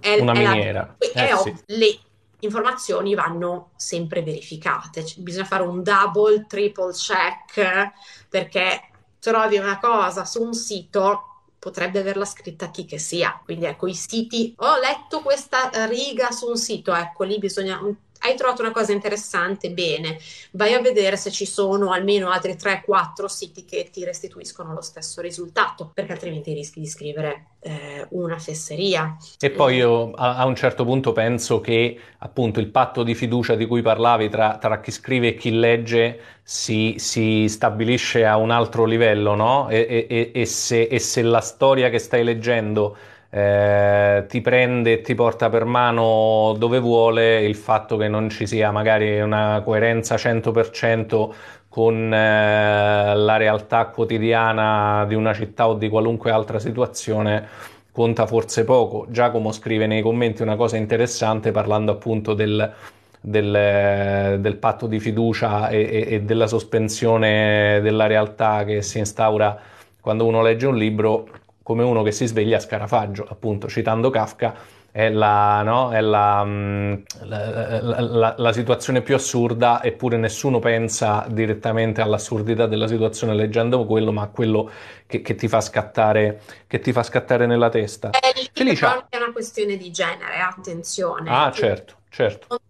è 0.00 0.18
una 0.18 0.32
è 0.32 0.48
miniera. 0.48 0.96
La, 0.98 1.28
è, 1.28 1.36
sì. 1.36 1.54
le 1.66 1.98
informazioni 2.40 3.14
vanno 3.14 3.70
sempre 3.76 4.22
verificate, 4.22 5.04
cioè, 5.04 5.22
bisogna 5.22 5.44
fare 5.44 5.62
un 5.62 5.82
double, 5.82 6.46
triple 6.48 6.92
check 6.92 7.92
perché 8.30 8.80
trovi 9.20 9.58
una 9.58 9.78
cosa 9.78 10.24
su 10.24 10.42
un 10.42 10.54
sito 10.54 11.26
potrebbe 11.58 12.00
averla 12.00 12.24
scritta 12.24 12.70
chi 12.70 12.86
che 12.86 12.98
sia. 12.98 13.40
Quindi 13.44 13.66
ecco, 13.66 13.86
i 13.86 13.94
siti, 13.94 14.52
ho 14.56 14.78
letto 14.78 15.20
questa 15.20 15.70
riga 15.86 16.32
su 16.32 16.48
un 16.48 16.56
sito, 16.56 16.92
ecco, 16.94 17.22
lì 17.22 17.38
bisogna 17.38 17.78
hai 18.22 18.36
trovato 18.36 18.62
una 18.62 18.72
cosa 18.72 18.92
interessante, 18.92 19.70
bene, 19.70 20.18
vai 20.52 20.74
a 20.74 20.80
vedere 20.80 21.16
se 21.16 21.30
ci 21.30 21.46
sono 21.46 21.92
almeno 21.92 22.30
altri 22.30 22.54
3-4 22.54 23.26
siti 23.26 23.64
che 23.64 23.90
ti 23.92 24.04
restituiscono 24.04 24.72
lo 24.72 24.80
stesso 24.80 25.20
risultato, 25.20 25.90
perché 25.92 26.12
altrimenti 26.12 26.52
rischi 26.52 26.80
di 26.80 26.86
scrivere 26.86 27.46
eh, 27.60 28.06
una 28.10 28.38
fesseria. 28.38 29.16
E 29.38 29.50
poi 29.50 29.76
io 29.76 30.12
a, 30.12 30.36
a, 30.36 30.44
un 30.46 30.54
certo 30.54 30.84
punto 30.84 31.12
penso 31.12 31.60
che 31.60 31.98
appunto 32.18 32.60
il 32.60 32.68
patto 32.68 33.02
di 33.02 33.14
fiducia 33.14 33.54
di 33.54 33.66
cui 33.66 33.82
parlavi 33.82 34.28
tra, 34.28 34.58
tra 34.58 34.80
chi 34.80 34.90
scrive 34.90 35.28
e 35.28 35.34
chi 35.34 35.52
legge 35.52 36.20
si, 36.42 36.94
si, 36.98 37.48
stabilisce 37.48 38.24
a 38.24 38.36
un 38.36 38.50
altro 38.50 38.84
livello, 38.84 39.34
no? 39.34 39.68
E, 39.68 40.06
e, 40.08 40.30
e, 40.34 40.46
se, 40.46 40.82
e 40.82 40.98
se 40.98 41.22
la 41.22 41.40
storia 41.40 41.88
che 41.88 41.98
stai 41.98 42.24
leggendo 42.24 42.96
eh, 43.34 44.26
ti 44.28 44.42
prende 44.42 44.92
e 44.92 45.00
ti 45.00 45.14
porta 45.14 45.48
per 45.48 45.64
mano 45.64 46.54
dove 46.58 46.78
vuole, 46.80 47.42
il 47.42 47.54
fatto 47.54 47.96
che 47.96 48.06
non 48.06 48.28
ci 48.28 48.46
sia 48.46 48.70
magari 48.70 49.20
una 49.22 49.62
coerenza 49.64 50.16
100% 50.16 51.30
con 51.66 52.12
eh, 52.12 53.14
la 53.16 53.36
realtà 53.38 53.86
quotidiana 53.86 55.06
di 55.06 55.14
una 55.14 55.32
città 55.32 55.66
o 55.66 55.74
di 55.74 55.88
qualunque 55.88 56.30
altra 56.30 56.58
situazione 56.58 57.48
conta 57.90 58.26
forse 58.26 58.64
poco. 58.64 59.06
Giacomo 59.08 59.50
scrive 59.50 59.86
nei 59.86 60.02
commenti 60.02 60.42
una 60.42 60.56
cosa 60.56 60.76
interessante 60.76 61.52
parlando 61.52 61.92
appunto 61.92 62.34
del, 62.34 62.70
del, 63.18 64.36
del 64.40 64.56
patto 64.56 64.86
di 64.86 65.00
fiducia 65.00 65.70
e, 65.70 65.80
e, 65.80 66.14
e 66.16 66.20
della 66.20 66.46
sospensione 66.46 67.80
della 67.80 68.06
realtà 68.06 68.64
che 68.64 68.82
si 68.82 68.98
instaura 68.98 69.58
quando 70.02 70.26
uno 70.26 70.42
legge 70.42 70.66
un 70.66 70.76
libro 70.76 71.26
come 71.62 71.82
uno 71.82 72.02
che 72.02 72.12
si 72.12 72.26
sveglia 72.26 72.56
a 72.56 72.60
Scarafaggio, 72.60 73.26
appunto, 73.28 73.68
citando 73.68 74.10
Kafka, 74.10 74.54
è, 74.92 75.08
la, 75.08 75.62
no? 75.62 75.90
è 75.90 76.02
la, 76.02 76.44
mm, 76.44 76.94
la, 77.22 78.00
la, 78.00 78.34
la, 78.36 78.52
situazione 78.52 79.00
più 79.00 79.14
assurda, 79.14 79.82
eppure 79.82 80.18
nessuno 80.18 80.58
pensa 80.58 81.24
direttamente 81.30 82.02
all'assurdità 82.02 82.66
della 82.66 82.86
situazione 82.86 83.34
leggendo 83.34 83.86
quello, 83.86 84.12
ma 84.12 84.22
a 84.22 84.28
quello 84.28 84.70
che, 85.06 85.22
che, 85.22 85.34
ti, 85.34 85.48
fa 85.48 85.62
scattare, 85.62 86.42
che 86.66 86.80
ti 86.80 86.92
fa 86.92 87.02
scattare 87.02 87.46
nella 87.46 87.70
testa. 87.70 88.10
È, 88.10 88.32
Felicia. 88.52 89.06
è 89.08 89.16
una 89.16 89.32
questione 89.32 89.78
di 89.78 89.90
genere, 89.90 90.40
attenzione. 90.40 91.30
Ah, 91.30 91.50
certo, 91.50 91.94
certo. 92.10 92.60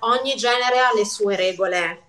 Ogni 0.00 0.34
genere 0.36 0.78
ha 0.78 0.94
le 0.94 1.06
sue 1.06 1.36
regole. 1.36 2.02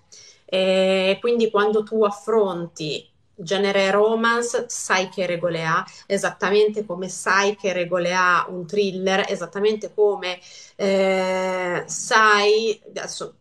E 0.44 1.16
quindi 1.18 1.50
quando 1.50 1.82
tu 1.82 2.04
affronti 2.04 3.11
genere 3.34 3.90
romance, 3.90 4.66
sai 4.68 5.08
che 5.08 5.26
regole 5.26 5.64
ha, 5.64 5.84
esattamente 6.06 6.84
come 6.84 7.08
sai 7.08 7.56
che 7.56 7.72
regole 7.72 8.14
ha 8.14 8.46
un 8.48 8.66
thriller, 8.66 9.24
esattamente 9.28 9.92
come 9.94 10.38
eh, 10.76 11.84
sai, 11.86 12.80
adesso 12.88 13.36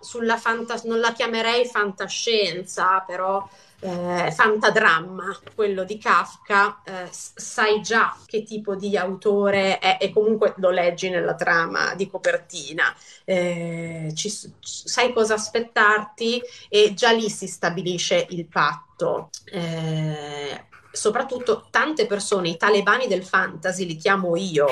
sulla 0.00 0.36
fantas- 0.36 0.84
non 0.84 1.00
la 1.00 1.12
chiamerei 1.12 1.66
fantascienza, 1.66 3.00
però 3.06 3.46
eh, 3.84 4.30
fantadramma, 4.30 5.36
quello 5.56 5.82
di 5.82 5.98
Kafka, 5.98 6.82
eh, 6.84 7.08
sai 7.10 7.82
già 7.82 8.16
che 8.26 8.44
tipo 8.44 8.76
di 8.76 8.96
autore 8.96 9.80
è 9.80 9.98
e 10.00 10.12
comunque 10.12 10.54
lo 10.58 10.70
leggi 10.70 11.10
nella 11.10 11.34
trama 11.34 11.94
di 11.94 12.08
copertina, 12.08 12.94
eh, 13.24 14.12
ci, 14.14 14.32
sai 14.60 15.12
cosa 15.12 15.34
aspettarti 15.34 16.40
e 16.68 16.94
già 16.94 17.10
lì 17.10 17.28
si 17.28 17.48
stabilisce 17.48 18.26
il 18.30 18.46
patto. 18.46 19.30
Eh, 19.46 20.66
soprattutto 20.92 21.66
tante 21.70 22.06
persone, 22.06 22.50
i 22.50 22.56
talebani 22.56 23.08
del 23.08 23.24
fantasy, 23.24 23.84
li 23.84 23.96
chiamo 23.96 24.36
io, 24.36 24.68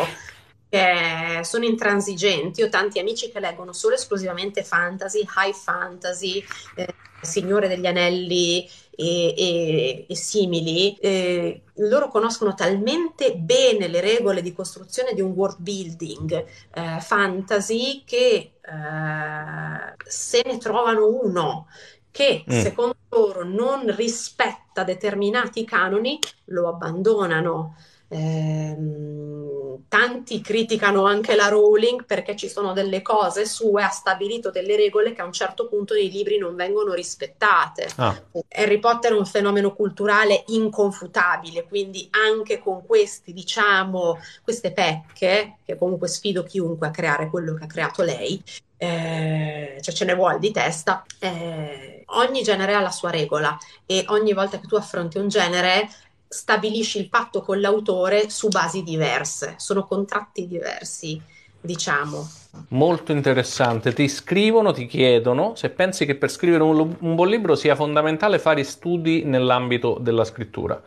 che 0.69 1.41
sono 1.43 1.65
intransigenti. 1.65 2.63
Ho 2.63 2.69
tanti 2.69 3.01
amici 3.01 3.33
che 3.33 3.41
leggono 3.41 3.73
solo 3.73 3.97
esclusivamente 3.97 4.63
fantasy, 4.63 5.27
high 5.37 5.53
fantasy, 5.55 6.45
eh, 6.77 6.95
Signore 7.23 7.69
degli 7.69 7.87
Anelli 7.87 8.69
e, 9.01 9.35
e, 9.37 10.07
e 10.07 10.15
simili. 10.15 10.95
Eh, 11.01 11.63
loro 11.77 12.09
conoscono 12.09 12.55
talmente 12.55 13.35
bene 13.37 13.89
le 13.89 14.01
regole 14.01 14.43
di 14.43 14.53
costruzione 14.53 15.15
di 15.15 15.23
un 15.23 15.31
world 15.31 15.59
building 15.59 16.45
eh, 16.75 17.01
fantasy 17.01 18.03
che 18.05 18.53
eh, 18.61 19.95
se 20.05 20.43
ne 20.45 20.59
trovano 20.59 21.07
uno 21.07 21.67
che 22.11 22.45
mm. 22.51 22.61
secondo 22.61 22.97
loro 23.09 23.45
non 23.45 23.95
rispetta 23.95 24.85
determinati 24.85 25.65
canoni, 25.65 26.19
lo 26.47 26.69
abbandonano. 26.69 27.77
Ehm, 28.13 29.85
tanti 29.89 30.41
criticano 30.41 31.05
anche 31.05 31.37
la 31.37 31.49
Rowling 31.49 32.05
perché 32.05 32.35
ci 32.37 32.49
sono 32.49 32.73
delle 32.73 33.03
cose 33.03 33.47
sue, 33.47 33.83
ha 33.83 33.89
stabilito 33.89 34.51
delle 34.51 34.77
regole 34.77 35.13
che 35.13 35.21
a 35.21 35.25
un 35.25 35.33
certo 35.33 35.69
punto 35.69 35.95
nei 35.95 36.11
libri 36.11 36.37
non 36.39 36.57
vengono 36.57 36.93
rispettate. 36.93 37.89
Ah. 37.97 38.21
Harry 38.49 38.79
Potter 38.79 39.13
è 39.13 39.17
un 39.17 39.27
fenomeno 39.27 39.73
culturale 39.75 40.45
inconfutabile, 40.49 41.65
quindi 41.65 42.09
anche 42.11 42.59
con 42.59 42.85
questi, 42.85 43.33
diciamo, 43.33 44.19
queste 44.43 44.73
pecche, 44.73 45.57
che 45.65 45.79
comunque 45.79 46.09
sfido 46.09 46.43
chiunque 46.43 46.89
a 46.89 46.91
creare 46.91 47.31
quello 47.31 47.55
che 47.55 47.65
ha 47.65 47.69
creato 47.69 48.03
lei, 48.03 48.43
eh, 48.77 49.79
cioè 49.81 49.95
ce 49.95 50.05
ne 50.05 50.15
vuole 50.15 50.39
di 50.39 50.51
testa, 50.51 51.05
eh, 51.19 52.03
ogni 52.07 52.43
genere 52.43 52.75
ha 52.75 52.81
la 52.81 52.91
sua 52.91 53.11
regola 53.11 53.57
e 53.87 54.05
ogni 54.09 54.33
volta 54.33 54.59
che 54.59 54.67
tu 54.67 54.75
affronti 54.77 55.19
un 55.19 55.29
genere 55.29 55.89
stabilisci 56.33 57.01
il 57.01 57.09
patto 57.09 57.43
con 57.43 57.61
l'autore 57.61 58.31
su 58.31 58.47
basi 58.47 58.85
diverse, 58.85 59.55
sono 59.57 59.85
contratti 59.85 60.47
diversi, 60.47 61.21
diciamo. 61.61 62.31
Molto 62.69 63.11
interessante, 63.11 63.93
ti 63.93 64.07
scrivono, 64.09 64.71
ti 64.71 64.87
chiedono 64.87 65.57
se 65.57 65.71
pensi 65.71 66.07
che 66.07 66.15
per 66.15 66.31
scrivere 66.31 66.63
un, 66.63 66.97
un 67.01 67.15
buon 67.17 67.29
libro 67.29 67.57
sia 67.57 67.75
fondamentale 67.75 68.39
fare 68.39 68.63
studi 68.63 69.25
nell'ambito 69.25 69.99
della 70.01 70.23
scrittura. 70.23 70.81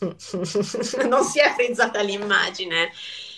non 1.08 1.24
si 1.24 1.40
è 1.40 1.52
frizzata 1.56 2.00
l'immagine. 2.00 2.90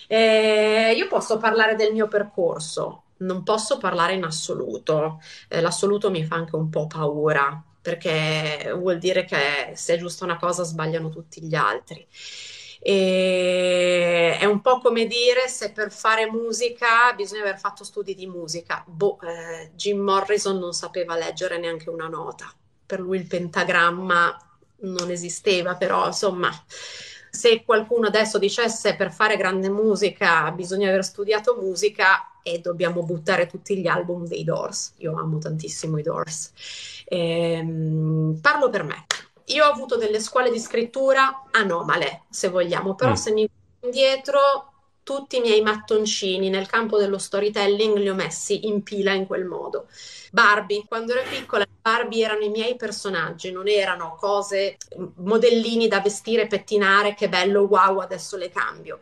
Eh, 0.07 0.93
io 0.95 1.07
posso 1.07 1.39
parlare 1.39 1.75
del 1.75 1.93
mio 1.93 2.07
percorso, 2.07 3.05
non 3.17 3.41
posso 3.41 3.79
parlare 3.79 4.13
in 4.13 4.23
assoluto. 4.23 5.19
Eh, 5.47 5.61
l'assoluto 5.61 6.11
mi 6.11 6.23
fa 6.23 6.35
anche 6.35 6.55
un 6.55 6.69
po' 6.69 6.85
paura 6.85 7.59
perché 7.83 8.73
vuol 8.75 8.97
dire 8.97 9.25
che 9.25 9.73
se 9.75 9.95
è 9.95 9.97
giusta 9.97 10.23
una 10.23 10.37
cosa 10.37 10.63
sbagliano 10.63 11.09
tutti 11.09 11.41
gli 11.43 11.53
altri. 11.53 12.07
E 12.79 14.37
è 14.39 14.45
un 14.45 14.61
po' 14.61 14.79
come 14.79 15.05
dire 15.05 15.47
se 15.49 15.71
per 15.71 15.91
fare 15.91 16.29
musica 16.29 17.13
bisogna 17.13 17.41
aver 17.41 17.59
fatto 17.59 17.83
studi 17.83 18.15
di 18.15 18.25
musica. 18.25 18.83
Boh, 18.87 19.19
eh, 19.21 19.71
Jim 19.75 19.99
Morrison 19.99 20.57
non 20.57 20.73
sapeva 20.73 21.15
leggere 21.17 21.57
neanche 21.59 21.89
una 21.89 22.07
nota, 22.07 22.51
per 22.85 23.01
lui 23.01 23.17
il 23.17 23.27
pentagramma 23.27 24.37
non 24.83 25.11
esisteva, 25.11 25.75
però 25.75 26.07
insomma 26.07 26.49
se 27.35 27.63
qualcuno 27.65 28.05
adesso 28.05 28.37
dicesse 28.37 28.95
per 28.95 29.11
fare 29.11 29.37
grande 29.37 29.67
musica 29.67 30.51
bisogna 30.51 30.89
aver 30.89 31.03
studiato 31.03 31.57
musica 31.59 32.37
e 32.43 32.59
dobbiamo 32.59 33.01
buttare 33.01 33.47
tutti 33.47 33.75
gli 33.75 33.87
album 33.87 34.27
dei 34.27 34.43
Doors. 34.43 34.93
Io 34.97 35.17
amo 35.17 35.39
tantissimo 35.39 35.97
i 35.97 36.03
Doors. 36.03 36.51
Ehm, 37.05 38.37
parlo 38.39 38.69
per 38.69 38.83
me. 38.83 39.05
Io 39.45 39.65
ho 39.65 39.71
avuto 39.71 39.97
delle 39.97 40.19
scuole 40.19 40.51
di 40.51 40.59
scrittura 40.59 41.45
anomale, 41.49 42.23
se 42.29 42.49
vogliamo, 42.49 42.93
però 42.93 43.11
mm. 43.11 43.15
se 43.15 43.31
mi 43.31 43.49
indietro 43.79 44.72
tutti 45.03 45.37
i 45.37 45.41
miei 45.41 45.61
mattoncini 45.61 46.49
nel 46.49 46.67
campo 46.67 46.97
dello 46.97 47.17
storytelling 47.17 47.97
li 47.97 48.09
ho 48.09 48.15
messi 48.15 48.67
in 48.67 48.83
pila 48.83 49.11
in 49.13 49.27
quel 49.27 49.45
modo. 49.45 49.87
Barbie, 50.31 50.85
quando 50.87 51.13
ero 51.13 51.29
piccola, 51.29 51.65
Barbie 51.81 52.23
erano 52.23 52.43
i 52.43 52.49
miei 52.49 52.75
personaggi, 52.75 53.51
non 53.51 53.67
erano 53.67 54.15
cose, 54.19 54.77
modellini 55.17 55.87
da 55.87 55.99
vestire, 55.99 56.47
pettinare, 56.47 57.13
che 57.13 57.29
bello, 57.29 57.63
wow, 57.63 57.99
adesso 57.99 58.37
le 58.37 58.49
cambio. 58.49 58.99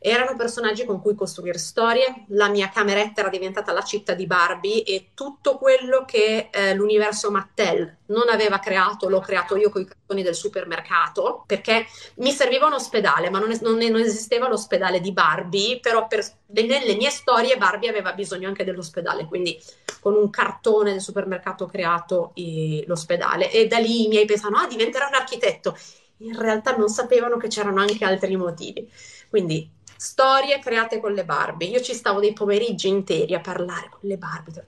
Erano 0.00 0.36
personaggi 0.36 0.84
con 0.84 1.00
cui 1.00 1.16
costruire 1.16 1.58
storie, 1.58 2.24
la 2.28 2.48
mia 2.48 2.68
cameretta 2.68 3.20
era 3.20 3.30
diventata 3.30 3.72
la 3.72 3.82
città 3.82 4.14
di 4.14 4.26
Barbie 4.26 4.84
e 4.84 5.10
tutto 5.12 5.58
quello 5.58 6.04
che 6.06 6.50
eh, 6.52 6.74
l'universo 6.74 7.32
Mattel 7.32 7.96
non 8.06 8.28
aveva 8.28 8.60
creato, 8.60 9.08
l'ho 9.08 9.18
creato 9.18 9.56
io 9.56 9.70
con 9.70 9.82
i 9.82 9.86
cartoni 9.86 10.22
del 10.22 10.36
supermercato, 10.36 11.42
perché 11.46 11.84
mi 12.16 12.30
serviva 12.30 12.66
un 12.66 12.74
ospedale, 12.74 13.28
ma 13.28 13.40
non, 13.40 13.50
es- 13.50 13.60
non, 13.60 13.76
non 13.76 14.00
esisteva 14.00 14.48
l'ospedale 14.48 15.00
di 15.00 15.12
Barbie, 15.12 15.80
però 15.80 16.06
per, 16.06 16.24
nelle 16.46 16.94
mie 16.94 17.10
storie 17.10 17.56
Barbie 17.56 17.88
aveva 17.88 18.12
bisogno 18.12 18.46
anche 18.46 18.64
dell'ospedale, 18.64 19.26
quindi 19.26 19.60
con 20.00 20.14
un 20.14 20.30
cartone 20.30 20.92
del 20.92 21.00
supermercato 21.00 21.64
ho 21.64 21.68
creato 21.68 22.30
eh, 22.34 22.84
l'ospedale 22.86 23.50
e 23.50 23.66
da 23.66 23.78
lì 23.78 24.04
i 24.04 24.08
miei 24.08 24.26
pensano, 24.26 24.58
ah 24.58 24.66
diventerà 24.68 25.08
un 25.08 25.14
architetto. 25.14 25.76
In 26.18 26.38
realtà 26.38 26.76
non 26.76 26.88
sapevano 26.88 27.36
che 27.36 27.48
c'erano 27.48 27.80
anche 27.80 28.04
altri 28.04 28.36
motivi. 28.36 28.90
Quindi 29.28 29.70
storie 29.98 30.60
create 30.60 31.00
con 31.00 31.12
le 31.12 31.24
Barbie. 31.24 31.68
Io 31.68 31.80
ci 31.80 31.92
stavo 31.92 32.20
dei 32.20 32.32
pomeriggi 32.32 32.86
interi 32.86 33.34
a 33.34 33.40
parlare 33.40 33.88
con 33.90 34.00
le 34.02 34.16
Barbie. 34.16 34.64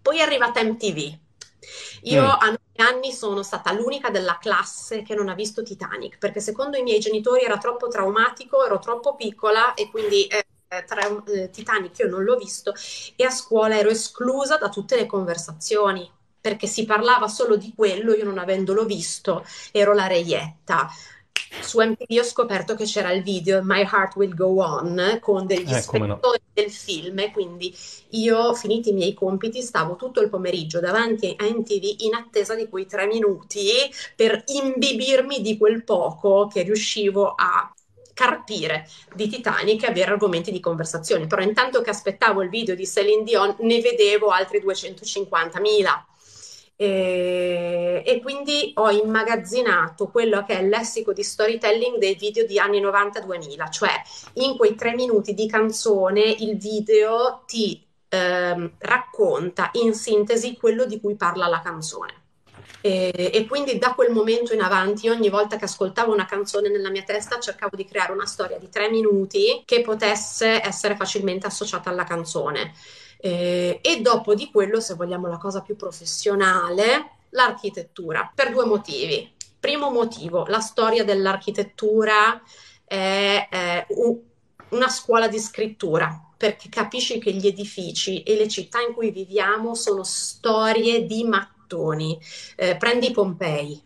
Poi 0.00 0.18
è 0.18 0.22
arrivata 0.22 0.62
MTV. 0.62 1.18
Io 2.04 2.22
mm. 2.22 2.26
a 2.26 2.46
nove 2.46 2.58
anni 2.76 3.12
sono 3.12 3.42
stata 3.42 3.72
l'unica 3.72 4.08
della 4.08 4.38
classe 4.40 5.02
che 5.02 5.14
non 5.14 5.28
ha 5.28 5.34
visto 5.34 5.62
Titanic, 5.62 6.16
perché 6.18 6.40
secondo 6.40 6.76
i 6.76 6.82
miei 6.82 7.00
genitori 7.00 7.42
era 7.42 7.58
troppo 7.58 7.88
traumatico, 7.88 8.64
ero 8.64 8.78
troppo 8.78 9.16
piccola 9.16 9.74
e 9.74 9.90
quindi 9.90 10.26
eh, 10.26 10.44
tra, 10.86 11.06
eh, 11.26 11.50
Titanic 11.50 11.98
io 11.98 12.08
non 12.08 12.22
l'ho 12.22 12.36
visto 12.36 12.72
e 13.16 13.24
a 13.24 13.30
scuola 13.30 13.76
ero 13.76 13.90
esclusa 13.90 14.56
da 14.56 14.68
tutte 14.68 14.96
le 14.96 15.06
conversazioni 15.06 16.10
perché 16.40 16.66
si 16.66 16.86
parlava 16.86 17.28
solo 17.28 17.56
di 17.56 17.74
quello, 17.76 18.14
io 18.14 18.24
non 18.24 18.38
avendolo 18.38 18.86
visto 18.86 19.44
ero 19.72 19.92
la 19.92 20.06
reietta 20.06 20.88
su 21.60 21.80
MTV 21.80 22.18
ho 22.18 22.24
scoperto 22.24 22.74
che 22.74 22.84
c'era 22.84 23.12
il 23.12 23.22
video 23.22 23.60
My 23.62 23.82
Heart 23.82 24.16
Will 24.16 24.34
Go 24.34 24.62
On 24.62 25.18
con 25.20 25.46
degli 25.46 25.72
eh, 25.72 25.80
spettatori 25.80 26.38
no. 26.38 26.52
del 26.52 26.70
film 26.70 27.30
quindi 27.32 27.74
io 28.10 28.54
finiti 28.54 28.90
i 28.90 28.92
miei 28.92 29.14
compiti 29.14 29.62
stavo 29.62 29.96
tutto 29.96 30.20
il 30.20 30.28
pomeriggio 30.28 30.80
davanti 30.80 31.34
a 31.38 31.44
MTV 31.44 31.96
in 31.98 32.14
attesa 32.14 32.54
di 32.54 32.68
quei 32.68 32.86
tre 32.86 33.06
minuti 33.06 33.68
per 34.16 34.42
imbibirmi 34.46 35.40
di 35.40 35.56
quel 35.56 35.84
poco 35.84 36.48
che 36.48 36.62
riuscivo 36.62 37.34
a 37.36 37.72
carpire 38.12 38.86
di 39.14 39.28
Titanic 39.28 39.84
e 39.84 39.86
avere 39.86 40.10
argomenti 40.10 40.50
di 40.50 40.60
conversazione 40.60 41.26
però 41.26 41.42
intanto 41.42 41.80
che 41.80 41.90
aspettavo 41.90 42.42
il 42.42 42.48
video 42.48 42.74
di 42.74 42.86
Celine 42.86 43.22
Dion 43.22 43.56
ne 43.60 43.80
vedevo 43.80 44.28
altri 44.28 44.60
250.000 44.60 46.08
e, 46.82 48.20
quindi 48.22 48.72
ho 48.76 48.88
immagazzinato 48.88 50.06
quello 50.08 50.42
che 50.46 50.58
è 50.58 50.62
il 50.62 50.70
lessico 50.70 51.12
di 51.12 51.22
storytelling 51.22 51.98
dei 51.98 52.14
video 52.14 52.46
di 52.46 52.58
anni 52.58 52.80
90-2000, 52.80 53.70
cioè 53.70 53.90
in 54.34 54.56
quei 54.56 54.74
tre 54.76 54.94
minuti 54.94 55.34
di 55.34 55.46
canzone 55.46 56.22
il 56.22 56.56
video 56.56 57.42
ti 57.44 57.86
ehm, 58.08 58.76
racconta 58.78 59.68
in 59.74 59.92
sintesi 59.92 60.56
quello 60.56 60.86
di 60.86 60.98
cui 61.00 61.16
parla 61.16 61.48
la 61.48 61.60
canzone. 61.60 62.14
E, 62.80 63.30
e, 63.34 63.46
quindi 63.46 63.76
da 63.76 63.92
quel 63.92 64.10
momento 64.10 64.54
in 64.54 64.62
avanti, 64.62 65.10
ogni 65.10 65.28
volta 65.28 65.56
che 65.56 65.66
ascoltavo 65.66 66.10
una 66.10 66.24
canzone 66.24 66.70
nella 66.70 66.88
mia 66.88 67.02
testa, 67.02 67.38
cercavo 67.38 67.76
di 67.76 67.84
creare 67.84 68.12
una 68.12 68.24
storia 68.24 68.58
di 68.58 68.70
tre 68.70 68.88
minuti 68.88 69.64
che 69.66 69.82
potesse 69.82 70.62
essere 70.64 70.96
facilmente 70.96 71.46
associata 71.46 71.90
alla 71.90 72.04
canzone. 72.04 72.72
Eh, 73.20 73.80
e 73.82 74.00
dopo 74.00 74.34
di 74.34 74.50
quello, 74.50 74.80
se 74.80 74.94
vogliamo 74.94 75.28
la 75.28 75.36
cosa 75.36 75.60
più 75.60 75.76
professionale, 75.76 77.18
l'architettura, 77.30 78.30
per 78.34 78.50
due 78.52 78.64
motivi. 78.64 79.32
Primo 79.58 79.90
motivo, 79.90 80.46
la 80.46 80.60
storia 80.60 81.04
dell'architettura 81.04 82.40
è, 82.84 83.46
è 83.50 83.86
un, 83.90 84.18
una 84.70 84.88
scuola 84.88 85.28
di 85.28 85.38
scrittura, 85.38 86.18
perché 86.36 86.70
capisci 86.70 87.18
che 87.18 87.32
gli 87.32 87.46
edifici 87.46 88.22
e 88.22 88.36
le 88.36 88.48
città 88.48 88.80
in 88.80 88.94
cui 88.94 89.10
viviamo 89.10 89.74
sono 89.74 90.02
storie 90.02 91.04
di 91.04 91.24
mattoni. 91.24 92.18
Eh, 92.56 92.76
prendi 92.76 93.10
Pompei, 93.10 93.80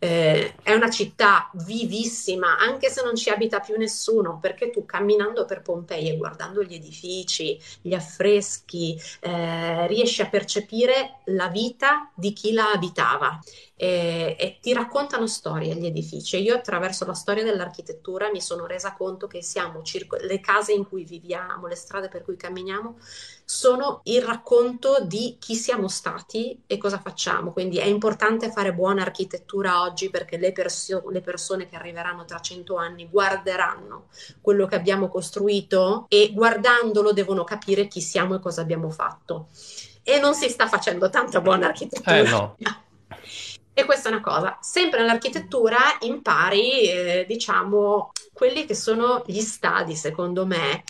eh, 0.00 0.54
una 0.74 0.90
città 0.90 1.50
vivissima, 1.54 2.58
anche 2.58 2.88
se 2.90 3.02
non 3.02 3.14
ci 3.14 3.30
abita 3.30 3.60
più 3.60 3.76
nessuno, 3.76 4.38
perché 4.40 4.70
tu 4.70 4.84
camminando 4.84 5.44
per 5.44 5.62
Pompei 5.62 6.08
e 6.08 6.16
guardando 6.16 6.62
gli 6.62 6.74
edifici, 6.74 7.58
gli 7.80 7.94
affreschi, 7.94 9.00
eh, 9.20 9.86
riesci 9.86 10.22
a 10.22 10.28
percepire 10.28 11.20
la 11.26 11.48
vita 11.48 12.10
di 12.14 12.32
chi 12.32 12.52
la 12.52 12.70
abitava 12.72 13.40
e, 13.76 14.36
e, 14.38 14.58
ti 14.60 14.72
raccontano 14.72 15.26
storie 15.26 15.74
gli 15.74 15.86
edifici. 15.86 16.40
Io 16.40 16.54
attraverso 16.54 17.04
la 17.04 17.14
storia 17.14 17.42
dell'architettura 17.42 18.30
mi 18.30 18.40
sono 18.40 18.66
resa 18.66 18.94
conto 18.94 19.26
che 19.26 19.42
siamo 19.42 19.82
circo- 19.82 20.16
le 20.16 20.40
case 20.40 20.72
in 20.72 20.86
cui 20.88 21.04
viviamo, 21.04 21.66
le 21.66 21.74
strade 21.74 22.08
per 22.08 22.22
cui 22.22 22.36
camminiamo, 22.36 22.96
sono 23.44 24.00
il 24.04 24.22
racconto 24.22 25.04
di 25.04 25.36
chi 25.38 25.54
siamo 25.54 25.88
stati 25.88 26.62
e 26.66 26.78
cosa 26.78 26.98
facciamo. 26.98 27.52
Quindi 27.52 27.78
è 27.78 27.84
importante 27.84 28.50
fare 28.50 28.72
buona 28.72 29.02
architettura 29.02 29.82
oggi 29.82 30.10
perché 30.10 30.36
le, 30.38 30.52
perso- 30.52 31.08
le 31.10 31.20
persone 31.20 31.68
che 31.68 31.76
arriveranno 31.76 32.24
tra 32.24 32.40
cento 32.40 32.76
anni 32.76 33.08
guarderanno 33.08 34.08
quello 34.40 34.66
che 34.66 34.76
abbiamo 34.76 35.08
costruito 35.08 36.06
e 36.08 36.30
guardandolo 36.32 37.12
devono 37.12 37.44
capire 37.44 37.86
chi 37.86 38.00
siamo 38.00 38.36
e 38.36 38.40
cosa 38.40 38.62
abbiamo 38.62 38.90
fatto. 38.90 39.48
E 40.02 40.18
non 40.18 40.34
si 40.34 40.48
sta 40.48 40.66
facendo 40.66 41.10
tanta 41.10 41.40
buona 41.40 41.66
architettura. 41.66 42.16
Eh 42.16 42.22
no. 42.28 42.56
E 43.76 43.84
questa 43.86 44.08
è 44.08 44.12
una 44.12 44.20
cosa. 44.20 44.58
Sempre 44.60 45.00
nell'architettura 45.00 45.78
impari, 46.02 46.88
eh, 46.88 47.24
diciamo, 47.26 48.12
quelli 48.32 48.66
che 48.66 48.74
sono 48.76 49.24
gli 49.26 49.40
stadi, 49.40 49.96
secondo 49.96 50.46
me, 50.46 50.84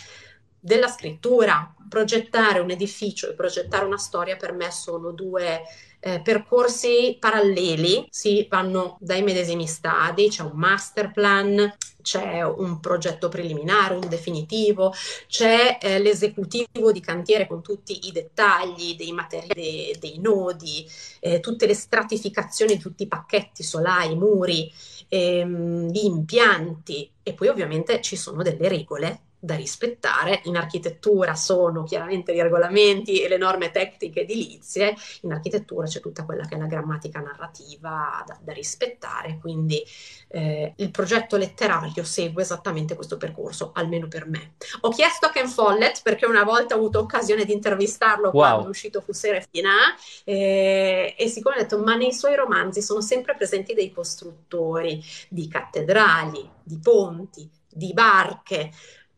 della 0.59 0.87
scrittura. 0.87 1.74
Progettare 1.87 2.59
un 2.59 2.71
edificio 2.71 3.29
e 3.29 3.33
progettare 3.33 3.85
una 3.85 3.97
storia 3.97 4.35
per 4.35 4.53
me 4.53 4.71
sono 4.71 5.11
due 5.11 5.61
eh, 6.05 6.21
percorsi 6.21 7.17
paralleli, 7.19 8.05
si 8.11 8.45
vanno 8.47 8.97
dai 8.99 9.23
medesimi 9.23 9.65
stadi, 9.65 10.29
c'è 10.29 10.43
un 10.43 10.51
master 10.53 11.11
plan, 11.11 11.75
c'è 12.03 12.43
un 12.43 12.79
progetto 12.79 13.27
preliminare, 13.27 13.95
un 13.95 14.07
definitivo, 14.07 14.93
c'è 15.27 15.79
eh, 15.81 15.97
l'esecutivo 15.97 16.91
di 16.91 16.99
cantiere 16.99 17.47
con 17.47 17.63
tutti 17.63 18.05
i 18.07 18.11
dettagli 18.11 18.95
dei 18.95 19.11
materiali, 19.11 19.95
dei, 19.99 20.19
nodi, 20.19 20.87
eh, 21.19 21.39
tutte 21.39 21.65
le 21.65 21.73
stratificazioni, 21.73 22.77
tutti 22.77 23.01
i 23.01 23.07
pacchetti 23.07 23.63
solai, 23.63 24.15
muri, 24.15 24.71
ehm, 25.07 25.87
gli 25.87 26.05
impianti 26.05 27.09
e 27.23 27.33
poi 27.33 27.47
ovviamente 27.47 27.99
ci 28.01 28.15
sono 28.15 28.43
delle 28.43 28.67
regole 28.67 29.21
da 29.45 29.55
rispettare. 29.55 30.41
In 30.45 30.57
architettura 30.57 31.35
sono 31.35 31.83
chiaramente 31.83 32.31
i 32.31 32.41
regolamenti 32.41 33.21
e 33.21 33.27
le 33.27 33.37
norme 33.37 33.69
tecniche 33.69 34.21
edilizie, 34.21 34.95
in 35.21 35.31
architettura 35.31 35.85
c'è 35.85 35.99
tutta 35.99 36.25
quella 36.25 36.45
che 36.45 36.55
è 36.55 36.57
la 36.57 36.65
grammatica 36.65 37.19
narrativa 37.19 38.23
da, 38.25 38.37
da 38.41 38.53
rispettare, 38.53 39.37
quindi 39.39 39.83
eh, 40.29 40.73
il 40.77 40.89
progetto 40.89 41.37
letterario 41.37 42.03
segue 42.03 42.41
esattamente 42.41 42.95
questo 42.95 43.17
percorso, 43.17 43.71
almeno 43.75 44.07
per 44.07 44.27
me. 44.27 44.53
Ho 44.81 44.89
chiesto 44.89 45.27
a 45.27 45.29
Ken 45.29 45.47
Follett, 45.47 46.01
perché 46.01 46.25
una 46.25 46.43
volta 46.43 46.73
ho 46.73 46.79
avuto 46.79 46.99
occasione 46.99 47.45
di 47.45 47.53
intervistarlo 47.53 48.31
wow. 48.31 48.33
quando 48.33 48.65
è 48.65 48.69
uscito 48.69 49.01
Fu 49.01 49.13
Serafina, 49.13 49.95
eh, 50.23 51.13
e 51.15 51.27
siccome 51.27 51.57
ho 51.57 51.59
detto, 51.59 51.77
ma 51.77 51.95
nei 51.95 52.13
suoi 52.13 52.35
romanzi 52.35 52.81
sono 52.81 53.01
sempre 53.01 53.35
presenti 53.35 53.75
dei 53.75 53.91
costruttori 53.91 55.03
di 55.29 55.47
cattedrali, 55.47 56.49
di 56.63 56.79
ponti, 56.79 57.47
di 57.75 57.93
barche, 57.93 58.71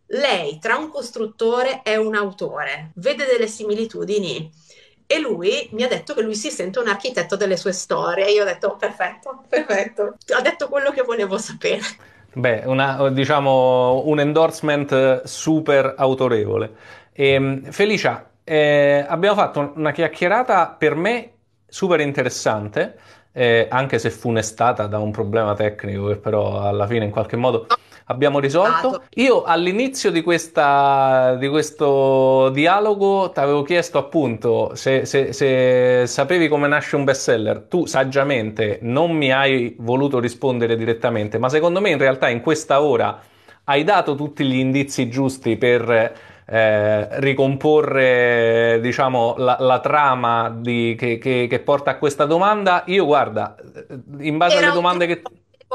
lei 0.08 0.60
tra 0.60 0.78
un 0.78 0.90
costruttore 0.90 1.82
e 1.84 1.98
un 1.98 2.16
autore 2.16 2.92
vede 2.96 3.26
delle 3.26 3.48
similitudini 3.48 4.50
e 5.06 5.20
lui 5.20 5.70
mi 5.72 5.84
ha 5.84 5.88
detto 5.88 6.14
che 6.14 6.22
lui 6.22 6.36
si 6.36 6.50
sente 6.50 6.80
un 6.80 6.88
architetto 6.88 7.38
delle 7.38 7.56
sue 7.56 7.72
storie. 7.72 8.30
Io 8.30 8.44
ho 8.44 8.46
detto 8.46 8.76
perfetto, 8.78 9.44
perfetto, 9.48 10.18
ha 10.36 10.42
detto 10.42 10.68
quello 10.68 10.92
che 10.92 11.02
volevo 11.02 11.38
sapere. 11.38 11.82
Beh, 12.34 12.64
una, 12.66 13.10
diciamo 13.10 14.04
un 14.06 14.20
endorsement 14.20 15.24
super 15.24 15.96
autorevole. 15.98 16.72
E, 17.14 17.30
ehm, 17.30 17.72
Felicia, 17.72 18.30
eh, 18.44 19.06
abbiamo 19.08 19.36
fatto 19.36 19.72
una 19.76 19.92
chiacchierata 19.92 20.76
per 20.78 20.96
me 20.96 21.32
super 21.68 22.00
interessante, 22.02 23.00
eh, 23.32 23.68
anche 23.70 23.98
se 23.98 24.10
funestata 24.10 24.88
da 24.88 25.00
un 25.00 25.12
problema 25.12 25.54
tecnico 25.54 26.08
che 26.08 26.18
però 26.18 26.62
alla 26.62 26.86
fine 26.86 27.06
in 27.06 27.12
qualche 27.12 27.38
modo 27.38 27.68
abbiamo 28.08 28.40
risolto. 28.40 29.04
Io 29.16 29.44
all'inizio 29.44 30.12
di, 30.12 30.22
questa, 30.22 31.36
di 31.36 31.48
questo 31.48 32.50
dialogo 32.50 33.32
ti 33.32 33.40
avevo 33.40 33.64
chiesto 33.64 33.98
appunto 33.98 34.72
se, 34.76 35.06
se, 35.06 35.34
se, 35.34 36.04
sapevi 36.06 36.48
come 36.48 36.68
nasce 36.68 36.96
un 36.96 37.04
bestseller. 37.04 37.66
Tu 37.70 37.86
saggiamente 37.86 38.80
non 38.82 39.12
mi 39.12 39.32
hai 39.32 39.76
voluto 39.80 40.20
rispondere 40.20 40.76
direttamente, 40.76 41.38
ma 41.38 41.50
secondo 41.50 41.82
me 41.82 41.90
in 41.90 41.98
realtà 41.98 42.30
in 42.30 42.42
questa 42.42 42.82
ora 42.82 43.20
hai 43.66 43.84
dato 43.84 44.16
tutti 44.16 44.46
gli 44.46 44.56
indizi 44.56 45.10
giusti 45.10 45.58
per 45.58 46.16
eh, 46.50 47.20
ricomporre 47.20 48.80
diciamo 48.82 49.36
la, 49.38 49.58
la 49.60 49.80
trama 49.80 50.50
di, 50.50 50.96
che, 50.98 51.18
che, 51.18 51.48
che, 51.50 51.60
porta 51.60 51.92
a 51.92 51.98
questa 51.98 52.26
domanda. 52.26 52.84
Io 52.88 53.06
guarda, 53.06 53.56
in 54.20 54.38
base 54.38 54.58
Era 54.58 54.68
alle 54.68 54.76
domande 54.76 55.08
che... 55.08 55.22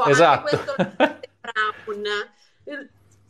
Esatto. 0.07 0.57
Brown. 1.43 2.03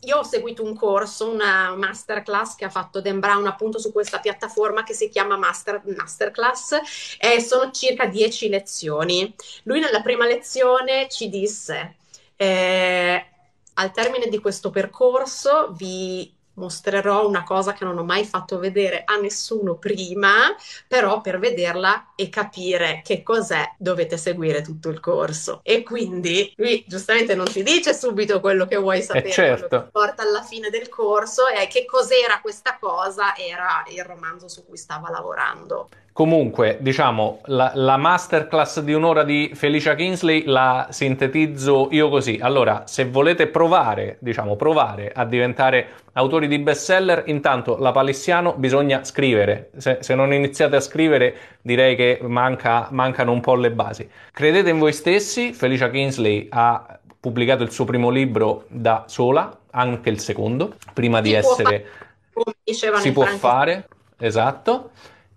Io 0.00 0.18
ho 0.18 0.22
seguito 0.22 0.62
un 0.62 0.76
corso, 0.76 1.30
una 1.30 1.74
masterclass 1.74 2.56
che 2.56 2.66
ha 2.66 2.70
fatto 2.70 3.00
Dan 3.00 3.20
Brown 3.20 3.46
appunto 3.46 3.78
su 3.78 3.90
questa 3.90 4.20
piattaforma 4.20 4.84
che 4.84 4.92
si 4.92 5.08
chiama 5.08 5.38
Master, 5.38 5.82
Masterclass 5.84 6.78
e 7.18 7.40
sono 7.40 7.70
circa 7.70 8.06
10 8.06 8.48
lezioni. 8.50 9.34
Lui 9.62 9.80
nella 9.80 10.02
prima 10.02 10.26
lezione 10.26 11.08
ci 11.08 11.30
disse, 11.30 11.96
eh, 12.36 13.26
al 13.74 13.92
termine 13.92 14.28
di 14.28 14.38
questo 14.40 14.70
percorso 14.70 15.72
vi 15.72 16.33
mostrerò 16.54 17.26
una 17.26 17.44
cosa 17.44 17.72
che 17.72 17.84
non 17.84 17.98
ho 17.98 18.04
mai 18.04 18.24
fatto 18.24 18.58
vedere 18.58 19.02
a 19.04 19.16
nessuno 19.16 19.76
prima, 19.76 20.54
però 20.86 21.20
per 21.20 21.38
vederla 21.38 22.12
e 22.14 22.28
capire 22.28 23.00
che 23.04 23.22
cos'è 23.22 23.74
dovete 23.78 24.16
seguire 24.16 24.62
tutto 24.62 24.88
il 24.88 25.00
corso. 25.00 25.60
E 25.62 25.82
quindi 25.82 26.52
lui 26.56 26.84
giustamente 26.86 27.34
non 27.34 27.46
ti 27.46 27.62
dice 27.62 27.94
subito 27.94 28.40
quello 28.40 28.66
che 28.66 28.76
vuoi 28.76 29.02
sapere, 29.02 29.28
eh 29.28 29.32
certo. 29.32 29.68
quello 29.68 29.84
che 29.84 29.90
porta 29.90 30.22
alla 30.22 30.42
fine 30.42 30.70
del 30.70 30.88
corso 30.88 31.48
e 31.48 31.66
che 31.66 31.84
cos'era 31.84 32.40
questa 32.40 32.78
cosa, 32.78 33.36
era 33.36 33.84
il 33.88 34.04
romanzo 34.04 34.48
su 34.48 34.64
cui 34.64 34.76
stava 34.76 35.10
lavorando. 35.10 35.88
Comunque, 36.14 36.78
diciamo, 36.80 37.40
la, 37.46 37.72
la, 37.74 37.96
masterclass 37.96 38.78
di 38.82 38.92
un'ora 38.92 39.24
di 39.24 39.50
Felicia 39.52 39.96
Kingsley 39.96 40.44
la 40.46 40.86
sintetizzo 40.88 41.88
io 41.90 42.08
così. 42.08 42.38
Allora, 42.40 42.84
se 42.86 43.06
volete 43.06 43.48
provare, 43.48 44.18
diciamo, 44.20 44.54
provare 44.54 45.10
a 45.12 45.24
diventare 45.24 45.88
autori 46.12 46.46
di 46.46 46.60
bestseller, 46.60 47.24
intanto 47.26 47.78
la 47.78 47.90
Palissiano 47.90 48.54
bisogna 48.54 49.02
scrivere. 49.02 49.70
Se, 49.76 49.98
se 50.02 50.14
non 50.14 50.32
iniziate 50.32 50.76
a 50.76 50.80
scrivere, 50.80 51.34
direi 51.60 51.96
che 51.96 52.20
manca, 52.22 52.86
mancano 52.92 53.32
un 53.32 53.40
po' 53.40 53.56
le 53.56 53.72
basi. 53.72 54.08
Credete 54.30 54.70
in 54.70 54.78
voi 54.78 54.92
stessi, 54.92 55.52
Felicia 55.52 55.90
Kingsley 55.90 56.46
ha 56.48 56.96
pubblicato 57.18 57.64
il 57.64 57.72
suo 57.72 57.86
primo 57.86 58.10
libro 58.10 58.66
da 58.68 59.02
sola, 59.08 59.52
anche 59.72 60.10
il 60.10 60.20
secondo, 60.20 60.76
prima 60.92 61.16
si 61.16 61.22
di 61.24 61.32
essere... 61.32 61.86
Fare, 62.32 63.00
si 63.00 63.10
può 63.10 63.24
fare, 63.24 63.88
esatto 64.16 64.90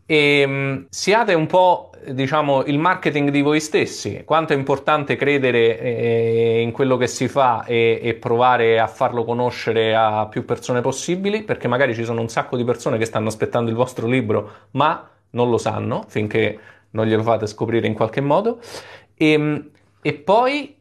e 0.09 0.39
ehm, 0.39 0.87
siate 0.89 1.33
un 1.33 1.45
po' 1.45 1.91
diciamo 2.07 2.63
il 2.63 2.79
marketing 2.79 3.29
di 3.29 3.41
voi 3.41 3.59
stessi. 3.59 4.23
Quanto 4.25 4.53
è 4.53 4.55
importante 4.55 5.17
credere 5.17 5.79
eh, 5.79 6.61
in 6.61 6.71
quello 6.71 6.95
che 6.95 7.07
si 7.07 7.27
fa 7.27 7.65
e, 7.65 7.99
e, 8.01 8.13
provare 8.15 8.79
a 8.79 8.87
farlo 8.87 9.25
conoscere 9.25 9.93
a 9.93 10.25
più 10.27 10.45
persone 10.45 10.79
possibili 10.79 11.43
perché 11.43 11.67
magari 11.67 11.93
ci 11.93 12.05
sono 12.05 12.21
un 12.21 12.29
sacco 12.29 12.55
di 12.55 12.63
persone 12.63 12.97
che 12.97 13.05
stanno 13.05 13.27
aspettando 13.27 13.69
il 13.69 13.75
vostro 13.75 14.07
libro 14.07 14.51
ma 14.71 15.07
non 15.31 15.49
lo 15.49 15.57
sanno 15.57 16.05
finché 16.07 16.57
non 16.91 17.05
glielo 17.05 17.23
fate 17.23 17.45
scoprire 17.45 17.85
in 17.85 17.93
qualche 17.93 18.21
modo. 18.21 18.59
E, 19.13 19.31
ehm, 19.31 19.69
e 20.01 20.13
poi 20.13 20.75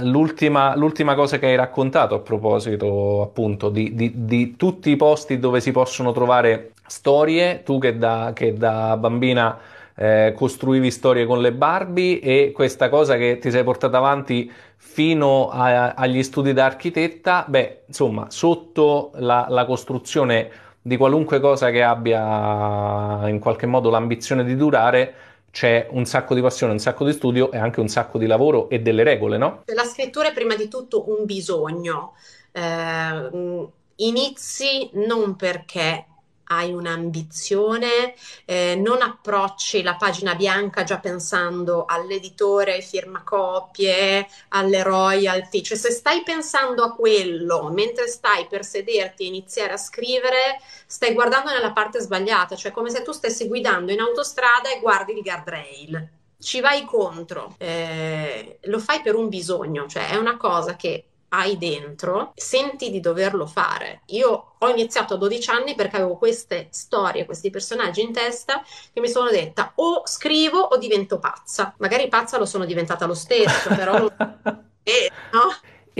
L'ultima, 0.00 0.74
l'ultima, 0.74 1.14
cosa 1.14 1.38
che 1.38 1.46
hai 1.46 1.54
raccontato 1.54 2.14
a 2.14 2.18
proposito 2.20 3.20
appunto 3.20 3.68
di, 3.68 3.94
di, 3.94 4.24
di, 4.24 4.56
tutti 4.56 4.90
i 4.90 4.96
posti 4.96 5.38
dove 5.38 5.60
si 5.60 5.72
possono 5.72 6.10
trovare 6.10 6.72
storie, 6.88 7.62
tu 7.62 7.78
che 7.78 7.96
da, 7.96 8.32
che 8.34 8.54
da 8.54 8.96
bambina 8.96 9.58
eh, 9.94 10.32
costruivi 10.36 10.90
storie 10.90 11.26
con 11.26 11.40
le 11.40 11.52
Barbie 11.52 12.20
e 12.20 12.52
questa 12.52 12.88
cosa 12.88 13.16
che 13.16 13.38
ti 13.38 13.50
sei 13.50 13.64
portata 13.64 13.98
avanti 13.98 14.50
fino 14.76 15.48
a, 15.48 15.94
agli 15.94 16.22
studi 16.22 16.52
da 16.52 16.64
architetta, 16.64 17.44
beh, 17.46 17.82
insomma, 17.86 18.26
sotto 18.30 19.10
la, 19.16 19.46
la 19.48 19.64
costruzione 19.64 20.50
di 20.80 20.96
qualunque 20.96 21.40
cosa 21.40 21.70
che 21.70 21.82
abbia 21.82 23.28
in 23.28 23.38
qualche 23.40 23.66
modo 23.66 23.90
l'ambizione 23.90 24.44
di 24.44 24.56
durare, 24.56 25.14
c'è 25.50 25.88
un 25.90 26.04
sacco 26.04 26.34
di 26.34 26.40
passione, 26.40 26.72
un 26.72 26.78
sacco 26.78 27.04
di 27.04 27.12
studio 27.12 27.50
e 27.50 27.58
anche 27.58 27.80
un 27.80 27.88
sacco 27.88 28.18
di 28.18 28.26
lavoro 28.26 28.68
e 28.68 28.80
delle 28.80 29.02
regole, 29.02 29.36
no? 29.36 29.62
La 29.66 29.84
scrittura 29.84 30.28
è 30.28 30.32
prima 30.32 30.54
di 30.54 30.68
tutto 30.68 31.10
un 31.10 31.24
bisogno. 31.24 32.14
Eh, 32.52 33.68
inizi 33.96 34.90
non 34.94 35.36
perché 35.36 36.06
hai 36.48 36.72
un'ambizione, 36.72 38.14
eh, 38.44 38.74
non 38.76 39.02
approcci 39.02 39.82
la 39.82 39.96
pagina 39.96 40.34
bianca 40.34 40.84
già 40.84 40.98
pensando 40.98 41.84
all'editore, 41.86 42.74
ai 42.74 42.82
firmacopie, 42.82 44.26
alle 44.48 44.82
royalty, 44.82 45.62
cioè 45.62 45.76
se 45.76 45.90
stai 45.90 46.22
pensando 46.22 46.82
a 46.84 46.92
quello 46.92 47.70
mentre 47.70 48.06
stai 48.08 48.46
per 48.46 48.64
sederti 48.64 49.24
e 49.24 49.26
iniziare 49.26 49.72
a 49.72 49.78
scrivere, 49.78 50.60
stai 50.86 51.12
guardando 51.12 51.50
nella 51.50 51.72
parte 51.72 52.00
sbagliata, 52.00 52.56
cioè 52.56 52.72
come 52.72 52.90
se 52.90 53.02
tu 53.02 53.12
stessi 53.12 53.46
guidando 53.46 53.92
in 53.92 54.00
autostrada 54.00 54.70
e 54.70 54.80
guardi 54.80 55.12
il 55.12 55.22
guardrail. 55.22 56.10
Ci 56.40 56.60
vai 56.60 56.84
contro, 56.84 57.56
eh, 57.58 58.58
lo 58.62 58.78
fai 58.78 59.00
per 59.00 59.16
un 59.16 59.28
bisogno, 59.28 59.88
cioè 59.88 60.10
è 60.10 60.16
una 60.16 60.36
cosa 60.36 60.76
che 60.76 61.04
hai 61.30 61.58
dentro, 61.58 62.32
senti 62.34 62.90
di 62.90 63.00
doverlo 63.00 63.46
fare. 63.46 64.02
Io 64.06 64.54
ho 64.58 64.68
iniziato 64.68 65.14
a 65.14 65.16
12 65.16 65.50
anni 65.50 65.74
perché 65.74 65.96
avevo 65.96 66.16
queste 66.16 66.68
storie, 66.70 67.24
questi 67.24 67.50
personaggi 67.50 68.02
in 68.02 68.12
testa 68.12 68.62
che 68.92 69.00
mi 69.00 69.08
sono 69.08 69.30
detta 69.30 69.72
o 69.76 70.02
scrivo 70.06 70.58
o 70.58 70.76
divento 70.76 71.18
pazza. 71.18 71.74
Magari 71.78 72.08
pazza 72.08 72.38
lo 72.38 72.46
sono 72.46 72.64
diventata 72.64 73.06
lo 73.06 73.14
stesso, 73.14 73.68
però... 73.68 74.06
eh, 74.82 75.10
no? 75.32 75.50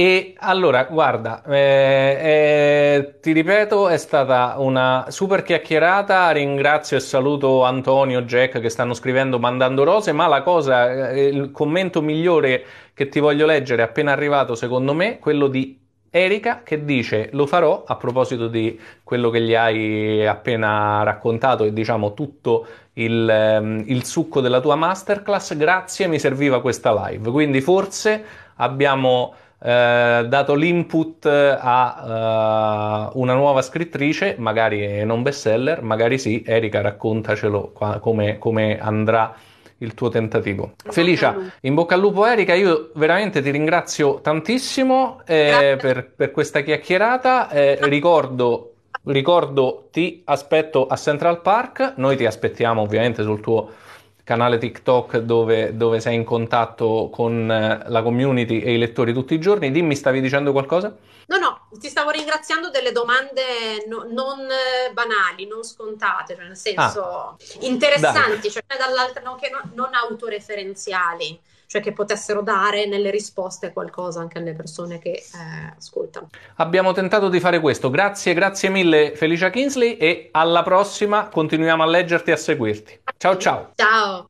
E 0.01 0.34
allora, 0.36 0.84
guarda, 0.84 1.42
eh, 1.42 2.18
eh, 2.22 3.14
ti 3.20 3.32
ripeto, 3.32 3.88
è 3.88 3.96
stata 3.96 4.55
una 4.59 5.07
super 5.09 5.42
chiacchierata. 5.42 6.30
Ringrazio 6.30 6.96
e 6.96 7.01
saluto 7.01 7.64
Antonio, 7.64 8.22
Jack 8.22 8.61
che 8.61 8.68
stanno 8.68 8.94
scrivendo 8.94 9.40
mandando 9.40 9.82
rose. 9.82 10.12
Ma 10.12 10.28
la 10.28 10.42
cosa, 10.42 11.11
eh, 11.11 11.26
il 11.26 11.51
commento 11.51 12.01
migliore 12.01 12.64
che 12.94 13.09
ti 13.09 13.18
voglio 13.18 13.44
leggere 13.44 13.82
appena 13.82 14.12
arrivato, 14.12 14.55
secondo 14.55 14.94
me, 14.94 15.18
quello 15.18 15.49
di 15.49 15.76
Erika 16.11 16.62
che 16.62 16.84
dice: 16.84 17.30
Lo 17.32 17.46
farò 17.46 17.82
a 17.84 17.96
proposito 17.96 18.46
di 18.46 18.78
quello 19.03 19.30
che 19.30 19.40
gli 19.40 19.57
hai 19.57 20.24
appena 20.24 21.03
raccontato 21.03 21.64
e 21.64 21.72
diciamo 21.72 22.14
tutto 22.14 22.68
il, 22.92 23.28
ehm, 23.28 23.82
il 23.86 24.05
succo 24.05 24.40
della 24.40 24.61
tua 24.61 24.76
masterclass. 24.76 25.57
Grazie, 25.57 26.07
mi 26.07 26.20
serviva 26.20 26.61
questa 26.61 26.94
live. 27.09 27.32
Quindi 27.32 27.61
forse 27.61 28.24
abbiamo 28.59 29.34
eh, 29.61 30.26
dato 30.28 30.54
l'input 30.54 31.26
a 31.26 33.11
uh, 33.12 33.20
una 33.20 33.34
nuova 33.34 33.61
scrittrice, 33.62 34.36
magari 34.38 35.04
non 35.04 35.22
bestseller, 35.22 35.82
magari 35.82 36.18
sì, 36.18 36.42
Erika 36.46 36.80
raccontacelo 36.80 37.72
qua, 37.74 37.98
come, 37.98 38.38
come 38.38 38.78
andrà 38.78 39.34
il 39.78 39.94
tuo 39.94 40.09
tentativo. 40.09 40.72
Felicia, 40.76 41.36
in 41.62 41.74
bocca 41.74 41.94
al 41.94 42.00
lupo 42.00 42.24
Erika, 42.24 42.54
io 42.54 42.90
veramente 42.94 43.42
ti 43.42 43.50
ringrazio 43.50 44.20
tantissimo 44.20 45.22
eh, 45.26 45.76
per, 45.80 46.12
per, 46.14 46.30
questa 46.30 46.61
chiacchierata, 46.61 47.50
eh, 47.50 47.78
ricordo, 47.82 48.74
ricordo 49.04 49.88
ti 49.90 50.22
aspetto 50.24 50.86
a 50.86 50.96
Central 50.96 51.40
Park, 51.42 51.94
noi 51.96 52.16
ti 52.16 52.26
aspettiamo 52.26 52.80
ovviamente 52.80 53.22
sul 53.22 53.40
tuo 53.40 53.70
canale 54.29 54.59
TikTok 54.59 55.20
dove, 55.20 55.74
dove 55.74 56.01
sei 56.01 56.14
in 56.14 56.22
contatto 56.22 57.09
con 57.11 57.51
eh, 57.51 57.83
la 57.87 58.03
community 58.03 58.61
e 58.61 58.74
i 58.74 58.79
lettori 58.79 59.14
tutti 59.14 59.33
i 59.33 59.41
giorni. 59.41 59.70
Dimmi, 59.70 59.97
stavi 59.97 60.20
dicendo 60.20 60.53
qualcosa? 60.53 60.95
No, 61.29 61.39
no, 61.39 61.68
ti 61.81 61.89
stavo 61.89 62.11
ringraziando 62.11 62.68
delle 62.68 62.93
domande 62.93 63.87
no, 63.89 64.05
non 64.07 64.41
eh, 64.41 64.93
banali, 64.93 65.47
non 65.47 65.64
scontate, 65.64 66.35
cioè 66.37 66.45
nel 66.45 66.59
senso 66.59 67.03
ah, 67.03 67.37
interessanti, 67.61 68.41
dai. 68.43 68.51
cioè 68.51 68.64
dall'altra 68.76 69.22
no, 69.22 69.37
che 69.37 69.49
no, 69.49 69.62
non 69.72 69.95
autoreferenziali 69.95 71.41
cioè 71.68 71.82
che 71.82 71.92
potessero 71.92 72.40
dare 72.40 72.86
nelle 72.86 73.10
risposte 73.10 73.74
qualcosa 73.74 74.20
anche 74.20 74.38
alle 74.38 74.54
persone 74.54 74.98
che 74.98 75.10
eh, 75.10 75.74
ascoltano. 75.76 76.30
Abbiamo 76.56 76.92
tentato 76.92 77.28
di 77.28 77.40
fare 77.40 77.60
questo. 77.60 77.90
Grazie, 77.90 78.32
grazie 78.32 78.70
mille 78.70 79.12
Felicia 79.14 79.50
Kinsley 79.50 79.96
e 79.96 80.30
alla 80.32 80.62
prossima 80.62 81.28
continuiamo 81.28 81.82
a 81.82 81.86
leggerti 81.86 82.30
e 82.30 82.32
a 82.32 82.36
seguirti. 82.36 83.00
Ciao 83.18 83.36
ciao. 83.36 83.72
Ciao. 83.74 84.26